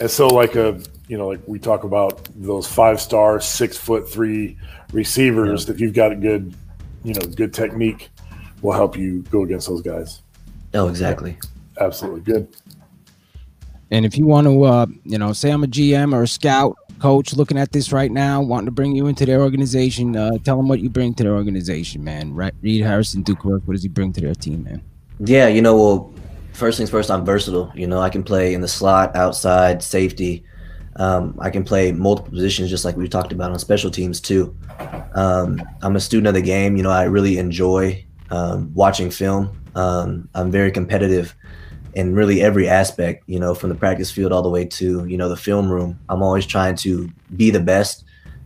And 0.00 0.10
so, 0.10 0.26
like 0.26 0.56
a, 0.56 0.80
you 1.08 1.16
know, 1.16 1.28
like 1.28 1.40
we 1.46 1.60
talk 1.60 1.84
about 1.84 2.28
those 2.34 2.66
five 2.66 3.00
star, 3.00 3.40
six 3.40 3.76
foot 3.76 4.10
three 4.10 4.56
receivers. 4.92 5.68
If 5.68 5.80
you've 5.80 5.94
got 5.94 6.10
a 6.10 6.16
good, 6.16 6.52
you 7.04 7.14
know, 7.14 7.20
good 7.20 7.54
technique, 7.54 8.10
will 8.62 8.72
help 8.72 8.96
you 8.96 9.22
go 9.30 9.42
against 9.42 9.68
those 9.68 9.82
guys. 9.82 10.22
Oh, 10.74 10.88
exactly. 10.88 11.38
Absolutely 11.80 12.20
good. 12.22 12.48
And 13.92 14.04
if 14.04 14.18
you 14.18 14.26
want 14.26 14.48
to, 14.48 14.64
uh, 14.64 14.86
you 15.04 15.18
know, 15.18 15.32
say 15.32 15.50
I'm 15.50 15.62
a 15.62 15.68
GM 15.68 16.12
or 16.12 16.24
a 16.24 16.28
scout 16.28 16.76
coach 16.98 17.34
looking 17.34 17.58
at 17.58 17.72
this 17.72 17.92
right 17.92 18.10
now, 18.10 18.42
wanting 18.42 18.66
to 18.66 18.72
bring 18.72 18.94
you 18.94 19.06
into 19.06 19.26
their 19.26 19.40
organization, 19.40 20.16
uh, 20.16 20.32
tell 20.44 20.56
them 20.56 20.68
what 20.68 20.80
you 20.80 20.90
bring 20.90 21.14
to 21.14 21.22
their 21.22 21.34
organization, 21.34 22.02
man. 22.02 22.34
Reed 22.34 22.82
Harrison, 22.82 23.24
Ducros, 23.24 23.62
what 23.66 23.74
does 23.74 23.82
he 23.82 23.88
bring 23.88 24.12
to 24.12 24.20
their 24.20 24.34
team, 24.34 24.64
man? 24.64 24.82
Yeah, 25.20 25.48
you 25.48 25.62
know, 25.62 25.76
well, 25.76 26.14
first 26.52 26.78
things 26.78 26.90
first, 26.90 27.10
I'm 27.10 27.24
versatile. 27.24 27.72
You 27.74 27.86
know, 27.86 28.00
I 28.00 28.10
can 28.10 28.22
play 28.22 28.54
in 28.54 28.60
the 28.60 28.68
slot, 28.68 29.14
outside, 29.16 29.82
safety. 29.82 30.44
Um, 30.96 31.36
I 31.38 31.50
can 31.50 31.62
play 31.62 31.92
multiple 31.92 32.30
positions, 32.30 32.70
just 32.70 32.84
like 32.84 32.96
we 32.96 33.08
talked 33.08 33.32
about 33.32 33.52
on 33.52 33.58
special 33.58 33.90
teams 33.90 34.20
too. 34.20 34.56
Um, 35.14 35.62
I'm 35.82 35.96
a 35.96 36.00
student 36.00 36.28
of 36.28 36.34
the 36.34 36.42
game. 36.42 36.76
You 36.76 36.82
know, 36.82 36.90
I 36.90 37.04
really 37.04 37.38
enjoy 37.38 38.04
um, 38.30 38.72
watching 38.74 39.10
film. 39.10 39.62
Um, 39.74 40.28
I'm 40.34 40.50
very 40.50 40.70
competitive 40.70 41.34
in 41.96 42.14
really 42.14 42.42
every 42.42 42.68
aspect. 42.68 43.24
You 43.26 43.40
know, 43.40 43.54
from 43.54 43.70
the 43.70 43.74
practice 43.74 44.12
field 44.12 44.30
all 44.30 44.42
the 44.42 44.50
way 44.50 44.64
to 44.64 45.04
you 45.06 45.16
know 45.16 45.28
the 45.28 45.36
film 45.36 45.68
room. 45.68 45.98
I'm 46.08 46.22
always 46.22 46.46
trying 46.46 46.76
to 46.76 47.10
be 47.36 47.50
the 47.50 47.60
best 47.60 48.04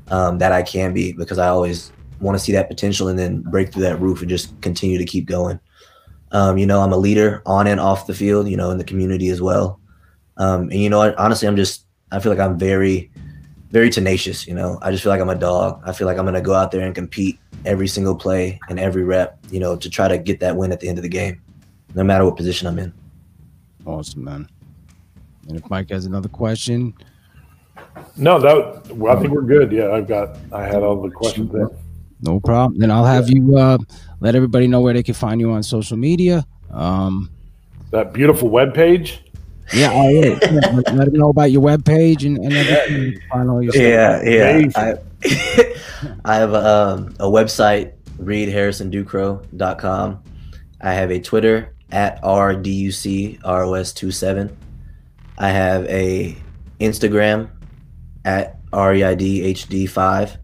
um, 0.08 0.38
that 0.38 0.52
I 0.52 0.62
can 0.62 0.94
be 0.94 1.12
because 1.12 1.38
I 1.38 1.48
always 1.48 1.92
want 2.20 2.38
to 2.38 2.44
see 2.44 2.52
that 2.52 2.68
potential 2.68 3.08
and 3.08 3.18
then 3.18 3.42
break 3.42 3.72
through 3.72 3.82
that 3.82 4.00
roof 4.00 4.20
and 4.20 4.28
just 4.28 4.58
continue 4.60 4.98
to 4.98 5.04
keep 5.04 5.26
going. 5.26 5.58
Um, 6.32 6.58
you 6.58 6.66
know, 6.66 6.80
I'm 6.80 6.92
a 6.92 6.96
leader 6.96 7.42
on 7.46 7.66
and 7.66 7.80
off 7.80 8.06
the 8.06 8.14
field, 8.14 8.48
you 8.48 8.56
know, 8.56 8.70
in 8.70 8.78
the 8.78 8.84
community 8.84 9.30
as 9.30 9.40
well. 9.40 9.80
Um, 10.36 10.62
and, 10.62 10.74
you 10.74 10.90
know, 10.90 11.00
I- 11.00 11.14
honestly, 11.14 11.48
I'm 11.48 11.56
just, 11.56 11.86
I 12.12 12.20
feel 12.20 12.30
like 12.30 12.38
I'm 12.38 12.58
very, 12.58 13.10
very 13.70 13.90
tenacious. 13.90 14.46
You 14.46 14.54
know, 14.54 14.78
I 14.82 14.90
just 14.90 15.02
feel 15.02 15.10
like 15.10 15.20
I'm 15.20 15.30
a 15.30 15.34
dog. 15.34 15.82
I 15.84 15.92
feel 15.92 16.06
like 16.06 16.18
I'm 16.18 16.24
going 16.24 16.34
to 16.34 16.40
go 16.40 16.54
out 16.54 16.70
there 16.70 16.82
and 16.82 16.94
compete 16.94 17.38
every 17.64 17.88
single 17.88 18.14
play 18.14 18.60
and 18.68 18.78
every 18.78 19.02
rep, 19.02 19.38
you 19.50 19.58
know, 19.58 19.76
to 19.76 19.90
try 19.90 20.06
to 20.06 20.18
get 20.18 20.40
that 20.40 20.56
win 20.56 20.72
at 20.72 20.80
the 20.80 20.88
end 20.88 20.98
of 20.98 21.02
the 21.02 21.08
game, 21.08 21.40
no 21.94 22.04
matter 22.04 22.24
what 22.24 22.36
position 22.36 22.68
I'm 22.68 22.78
in. 22.78 22.92
Awesome, 23.86 24.24
man. 24.24 24.48
And 25.48 25.56
if 25.58 25.68
Mike 25.70 25.88
has 25.90 26.04
another 26.06 26.28
question, 26.28 26.94
No, 28.16 28.38
that 28.38 28.86
well, 28.94 29.16
I 29.16 29.20
think 29.20 29.32
we're 29.32 29.42
good. 29.42 29.72
Yeah, 29.72 29.90
I've 29.92 30.06
got. 30.06 30.36
I 30.52 30.64
had 30.64 30.82
all 30.82 31.00
the 31.02 31.10
questions 31.10 31.50
there. 31.52 31.68
no 32.20 32.38
problem. 32.40 32.78
Then 32.78 32.90
I'll 32.90 33.04
have 33.06 33.30
you 33.30 33.56
uh, 33.56 33.78
let 34.20 34.34
everybody 34.34 34.66
know 34.66 34.80
where 34.80 34.92
they 34.94 35.02
can 35.02 35.14
find 35.14 35.40
you 35.40 35.50
on 35.52 35.62
social 35.62 35.96
media. 35.96 36.44
Um, 36.70 37.30
That 37.90 38.12
beautiful 38.12 38.48
web 38.50 38.74
page. 38.74 39.22
yeah, 39.72 39.90
oh, 39.92 40.08
yeah, 40.08 40.20
yeah. 40.42 40.48
Let, 40.72 40.94
let 40.94 41.04
them 41.06 41.14
know 41.14 41.30
about 41.30 41.50
your 41.50 41.62
webpage 41.62 42.24
and, 42.26 42.36
and 42.38 42.52
everything. 42.52 43.20
Find 43.30 43.50
all 43.50 43.62
your 43.62 43.72
stuff. 43.72 43.82
Yeah, 43.82 44.22
yeah. 44.22 44.68
I, 44.76 44.94
I 46.32 46.34
have 46.36 46.52
a, 46.52 46.66
um, 46.66 47.14
a 47.18 47.26
website, 47.26 47.92
reedharrisonducro.com. 48.18 50.22
I 50.82 50.92
have 50.94 51.10
a 51.10 51.20
Twitter 51.20 51.74
at 51.92 52.20
RDUCROS27. 52.22 54.50
I 55.38 55.48
have 55.48 55.84
a 55.86 56.36
Instagram 56.80 57.48
at 58.24 58.58
E 58.72 58.76
REIDHD5. 58.76 60.36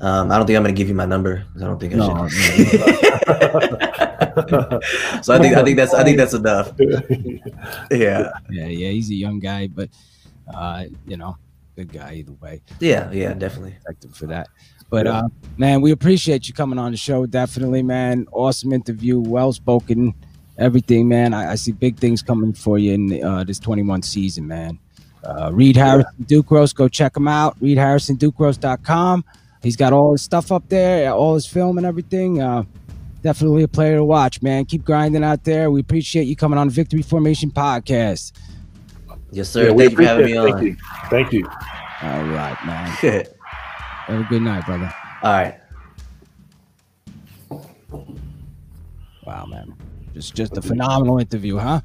Um, 0.00 0.30
I 0.32 0.38
don't 0.38 0.46
think 0.46 0.56
I'm 0.56 0.62
going 0.62 0.74
to 0.74 0.78
give 0.78 0.88
you 0.88 0.94
my 0.94 1.04
number 1.04 1.44
'cause 1.52 1.62
I 1.62 1.66
don't 1.66 1.78
think 1.78 1.92
I 1.92 1.96
No, 1.98 2.26
should. 2.28 2.68
so 5.22 5.34
I 5.34 5.38
think 5.38 5.54
I 5.56 5.62
think 5.62 5.76
that's 5.76 5.92
I 5.92 6.02
think 6.04 6.16
that's 6.16 6.32
enough. 6.34 6.72
Yeah. 7.90 8.30
Yeah, 8.50 8.66
yeah, 8.66 8.88
he's 8.90 9.10
a 9.10 9.14
young 9.14 9.40
guy, 9.40 9.66
but 9.66 9.90
uh, 10.54 10.84
you 11.06 11.16
know, 11.18 11.36
good 11.76 11.92
guy 11.92 12.14
either 12.14 12.32
way. 12.32 12.62
Yeah, 12.80 13.10
yeah, 13.12 13.34
definitely. 13.34 13.72
Respect 13.74 14.04
him 14.04 14.12
for 14.12 14.26
that. 14.26 14.48
But 14.88 15.06
uh, 15.06 15.28
man, 15.58 15.82
we 15.82 15.90
appreciate 15.92 16.48
you 16.48 16.54
coming 16.54 16.78
on 16.78 16.92
the 16.92 16.96
show. 16.96 17.26
Definitely, 17.26 17.82
man. 17.82 18.26
Awesome 18.32 18.72
interview, 18.72 19.20
well 19.20 19.52
spoken, 19.52 20.14
everything, 20.60 21.08
man. 21.08 21.34
I, 21.34 21.52
I, 21.52 21.54
see 21.56 21.72
big 21.72 21.96
things 21.96 22.22
coming 22.22 22.52
for 22.52 22.78
you 22.78 22.92
in 22.92 23.24
uh, 23.24 23.42
this 23.42 23.58
21 23.58 24.02
season, 24.02 24.46
man. 24.46 24.78
Uh, 25.24 25.50
Reed 25.52 25.76
Harrison 25.76 26.12
yeah. 26.18 26.38
Ducros, 26.38 26.74
go 26.74 26.88
check 26.88 27.16
him 27.16 27.26
out. 27.26 27.58
ReedHarrisonDukeRoast.com. 27.60 29.24
He's 29.62 29.76
got 29.76 29.92
all 29.92 30.12
his 30.12 30.22
stuff 30.22 30.52
up 30.52 30.68
there, 30.68 31.12
all 31.12 31.34
his 31.34 31.46
film 31.46 31.76
and 31.76 31.86
everything. 31.86 32.40
Uh, 32.40 32.62
definitely 33.22 33.62
a 33.62 33.68
player 33.68 33.96
to 33.96 34.04
watch, 34.04 34.40
man. 34.40 34.64
Keep 34.64 34.84
grinding 34.84 35.24
out 35.24 35.44
there. 35.44 35.70
We 35.70 35.80
appreciate 35.80 36.24
you 36.24 36.36
coming 36.36 36.58
on 36.58 36.70
Victory 36.70 37.02
Formation 37.02 37.50
Podcast. 37.50 38.32
Yes, 39.32 39.50
sir. 39.50 39.68
Yeah, 39.68 39.76
Thank 39.76 39.90
you 39.90 39.96
for 39.96 40.02
having 40.02 40.26
me 40.26 40.36
on. 40.36 40.50
Thank 40.50 40.62
you. 40.62 40.76
Thank 41.10 41.32
you. 41.32 41.46
All 42.02 42.24
right, 42.24 42.56
man. 42.64 42.86
Have 44.06 44.20
a 44.20 44.24
good 44.24 44.42
night, 44.42 44.64
brother. 44.64 44.92
All 45.22 45.32
right. 45.32 45.60
Wow, 49.26 49.46
man. 49.46 49.76
Just 50.14 50.34
just 50.34 50.56
a 50.56 50.62
phenomenal 50.62 51.18
interview, 51.18 51.56
huh? 51.56 51.80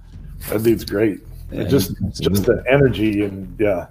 That 0.49 0.63
dude's 0.63 0.85
great. 0.85 1.21
Yeah, 1.51 1.63
just 1.63 1.95
just 2.19 2.45
the 2.45 2.63
energy 2.69 3.23
and 3.23 3.55
yeah. 3.59 3.87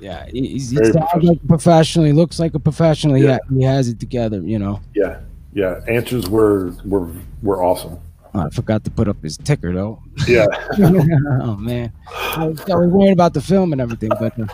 Yeah, 0.00 0.26
he's, 0.26 0.70
he 0.70 0.76
sounds 0.76 1.24
like 1.24 1.42
a 1.42 1.46
professional. 1.48 2.04
He 2.04 2.12
looks 2.12 2.38
like 2.38 2.54
a 2.54 2.60
professional. 2.60 3.18
Yeah. 3.18 3.38
He, 3.48 3.56
he 3.56 3.62
has 3.64 3.88
it 3.88 3.98
together, 3.98 4.40
you 4.40 4.58
know. 4.58 4.80
Yeah, 4.94 5.20
yeah. 5.52 5.80
Answers 5.88 6.28
were 6.28 6.72
were 6.84 7.10
were 7.42 7.64
awesome. 7.64 7.98
Oh, 8.34 8.40
I 8.40 8.50
forgot 8.50 8.84
to 8.84 8.90
put 8.90 9.08
up 9.08 9.20
his 9.22 9.36
ticker 9.36 9.72
though. 9.72 10.02
Yeah. 10.28 10.46
oh 10.78 11.56
man, 11.56 11.92
I 12.06 12.46
was, 12.46 12.60
I 12.70 12.76
was, 12.76 12.90
worried 12.90 13.12
about 13.12 13.34
the 13.34 13.40
film 13.40 13.72
and 13.72 13.80
everything, 13.80 14.10
but 14.20 14.38
uh, 14.38 14.46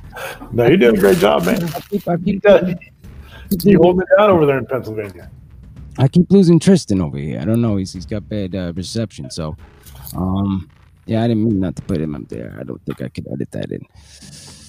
no, 0.53 0.67
you 0.67 0.77
did 0.77 0.95
a 0.95 0.99
great 0.99 1.19
job, 1.19 1.45
man. 1.45 1.63
I 1.63 1.81
keep, 1.81 2.09
I 2.09 2.17
keep, 2.17 2.43
you 3.65 3.79
holding 3.83 4.03
it 4.03 4.09
down 4.17 4.31
over 4.31 4.47
there 4.47 4.59
in 4.59 4.67
Pennsylvania. 4.67 5.31
I 5.99 6.09
keep 6.09 6.31
losing 6.31 6.59
Tristan 6.59 7.01
over 7.01 7.19
here. 7.19 7.41
I 7.41 7.45
don't 7.45 7.61
know. 7.61 7.77
He's 7.77 7.93
he's 7.93 8.07
got 8.07 8.29
bad 8.29 8.55
uh, 8.55 8.73
reception, 8.75 9.31
so 9.31 9.57
um, 10.17 10.69
yeah, 11.07 11.23
I 11.23 11.29
didn't 11.29 11.45
mean 11.45 11.61
not 11.61 11.77
to 11.77 11.83
put 11.83 12.01
him 12.01 12.15
up 12.15 12.29
there. 12.29 12.57
I 12.59 12.65
don't 12.65 12.85
think 12.85 13.03
I 13.03 13.09
could 13.09 13.27
edit 13.33 13.51
that 13.53 13.71
in. 13.71 13.81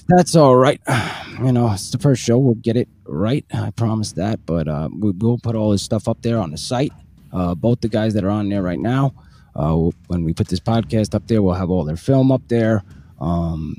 That's 0.08 0.36
all 0.36 0.56
right. 0.56 0.80
You 1.36 1.52
know, 1.52 1.70
it's 1.70 1.90
the 1.90 1.98
first 1.98 2.22
show. 2.22 2.38
We'll 2.38 2.54
get 2.54 2.78
it 2.78 2.88
right. 3.04 3.44
I 3.52 3.70
promise 3.70 4.12
that. 4.12 4.46
But 4.46 4.68
uh, 4.68 4.88
we, 4.90 5.10
will 5.10 5.36
put 5.36 5.54
all 5.54 5.72
his 5.72 5.82
stuff 5.82 6.08
up 6.08 6.22
there 6.22 6.38
on 6.38 6.50
the 6.50 6.56
site. 6.56 6.94
Uh, 7.30 7.54
both 7.54 7.82
the 7.82 7.88
guys 7.88 8.14
that 8.14 8.24
are 8.24 8.30
on 8.30 8.48
there 8.48 8.62
right 8.62 8.78
now. 8.78 9.12
Uh, 9.54 9.90
when 10.06 10.24
we 10.24 10.32
put 10.32 10.48
this 10.48 10.58
podcast 10.58 11.14
up 11.14 11.26
there, 11.26 11.42
we'll 11.42 11.52
have 11.52 11.68
all 11.68 11.84
their 11.84 11.98
film 11.98 12.32
up 12.32 12.40
there. 12.48 12.82
Um, 13.20 13.76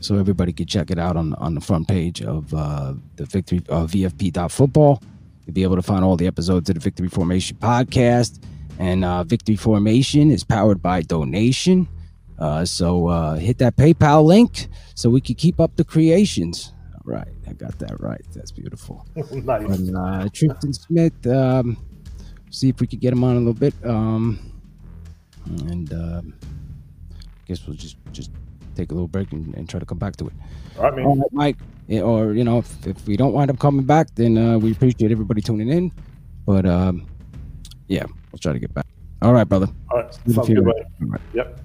so 0.00 0.18
everybody 0.18 0.52
can 0.52 0.66
check 0.66 0.90
it 0.90 0.98
out 0.98 1.16
on 1.16 1.32
on 1.34 1.54
the 1.54 1.62
front 1.62 1.88
page 1.88 2.20
of 2.20 2.52
uh, 2.52 2.92
the 3.16 3.24
Victory 3.24 3.62
uh, 3.70 3.86
VFP.football. 3.86 5.02
You'll 5.46 5.54
be 5.54 5.62
able 5.62 5.76
to 5.76 5.82
find 5.82 6.04
all 6.04 6.16
the 6.16 6.26
episodes 6.26 6.68
of 6.70 6.74
the 6.74 6.80
Victory 6.80 7.08
Formation 7.08 7.56
podcast. 7.58 8.42
And 8.78 9.04
uh, 9.04 9.24
Victory 9.24 9.56
Formation 9.56 10.30
is 10.30 10.44
powered 10.44 10.82
by 10.82 11.02
donation. 11.02 11.88
Uh, 12.38 12.64
so 12.64 13.08
uh, 13.08 13.36
hit 13.36 13.58
that 13.58 13.76
PayPal 13.76 14.24
link 14.24 14.66
so 14.94 15.10
we 15.10 15.20
can 15.20 15.34
keep 15.34 15.60
up 15.60 15.76
the 15.76 15.84
creations. 15.84 16.72
All 16.94 17.02
right, 17.04 17.28
I 17.48 17.52
got 17.52 17.78
that 17.78 18.00
right. 18.00 18.24
That's 18.34 18.50
beautiful. 18.50 19.06
nice. 19.32 19.62
And, 19.62 19.96
uh, 19.96 20.28
Tristan 20.32 20.72
Smith, 20.72 21.26
um, 21.26 21.76
see 22.50 22.68
if 22.68 22.80
we 22.80 22.86
could 22.86 23.00
get 23.00 23.12
him 23.12 23.22
on 23.24 23.36
a 23.36 23.38
little 23.38 23.54
bit. 23.54 23.74
Um, 23.84 24.38
and 25.46 25.92
uh, 25.92 26.22
I 27.12 27.46
guess 27.46 27.66
we'll 27.66 27.76
just 27.76 27.96
just 28.12 28.30
take 28.74 28.90
a 28.90 28.94
little 28.94 29.08
break 29.08 29.32
and, 29.32 29.54
and 29.54 29.68
try 29.68 29.78
to 29.80 29.86
come 29.86 29.98
back 29.98 30.16
to 30.16 30.26
it. 30.26 30.32
All 30.76 30.84
right, 30.84 30.94
man. 30.96 31.04
All 31.04 31.16
right, 31.16 31.32
Mike. 31.32 31.56
Or 32.00 32.32
you 32.32 32.44
know, 32.44 32.58
if, 32.58 32.86
if 32.86 33.06
we 33.06 33.16
don't 33.16 33.32
wind 33.32 33.50
up 33.50 33.58
coming 33.58 33.84
back, 33.84 34.14
then 34.14 34.38
uh, 34.38 34.58
we 34.58 34.72
appreciate 34.72 35.12
everybody 35.12 35.42
tuning 35.42 35.68
in. 35.68 35.92
But 36.46 36.64
um, 36.66 37.06
yeah, 37.88 38.04
we'll 38.30 38.38
try 38.38 38.52
to 38.52 38.58
get 38.58 38.72
back. 38.72 38.86
All 39.20 39.32
right, 39.32 39.44
brother. 39.48 39.68
All 39.90 39.98
right. 39.98 40.14
Sounds 40.14 40.48
good, 40.48 40.64
buddy. 40.64 40.82
All 41.02 41.08
right. 41.08 41.20
Yep. 41.34 41.60